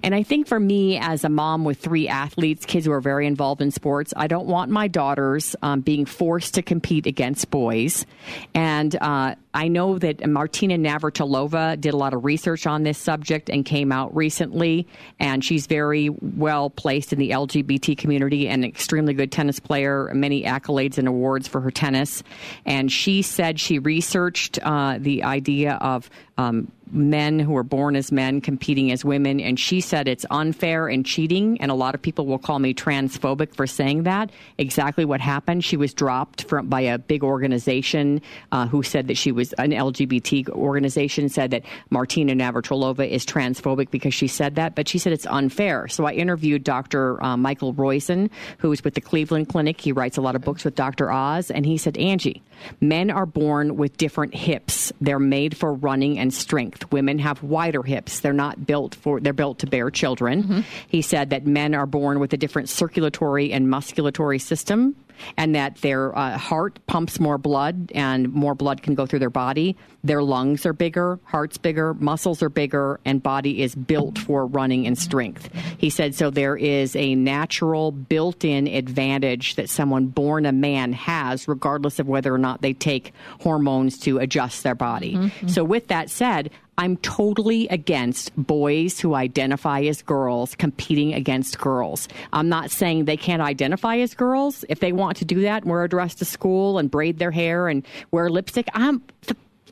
And 0.03 0.15
I 0.15 0.23
think 0.23 0.47
for 0.47 0.59
me, 0.59 0.97
as 0.97 1.23
a 1.23 1.29
mom 1.29 1.63
with 1.63 1.79
three 1.79 2.07
athletes, 2.07 2.65
kids 2.65 2.85
who 2.85 2.91
are 2.91 3.01
very 3.01 3.27
involved 3.27 3.61
in 3.61 3.71
sports, 3.71 4.13
I 4.15 4.27
don't 4.27 4.47
want 4.47 4.71
my 4.71 4.87
daughters 4.87 5.55
um, 5.61 5.81
being 5.81 6.05
forced 6.05 6.55
to 6.55 6.61
compete 6.61 7.05
against 7.05 7.49
boys. 7.51 8.05
And 8.53 8.95
uh, 8.95 9.35
I 9.53 9.67
know 9.67 9.97
that 9.97 10.27
Martina 10.27 10.77
Navratilova 10.77 11.79
did 11.79 11.93
a 11.93 11.97
lot 11.97 12.13
of 12.13 12.23
research 12.23 12.67
on 12.67 12.83
this 12.83 12.97
subject 12.97 13.49
and 13.49 13.65
came 13.65 13.91
out 13.91 14.15
recently, 14.15 14.87
and 15.19 15.43
she's 15.43 15.67
very 15.67 16.09
well 16.09 16.69
placed 16.69 17.13
in 17.13 17.19
the 17.19 17.31
LGBT 17.31 17.97
community 17.97 18.47
and 18.47 18.63
an 18.63 18.69
extremely 18.69 19.13
good 19.13 19.31
tennis 19.31 19.59
player, 19.59 20.11
many 20.13 20.43
accolades 20.43 20.97
and 20.97 21.07
awards 21.07 21.47
for 21.47 21.61
her 21.61 21.71
tennis. 21.71 22.23
And 22.65 22.91
she 22.91 23.21
said 23.21 23.59
she 23.59 23.79
researched 23.79 24.59
uh, 24.61 24.97
the 24.99 25.23
idea 25.23 25.73
of 25.81 26.09
um, 26.37 26.71
men 26.91 27.39
who 27.39 27.55
are 27.55 27.63
born 27.63 27.95
as 27.95 28.11
men 28.11 28.41
competing 28.41 28.91
as 28.91 29.05
women. 29.05 29.39
And 29.39 29.59
she 29.59 29.81
said 29.81 30.07
it's 30.07 30.25
unfair 30.29 30.87
and 30.87 31.05
cheating. 31.05 31.59
And 31.61 31.71
a 31.71 31.75
lot 31.75 31.95
of 31.95 32.01
people 32.01 32.25
will 32.25 32.39
call 32.39 32.59
me 32.59 32.73
transphobic 32.73 33.53
for 33.53 33.67
saying 33.67 34.03
that. 34.03 34.31
Exactly 34.57 35.05
what 35.05 35.21
happened. 35.21 35.63
She 35.63 35.77
was 35.77 35.93
dropped 35.93 36.43
from, 36.43 36.67
by 36.67 36.81
a 36.81 36.97
big 36.97 37.23
organization 37.23 38.21
uh, 38.51 38.67
who 38.67 38.83
said 38.83 39.07
that 39.07 39.17
she 39.17 39.31
was 39.31 39.53
an 39.53 39.71
LGBT 39.71 40.49
organization, 40.49 41.29
said 41.29 41.51
that 41.51 41.63
Martina 41.89 42.33
Navratilova 42.33 43.07
is 43.07 43.25
transphobic 43.25 43.91
because 43.91 44.13
she 44.13 44.27
said 44.27 44.55
that. 44.55 44.75
But 44.75 44.87
she 44.87 44.97
said 44.97 45.13
it's 45.13 45.27
unfair. 45.27 45.87
So 45.87 46.05
I 46.05 46.13
interviewed 46.13 46.63
Dr. 46.63 47.21
Uh, 47.23 47.37
Michael 47.37 47.73
Roizen, 47.73 48.29
who 48.59 48.71
is 48.71 48.83
with 48.83 48.93
the 48.93 49.01
Cleveland 49.01 49.49
Clinic. 49.49 49.79
He 49.79 49.91
writes 49.91 50.17
a 50.17 50.21
lot 50.21 50.35
of 50.35 50.41
books 50.41 50.63
with 50.63 50.75
Dr. 50.75 51.11
Oz. 51.11 51.51
And 51.51 51.65
he 51.65 51.77
said, 51.77 51.97
Angie, 51.97 52.41
men 52.81 53.09
are 53.09 53.25
born 53.25 53.77
with 53.77 53.97
different 53.97 54.33
hips. 54.33 54.91
They're 55.01 55.19
made 55.19 55.57
for 55.57 55.73
running 55.73 56.19
and 56.19 56.33
strength. 56.33 56.78
Women 56.91 57.19
have 57.19 57.43
wider 57.43 57.83
hips. 57.83 58.19
They're 58.19 58.33
not 58.33 58.65
built 58.65 58.95
for, 58.95 59.19
they're 59.19 59.33
built 59.33 59.59
to 59.59 59.67
bear 59.67 59.89
children. 59.89 60.43
Mm-hmm. 60.43 60.59
He 60.87 61.01
said 61.01 61.29
that 61.31 61.45
men 61.45 61.75
are 61.75 61.85
born 61.85 62.19
with 62.19 62.33
a 62.33 62.37
different 62.37 62.69
circulatory 62.69 63.51
and 63.51 63.67
musculatory 63.67 64.41
system 64.41 64.95
and 65.37 65.55
that 65.55 65.75
their 65.77 66.17
uh, 66.17 66.37
heart 66.37 66.79
pumps 66.87 67.19
more 67.19 67.37
blood 67.37 67.91
and 67.95 68.31
more 68.33 68.55
blood 68.55 68.81
can 68.81 68.95
go 68.95 69.05
through 69.05 69.19
their 69.19 69.29
body. 69.29 69.75
Their 70.03 70.23
lungs 70.23 70.65
are 70.65 70.73
bigger, 70.73 71.19
heart's 71.25 71.57
bigger, 71.57 71.93
muscles 71.93 72.41
are 72.41 72.49
bigger, 72.49 72.99
and 73.05 73.21
body 73.21 73.61
is 73.61 73.75
built 73.75 74.17
for 74.17 74.45
running 74.45 74.87
and 74.87 74.97
strength. 74.97 75.49
He 75.77 75.89
said 75.89 76.15
so 76.15 76.29
there 76.29 76.55
is 76.55 76.95
a 76.95 77.15
natural 77.15 77.91
built 77.91 78.45
in 78.45 78.67
advantage 78.67 79.55
that 79.55 79.69
someone 79.69 80.07
born 80.07 80.45
a 80.45 80.51
man 80.51 80.93
has, 80.93 81.47
regardless 81.47 81.99
of 81.99 82.07
whether 82.07 82.33
or 82.33 82.37
not 82.37 82.61
they 82.61 82.73
take 82.73 83.13
hormones 83.41 83.97
to 83.99 84.19
adjust 84.19 84.63
their 84.63 84.75
body. 84.75 85.15
Mm-hmm. 85.15 85.47
So, 85.47 85.63
with 85.63 85.87
that 85.87 86.09
said, 86.09 86.51
I'm 86.79 86.95
totally 86.95 87.67
against 87.67 88.33
boys 88.37 89.01
who 89.01 89.13
identify 89.13 89.81
as 89.81 90.01
girls 90.01 90.55
competing 90.55 91.13
against 91.13 91.59
girls. 91.59 92.07
I'm 92.31 92.47
not 92.47 92.71
saying 92.71 93.03
they 93.03 93.17
can't 93.17 93.41
identify 93.41 93.97
as 93.97 94.13
girls. 94.13 94.63
If 94.69 94.79
they 94.79 94.93
want 94.93 95.17
to 95.17 95.25
do 95.25 95.41
that 95.41 95.63
and 95.63 95.71
wear 95.71 95.83
a 95.83 95.89
dress 95.89 96.15
to 96.15 96.25
school 96.25 96.77
and 96.77 96.89
braid 96.89 97.19
their 97.19 97.31
hair 97.31 97.67
and 97.67 97.85
wear 98.11 98.29
lipstick, 98.29 98.69
I'm 98.73 99.03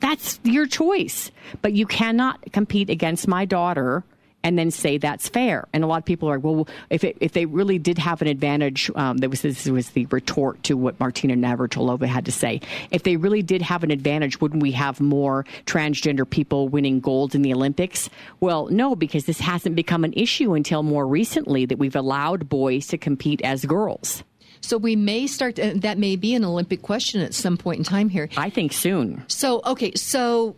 that's 0.00 0.38
your 0.44 0.66
choice. 0.66 1.30
But 1.62 1.72
you 1.72 1.86
cannot 1.86 2.52
compete 2.52 2.90
against 2.90 3.26
my 3.26 3.46
daughter 3.46 4.04
and 4.48 4.58
then 4.58 4.70
say 4.70 4.96
that's 4.96 5.28
fair. 5.28 5.68
And 5.74 5.84
a 5.84 5.86
lot 5.86 5.98
of 5.98 6.06
people 6.06 6.30
are, 6.30 6.36
like, 6.36 6.44
well, 6.44 6.66
if 6.88 7.04
it, 7.04 7.18
if 7.20 7.32
they 7.32 7.44
really 7.44 7.78
did 7.78 7.98
have 7.98 8.22
an 8.22 8.28
advantage, 8.28 8.90
um, 8.94 9.18
that 9.18 9.28
was 9.28 9.42
this 9.42 9.66
was 9.66 9.90
the 9.90 10.06
retort 10.06 10.62
to 10.62 10.74
what 10.74 10.98
Martina 10.98 11.34
Navratilova 11.34 12.06
had 12.06 12.24
to 12.24 12.32
say. 12.32 12.62
If 12.90 13.02
they 13.02 13.16
really 13.16 13.42
did 13.42 13.60
have 13.60 13.84
an 13.84 13.90
advantage, 13.90 14.40
wouldn't 14.40 14.62
we 14.62 14.72
have 14.72 15.02
more 15.02 15.44
transgender 15.66 16.28
people 16.28 16.70
winning 16.70 16.98
gold 16.98 17.34
in 17.34 17.42
the 17.42 17.52
Olympics? 17.52 18.08
Well, 18.40 18.68
no, 18.68 18.96
because 18.96 19.26
this 19.26 19.40
hasn't 19.40 19.76
become 19.76 20.02
an 20.02 20.14
issue 20.14 20.54
until 20.54 20.82
more 20.82 21.06
recently 21.06 21.66
that 21.66 21.78
we've 21.78 21.94
allowed 21.94 22.48
boys 22.48 22.86
to 22.86 22.96
compete 22.96 23.42
as 23.42 23.66
girls. 23.66 24.24
So 24.60 24.78
we 24.78 24.96
may 24.96 25.26
start, 25.26 25.56
to, 25.56 25.74
that 25.80 25.98
may 25.98 26.16
be 26.16 26.34
an 26.34 26.44
Olympic 26.44 26.82
question 26.82 27.20
at 27.20 27.34
some 27.34 27.56
point 27.56 27.78
in 27.78 27.84
time 27.84 28.08
here. 28.08 28.28
I 28.36 28.50
think 28.50 28.72
soon. 28.72 29.24
So, 29.28 29.62
okay, 29.64 29.92
so 29.94 30.54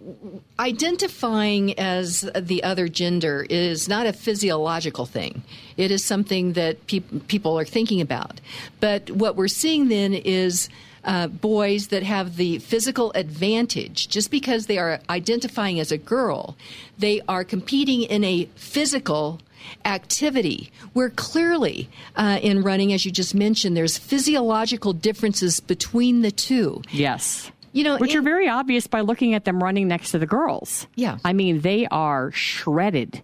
identifying 0.59 1.79
as 1.79 2.29
the 2.35 2.63
other 2.63 2.89
gender 2.89 3.47
is 3.49 3.89
not 3.89 4.07
a 4.07 4.13
physiological 4.13 5.07
thing, 5.07 5.43
it 5.77 5.91
is 5.91 6.05
something 6.05 6.55
that 6.55 6.87
pe- 6.87 7.01
people 7.29 7.59
are 7.59 7.65
thinking 7.65 8.01
about. 8.01 8.41
But 8.81 9.11
what 9.11 9.37
we're 9.37 9.49
seeing 9.49 9.89
then 9.89 10.15
is. 10.15 10.69
Uh, 11.03 11.27
boys 11.27 11.89
that 11.89 12.03
have 12.03 12.37
the 12.37 12.59
physical 12.59 13.11
advantage, 13.13 14.07
just 14.09 14.31
because 14.31 14.67
they 14.67 14.77
are 14.77 15.01
identifying 15.09 15.81
as 15.81 15.91
a 15.91 15.97
girl, 15.97 16.57
they 16.99 17.23
are 17.27 17.43
competing 17.43 18.03
in 18.03 18.23
a 18.23 18.45
physical 18.55 19.41
activity, 19.85 20.71
where 20.93 21.11
clearly 21.11 21.89
uh, 22.17 22.39
in 22.43 22.63
running, 22.63 22.93
as 22.93 23.05
you 23.05 23.11
just 23.11 23.35
mentioned, 23.35 23.77
there's 23.77 23.97
physiological 23.97 24.93
differences 24.93 25.61
between 25.61 26.23
the 26.23 26.31
two. 26.31 26.83
Yes. 26.91 27.51
You 27.73 27.85
know, 27.85 27.97
which 27.99 28.15
are 28.15 28.23
very 28.23 28.49
obvious 28.49 28.87
by 28.87 29.01
looking 29.01 29.35
at 29.35 29.45
them 29.45 29.63
running 29.63 29.87
next 29.89 30.11
to 30.11 30.19
the 30.19 30.27
girls. 30.27 30.87
Yeah. 30.97 31.19
I 31.25 31.33
mean, 31.33 31.61
they 31.61 31.87
are 31.87 32.33
shredded. 32.33 33.23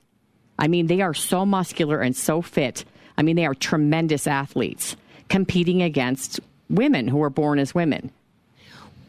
I 0.58 0.68
mean, 0.68 0.86
they 0.86 1.00
are 1.00 1.14
so 1.14 1.44
muscular 1.44 2.00
and 2.00 2.16
so 2.16 2.40
fit. 2.42 2.84
I 3.18 3.22
mean, 3.22 3.36
they 3.36 3.46
are 3.46 3.54
tremendous 3.54 4.26
athletes 4.26 4.96
competing 5.28 5.82
against 5.82 6.40
women 6.68 7.08
who 7.08 7.22
are 7.22 7.30
born 7.30 7.58
as 7.58 7.74
women. 7.74 8.10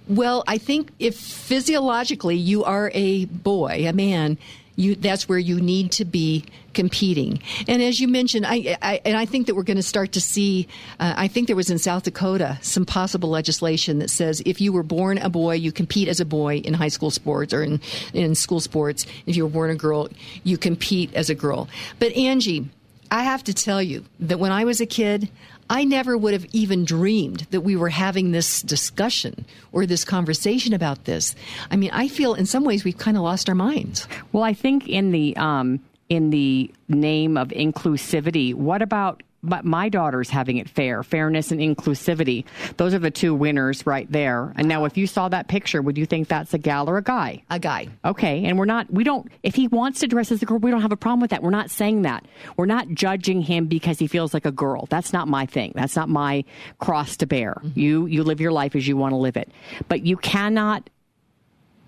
Well, 0.07 0.43
I 0.47 0.57
think 0.57 0.91
if 0.99 1.17
physiologically 1.17 2.37
you 2.37 2.63
are 2.63 2.91
a 2.93 3.25
boy, 3.25 3.87
a 3.87 3.91
man, 3.91 4.37
you 4.77 4.95
that's 4.95 5.27
where 5.27 5.39
you 5.39 5.59
need 5.59 5.91
to 5.93 6.05
be 6.05 6.45
competing. 6.73 7.41
And 7.67 7.81
as 7.81 7.99
you 7.99 8.07
mentioned, 8.07 8.45
I, 8.45 8.77
I 8.81 9.01
and 9.03 9.17
I 9.17 9.25
think 9.25 9.47
that 9.47 9.55
we're 9.55 9.63
going 9.63 9.77
to 9.77 9.83
start 9.83 10.13
to 10.13 10.21
see. 10.21 10.67
Uh, 10.99 11.15
I 11.17 11.27
think 11.27 11.47
there 11.47 11.55
was 11.55 11.69
in 11.69 11.79
South 11.79 12.03
Dakota 12.03 12.57
some 12.61 12.85
possible 12.85 13.29
legislation 13.29 13.99
that 13.99 14.09
says 14.09 14.41
if 14.45 14.61
you 14.61 14.71
were 14.71 14.83
born 14.83 15.17
a 15.17 15.29
boy, 15.29 15.55
you 15.55 15.71
compete 15.71 16.07
as 16.07 16.19
a 16.19 16.25
boy 16.25 16.57
in 16.57 16.73
high 16.75 16.87
school 16.87 17.11
sports 17.11 17.53
or 17.53 17.63
in 17.63 17.81
in 18.13 18.35
school 18.35 18.61
sports. 18.61 19.05
If 19.25 19.35
you 19.35 19.43
were 19.43 19.51
born 19.51 19.71
a 19.71 19.75
girl, 19.75 20.07
you 20.43 20.57
compete 20.57 21.13
as 21.15 21.29
a 21.29 21.35
girl. 21.35 21.67
But 21.99 22.13
Angie, 22.13 22.69
I 23.09 23.23
have 23.23 23.43
to 23.45 23.53
tell 23.53 23.81
you 23.81 24.05
that 24.19 24.39
when 24.39 24.51
I 24.51 24.63
was 24.63 24.79
a 24.79 24.85
kid, 24.85 25.29
I 25.69 25.83
never 25.83 26.17
would 26.17 26.33
have 26.33 26.45
even 26.53 26.85
dreamed 26.85 27.47
that 27.51 27.61
we 27.61 27.75
were 27.75 27.89
having 27.89 28.31
this 28.31 28.61
discussion 28.61 29.45
or 29.71 29.85
this 29.85 30.05
conversation 30.05 30.73
about 30.73 31.05
this. 31.05 31.35
I 31.69 31.75
mean, 31.75 31.91
I 31.91 32.07
feel 32.07 32.33
in 32.33 32.45
some 32.45 32.63
ways 32.63 32.83
we've 32.83 32.97
kind 32.97 33.17
of 33.17 33.23
lost 33.23 33.49
our 33.49 33.55
minds. 33.55 34.07
Well, 34.31 34.43
I 34.43 34.53
think 34.53 34.87
in 34.87 35.11
the 35.11 35.35
um, 35.37 35.79
in 36.09 36.29
the 36.29 36.71
name 36.87 37.37
of 37.37 37.49
inclusivity, 37.49 38.53
what 38.53 38.81
about 38.81 39.23
but 39.47 39.65
my 39.65 39.89
daughter's 39.89 40.29
having 40.29 40.57
it 40.57 40.69
fair, 40.69 41.03
fairness 41.03 41.51
and 41.51 41.59
inclusivity. 41.59 42.45
Those 42.77 42.93
are 42.93 42.99
the 42.99 43.11
two 43.11 43.33
winners 43.33 43.85
right 43.85 44.11
there. 44.11 44.53
And 44.55 44.67
now, 44.67 44.85
if 44.85 44.97
you 44.97 45.07
saw 45.07 45.29
that 45.29 45.47
picture, 45.47 45.81
would 45.81 45.97
you 45.97 46.05
think 46.05 46.27
that's 46.27 46.53
a 46.53 46.57
gal 46.57 46.89
or 46.89 46.97
a 46.97 47.01
guy? 47.01 47.43
A 47.49 47.59
guy. 47.59 47.87
Okay. 48.05 48.45
And 48.45 48.57
we're 48.57 48.65
not, 48.65 48.91
we 48.91 49.03
don't, 49.03 49.31
if 49.43 49.55
he 49.55 49.67
wants 49.67 49.99
to 50.01 50.07
dress 50.07 50.31
as 50.31 50.41
a 50.41 50.45
girl, 50.45 50.59
we 50.59 50.71
don't 50.71 50.81
have 50.81 50.91
a 50.91 50.97
problem 50.97 51.21
with 51.21 51.31
that. 51.31 51.41
We're 51.41 51.49
not 51.49 51.71
saying 51.71 52.03
that. 52.03 52.25
We're 52.57 52.65
not 52.65 52.89
judging 52.89 53.41
him 53.41 53.67
because 53.67 53.99
he 53.99 54.07
feels 54.07 54.33
like 54.33 54.45
a 54.45 54.51
girl. 54.51 54.85
That's 54.89 55.13
not 55.13 55.27
my 55.27 55.45
thing. 55.45 55.71
That's 55.75 55.95
not 55.95 56.09
my 56.09 56.43
cross 56.79 57.17
to 57.17 57.25
bear. 57.25 57.61
Mm-hmm. 57.63 57.79
You, 57.79 58.05
you 58.05 58.23
live 58.23 58.41
your 58.41 58.51
life 58.51 58.75
as 58.75 58.87
you 58.87 58.97
want 58.97 59.13
to 59.13 59.17
live 59.17 59.37
it. 59.37 59.51
But 59.87 60.05
you 60.05 60.17
cannot 60.17 60.89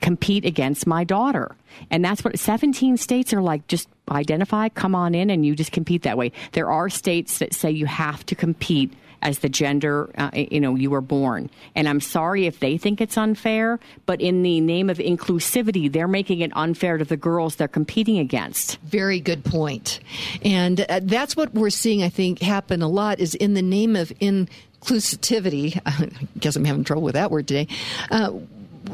compete 0.02 0.46
against 0.46 0.88
my 0.88 1.04
daughter. 1.04 1.56
And 1.92 2.04
that's 2.04 2.24
what 2.24 2.38
17 2.38 2.98
states 2.98 3.34
are 3.34 3.42
like 3.42 3.68
just 3.68 3.88
identify, 4.10 4.70
come 4.70 4.96
on 4.96 5.14
in, 5.16 5.30
and 5.30 5.46
you 5.46 5.56
just 5.56 5.72
compete 5.72 6.04
that 6.04 6.18
way. 6.18 6.32
There 6.54 6.72
are 6.72 6.90
states 6.90 7.40
that 7.40 7.54
say 7.54 7.72
you 7.72 7.86
have 7.86 8.26
to 8.28 8.36
compete 8.36 8.94
as 9.22 9.40
the 9.40 9.50
gender 9.50 10.10
uh, 10.18 10.30
you 10.34 10.60
know 10.60 10.76
you 10.76 10.90
were 10.90 11.02
born. 11.02 11.50
And 11.76 11.88
i'm 11.88 12.00
sorry 12.00 12.46
if 12.46 12.60
they 12.60 12.78
think 12.78 13.02
it's 13.02 13.18
unfair 13.18 13.80
but 14.06 14.22
in 14.22 14.44
the 14.44 14.62
name 14.62 14.90
of 14.90 14.98
inclusivity 14.98 15.92
they're 15.92 16.08
making 16.08 16.40
it 16.40 16.52
unfair 16.56 16.98
to 16.98 17.06
the 17.06 17.18
girls 17.18 17.56
they're 17.56 17.68
competing 17.68 18.20
against. 18.20 18.78
Very 18.84 19.20
good 19.20 19.44
point. 19.44 20.00
And 20.42 20.86
uh, 20.90 21.02
that's 21.04 21.36
what 21.36 21.54
we're 21.54 21.70
seeing 21.70 22.04
i 22.04 22.10
think 22.10 22.42
happen 22.42 22.82
a 22.82 22.88
lot 22.88 23.20
is 23.20 23.36
in 23.36 23.54
the 23.54 23.62
name 23.62 23.96
of 23.96 24.10
inclusivity. 24.22 25.80
I 25.86 26.10
guess 26.40 26.56
i'm 26.56 26.66
having 26.66 26.84
trouble 26.84 27.04
with 27.04 27.16
that 27.16 27.32
word 27.32 27.48
today. 27.48 27.68
Uh, 28.10 28.32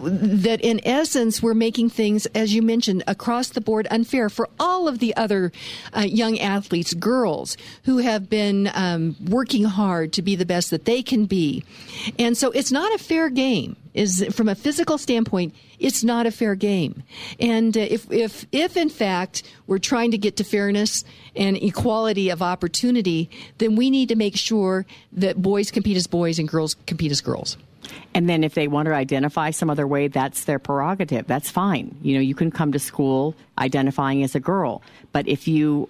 that 0.04 0.62
in 0.62 0.80
essence 0.86 1.42
we're 1.42 1.54
making 1.54 1.90
things, 1.90 2.26
as 2.28 2.54
you 2.54 2.62
mentioned, 2.62 3.04
across 3.08 3.50
the 3.50 3.62
board 3.62 3.88
unfair 3.90 4.30
for 4.30 4.50
all 4.60 4.88
of 4.88 5.00
the 5.00 5.16
other 5.16 5.52
uh, 5.96 6.02
young 6.02 6.40
athletes, 6.40 6.94
girls 6.94 7.58
who 7.84 7.98
have 8.00 8.30
been 8.30 8.70
um, 8.74 9.16
working 9.28 9.64
hard 9.64 10.14
to 10.14 10.22
be 10.22 10.36
the 10.36 10.46
best 10.46 10.70
that 10.72 10.86
they 10.86 11.02
can 11.02 11.26
be, 11.26 11.64
and 12.20 12.38
so 12.38 12.52
it's 12.52 12.72
not 12.72 12.94
a 12.94 12.98
fair 12.98 13.30
game. 13.30 13.76
Is 13.94 14.26
from 14.32 14.50
a 14.50 14.56
physical 14.56 14.98
standpoint, 14.98 15.56
it's 15.80 16.04
not 16.04 16.26
a 16.26 16.32
fair 16.32 16.54
game. 16.56 17.04
And 17.40 17.78
uh, 17.78 17.80
if 17.80 18.12
if 18.12 18.46
if 18.52 18.76
in 18.76 18.90
fact 18.90 19.44
we're 19.68 19.80
trying 19.80 20.12
to 20.12 20.18
get 20.18 20.36
to 20.36 20.44
fairness 20.44 21.06
and 21.34 21.56
equality 21.56 22.30
of 22.30 22.42
opportunity, 22.42 23.30
then 23.58 23.78
we 23.78 23.90
need 23.90 24.10
to 24.10 24.18
make 24.18 24.36
sure 24.36 24.86
that 25.14 25.42
boys 25.42 25.72
compete 25.72 25.96
as 25.96 26.08
boys 26.08 26.40
and 26.40 26.50
girls 26.50 26.76
compete 26.86 27.12
as 27.12 27.22
girls. 27.22 27.56
And 28.14 28.30
then 28.30 28.44
if 28.44 28.54
they 28.54 28.68
want 28.68 28.88
to 28.88 28.94
identify 28.94 29.52
some 29.52 29.70
other 29.70 29.88
way, 29.88 30.08
that's 30.08 30.46
their 30.46 30.60
prerogative. 30.60 31.28
That's 31.28 31.50
fine. 31.50 31.96
You 32.02 32.16
know, 32.16 32.22
you 32.22 32.36
can 32.36 32.52
come 32.52 32.72
to 32.72 32.80
school 32.80 33.36
identifying 33.58 34.24
as 34.24 34.36
a 34.36 34.40
girl. 34.40 34.82
But 35.12 35.28
if 35.28 35.48
you 35.48 35.90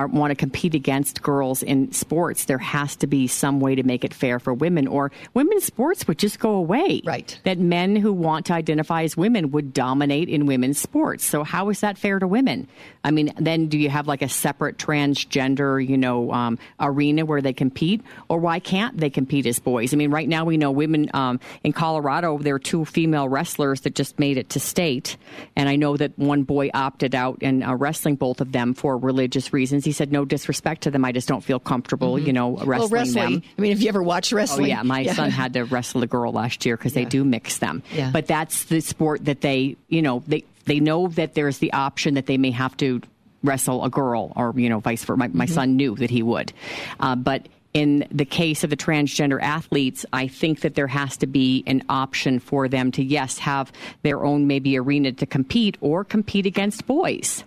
are, 0.00 0.06
want 0.06 0.30
to 0.30 0.34
compete 0.34 0.74
against 0.74 1.22
girls 1.22 1.62
in 1.62 1.92
sports, 1.92 2.46
there 2.46 2.58
has 2.58 2.96
to 2.96 3.06
be 3.06 3.26
some 3.26 3.60
way 3.60 3.74
to 3.74 3.82
make 3.82 4.02
it 4.02 4.14
fair 4.14 4.38
for 4.38 4.54
women, 4.54 4.88
or 4.88 5.12
women's 5.34 5.64
sports 5.64 6.08
would 6.08 6.18
just 6.18 6.38
go 6.38 6.52
away. 6.52 7.02
Right. 7.04 7.38
That 7.44 7.58
men 7.58 7.96
who 7.96 8.12
want 8.12 8.46
to 8.46 8.54
identify 8.54 9.02
as 9.02 9.16
women 9.16 9.50
would 9.50 9.74
dominate 9.74 10.28
in 10.28 10.46
women's 10.46 10.80
sports. 10.80 11.24
So 11.24 11.44
how 11.44 11.68
is 11.68 11.80
that 11.80 11.98
fair 11.98 12.18
to 12.18 12.26
women? 12.26 12.66
I 13.04 13.10
mean, 13.10 13.32
then 13.36 13.68
do 13.68 13.78
you 13.78 13.90
have 13.90 14.06
like 14.06 14.22
a 14.22 14.28
separate 14.28 14.78
transgender, 14.78 15.86
you 15.86 15.98
know, 15.98 16.32
um, 16.32 16.58
arena 16.78 17.26
where 17.26 17.42
they 17.42 17.52
compete, 17.52 18.00
or 18.28 18.38
why 18.38 18.58
can't 18.58 18.96
they 18.96 19.10
compete 19.10 19.46
as 19.46 19.58
boys? 19.58 19.92
I 19.92 19.96
mean, 19.96 20.10
right 20.10 20.28
now 20.28 20.44
we 20.44 20.56
know 20.56 20.70
women 20.70 21.10
um, 21.12 21.40
in 21.62 21.72
Colorado. 21.72 22.38
There 22.38 22.54
are 22.54 22.58
two 22.58 22.84
female 22.84 23.28
wrestlers 23.28 23.82
that 23.82 23.94
just 23.94 24.18
made 24.18 24.38
it 24.38 24.48
to 24.50 24.60
state, 24.60 25.16
and 25.56 25.68
I 25.68 25.76
know 25.76 25.96
that 25.96 26.18
one 26.18 26.44
boy 26.44 26.70
opted 26.72 27.14
out 27.14 27.38
and 27.42 27.62
uh, 27.62 27.74
wrestling 27.74 28.16
both 28.16 28.40
of 28.40 28.52
them 28.52 28.72
for 28.74 28.96
religious 28.96 29.52
reasons. 29.52 29.84
He 29.84 29.89
said, 29.92 30.12
"No 30.12 30.24
disrespect 30.24 30.82
to 30.82 30.90
them, 30.90 31.04
I 31.04 31.12
just 31.12 31.28
don't 31.28 31.42
feel 31.42 31.58
comfortable, 31.58 32.18
you 32.18 32.32
know, 32.32 32.56
wrestling, 32.56 32.78
well, 32.78 32.88
wrestling. 32.88 33.32
them." 33.40 33.42
I 33.58 33.60
mean, 33.60 33.70
have 33.72 33.82
you 33.82 33.88
ever 33.88 34.02
watched 34.02 34.32
wrestling? 34.32 34.66
Oh 34.66 34.68
yeah, 34.68 34.82
my 34.82 35.06
son 35.14 35.30
had 35.30 35.52
to 35.54 35.64
wrestle 35.64 36.02
a 36.02 36.06
girl 36.06 36.32
last 36.32 36.64
year 36.66 36.76
because 36.76 36.92
they 36.92 37.04
do 37.04 37.24
mix 37.24 37.58
them. 37.58 37.82
Yeah. 37.92 38.10
But 38.12 38.26
that's 38.26 38.64
the 38.64 38.80
sport 38.80 39.24
that 39.26 39.40
they, 39.40 39.76
you 39.88 40.02
know, 40.02 40.22
they 40.26 40.44
they 40.66 40.80
know 40.80 41.08
that 41.08 41.34
there's 41.34 41.58
the 41.58 41.72
option 41.72 42.14
that 42.14 42.26
they 42.26 42.38
may 42.38 42.50
have 42.50 42.76
to 42.78 43.00
wrestle 43.42 43.84
a 43.84 43.90
girl 43.90 44.32
or 44.36 44.52
you 44.56 44.68
know 44.68 44.80
vice 44.80 45.02
versa. 45.04 45.16
My, 45.18 45.28
my 45.28 45.46
Mm-hmm. 45.46 45.54
son 45.54 45.76
knew 45.76 45.94
that 45.96 46.10
he 46.10 46.22
would, 46.22 46.52
uh, 47.00 47.16
but. 47.16 47.46
In 47.72 48.04
the 48.10 48.24
case 48.24 48.64
of 48.64 48.70
the 48.70 48.76
transgender 48.76 49.40
athletes, 49.40 50.04
I 50.12 50.26
think 50.26 50.62
that 50.62 50.74
there 50.74 50.88
has 50.88 51.16
to 51.18 51.28
be 51.28 51.62
an 51.68 51.84
option 51.88 52.40
for 52.40 52.66
them 52.66 52.90
to, 52.90 53.04
yes, 53.04 53.38
have 53.38 53.70
their 54.02 54.24
own 54.24 54.48
maybe 54.48 54.76
arena 54.76 55.12
to 55.12 55.24
compete 55.24 55.76
or 55.80 56.02
compete 56.04 56.46
against 56.46 56.84
boys. 56.88 57.44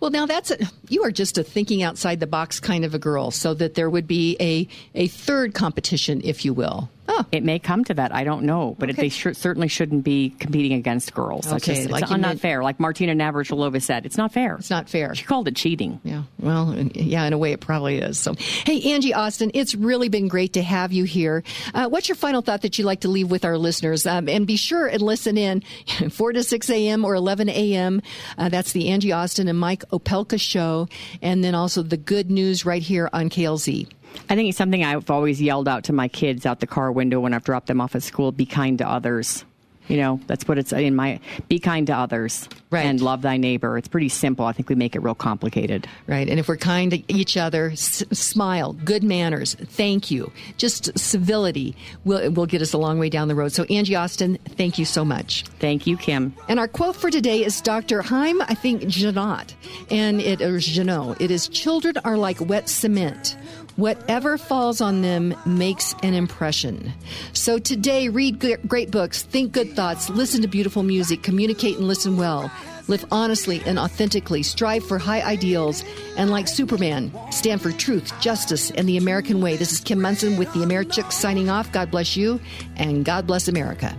Well, 0.00 0.10
now 0.10 0.26
that's 0.26 0.50
a, 0.50 0.58
you 0.88 1.02
are 1.04 1.10
just 1.10 1.38
a 1.38 1.42
thinking 1.42 1.82
outside 1.82 2.20
the 2.20 2.26
box 2.26 2.60
kind 2.60 2.84
of 2.84 2.94
a 2.94 2.98
girl, 2.98 3.30
so 3.30 3.54
that 3.54 3.74
there 3.74 3.90
would 3.90 4.06
be 4.06 4.36
a 4.40 4.68
a 4.94 5.08
third 5.08 5.54
competition, 5.54 6.20
if 6.24 6.44
you 6.44 6.54
will. 6.54 6.88
Oh, 7.12 7.26
It 7.32 7.42
may 7.42 7.58
come 7.58 7.82
to 7.84 7.94
that. 7.94 8.14
I 8.14 8.22
don't 8.24 8.44
know, 8.44 8.76
but 8.78 8.90
Okay. 8.90 9.02
they 9.02 9.08
sh- 9.08 9.26
certainly 9.32 9.66
shouldn't 9.68 10.04
be 10.04 10.30
competing 10.38 10.74
against 10.74 11.12
girls. 11.12 11.52
Okay, 11.52 11.74
just, 11.74 11.90
like 11.90 12.02
it's 12.02 12.10
not 12.10 12.20
meant- 12.20 12.40
fair. 12.40 12.62
Like 12.62 12.78
Martina 12.78 13.14
Navratilova 13.14 13.82
said, 13.82 14.06
it's 14.06 14.16
not 14.16 14.32
fair. 14.32 14.54
It's 14.56 14.70
not 14.70 14.88
fair. 14.88 15.14
She 15.14 15.24
called 15.24 15.48
it 15.48 15.56
cheating. 15.56 15.98
Yeah, 16.04 16.22
well, 16.38 16.74
yeah, 16.94 17.24
in 17.24 17.32
a 17.32 17.38
way 17.38 17.52
it 17.52 17.60
probably 17.60 17.98
is. 17.98 18.18
So, 18.18 18.34
hey, 18.64 18.92
Angie 18.92 19.12
Austin, 19.12 19.50
it's 19.54 19.74
really 19.74 20.08
been 20.08 20.28
great 20.28 20.52
to 20.52 20.62
have 20.62 20.92
you 20.92 21.04
here. 21.04 21.42
Uh, 21.74 21.88
what's 21.88 22.08
your 22.08 22.16
final 22.16 22.42
thought 22.42 22.62
that 22.62 22.78
you'd 22.78 22.84
like 22.84 23.00
to 23.00 23.08
leave 23.08 23.30
with 23.30 23.44
our 23.44 23.58
listeners? 23.58 24.06
Um, 24.06 24.28
and 24.28 24.46
be 24.46 24.56
sure 24.56 24.86
and 24.86 25.02
listen 25.02 25.36
in 25.36 25.62
4 26.10 26.32
to 26.34 26.42
6 26.44 26.70
a.m. 26.70 27.04
or 27.04 27.14
11 27.16 27.48
a.m. 27.48 28.00
Uh, 28.38 28.48
that's 28.48 28.72
the 28.72 28.88
Angie 28.90 29.12
Austin 29.12 29.48
and 29.48 29.58
Mike 29.58 29.84
Opelka 29.90 30.40
show. 30.40 30.86
And 31.22 31.42
then 31.42 31.54
also 31.54 31.82
the 31.82 31.96
good 31.96 32.30
news 32.30 32.64
right 32.64 32.82
here 32.82 33.10
on 33.12 33.30
KLZ. 33.30 33.88
I 34.28 34.34
think 34.36 34.48
it's 34.48 34.58
something 34.58 34.84
I've 34.84 35.10
always 35.10 35.40
yelled 35.42 35.68
out 35.68 35.84
to 35.84 35.92
my 35.92 36.08
kids 36.08 36.46
out 36.46 36.60
the 36.60 36.66
car 36.66 36.92
window 36.92 37.20
when 37.20 37.34
I've 37.34 37.44
dropped 37.44 37.66
them 37.66 37.80
off 37.80 37.94
at 37.94 38.02
school 38.02 38.32
be 38.32 38.46
kind 38.46 38.78
to 38.78 38.88
others. 38.88 39.44
You 39.88 39.96
know, 39.96 40.20
that's 40.28 40.46
what 40.46 40.56
it's 40.56 40.72
in 40.72 40.94
my 40.94 41.18
be 41.48 41.58
kind 41.58 41.88
to 41.88 41.96
others 41.96 42.48
Right. 42.70 42.86
and 42.86 43.00
love 43.00 43.22
thy 43.22 43.38
neighbor. 43.38 43.76
It's 43.76 43.88
pretty 43.88 44.08
simple. 44.08 44.44
I 44.44 44.52
think 44.52 44.68
we 44.68 44.76
make 44.76 44.94
it 44.94 45.00
real 45.00 45.16
complicated. 45.16 45.88
Right. 46.06 46.28
And 46.28 46.38
if 46.38 46.46
we're 46.46 46.56
kind 46.58 46.92
to 46.92 47.12
each 47.12 47.36
other, 47.36 47.70
s- 47.70 48.04
smile, 48.12 48.72
good 48.74 49.02
manners, 49.02 49.54
thank 49.54 50.08
you, 50.12 50.30
just 50.58 50.96
civility 50.96 51.74
will, 52.04 52.30
will 52.30 52.46
get 52.46 52.62
us 52.62 52.72
a 52.72 52.78
long 52.78 53.00
way 53.00 53.08
down 53.08 53.26
the 53.26 53.34
road. 53.34 53.50
So, 53.50 53.64
Angie 53.64 53.96
Austin, 53.96 54.38
thank 54.50 54.78
you 54.78 54.84
so 54.84 55.04
much. 55.04 55.42
Thank 55.58 55.88
you, 55.88 55.96
Kim. 55.96 56.34
And 56.48 56.60
our 56.60 56.68
quote 56.68 56.94
for 56.94 57.10
today 57.10 57.44
is 57.44 57.60
Dr. 57.60 58.00
Haim, 58.02 58.40
I 58.42 58.54
think, 58.54 58.82
Ginott, 58.82 59.54
and 59.90 60.20
it 60.20 60.40
is 60.40 60.46
or 60.48 60.58
Ginott. 60.84 61.20
It 61.20 61.32
is 61.32 61.48
Children 61.48 61.96
are 62.04 62.16
like 62.16 62.40
wet 62.40 62.68
cement. 62.68 63.36
Whatever 63.80 64.36
falls 64.36 64.82
on 64.82 65.00
them 65.00 65.34
makes 65.46 65.94
an 66.02 66.12
impression. 66.12 66.92
So 67.32 67.58
today, 67.58 68.10
read 68.10 68.38
great 68.68 68.90
books, 68.90 69.22
think 69.22 69.52
good 69.52 69.72
thoughts, 69.72 70.10
listen 70.10 70.42
to 70.42 70.48
beautiful 70.48 70.82
music, 70.82 71.22
communicate 71.22 71.78
and 71.78 71.88
listen 71.88 72.18
well. 72.18 72.52
Live 72.88 73.06
honestly 73.10 73.62
and 73.64 73.78
authentically, 73.78 74.42
strive 74.42 74.84
for 74.84 74.98
high 74.98 75.22
ideals, 75.22 75.82
and 76.18 76.30
like 76.30 76.46
Superman, 76.46 77.10
stand 77.32 77.62
for 77.62 77.72
truth, 77.72 78.12
justice, 78.20 78.70
and 78.72 78.86
the 78.86 78.98
American 78.98 79.40
way. 79.40 79.56
This 79.56 79.72
is 79.72 79.80
Kim 79.80 80.02
Monson 80.02 80.36
with 80.36 80.52
the 80.52 80.60
Americhicks 80.60 81.12
signing 81.12 81.48
off. 81.48 81.72
God 81.72 81.90
bless 81.90 82.18
you, 82.18 82.38
and 82.76 83.02
God 83.02 83.26
bless 83.26 83.48
America. 83.48 83.96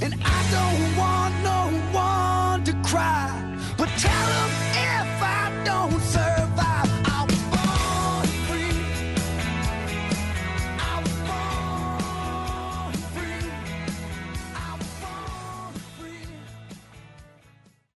And 0.00 0.14
I 0.24 0.50
don't 0.50 0.96
want 0.96 1.34
no 1.44 1.92
one 1.92 2.64
to 2.64 2.88
cry, 2.88 3.58
but 3.76 3.90
tell 3.98 4.26
them 4.26 4.62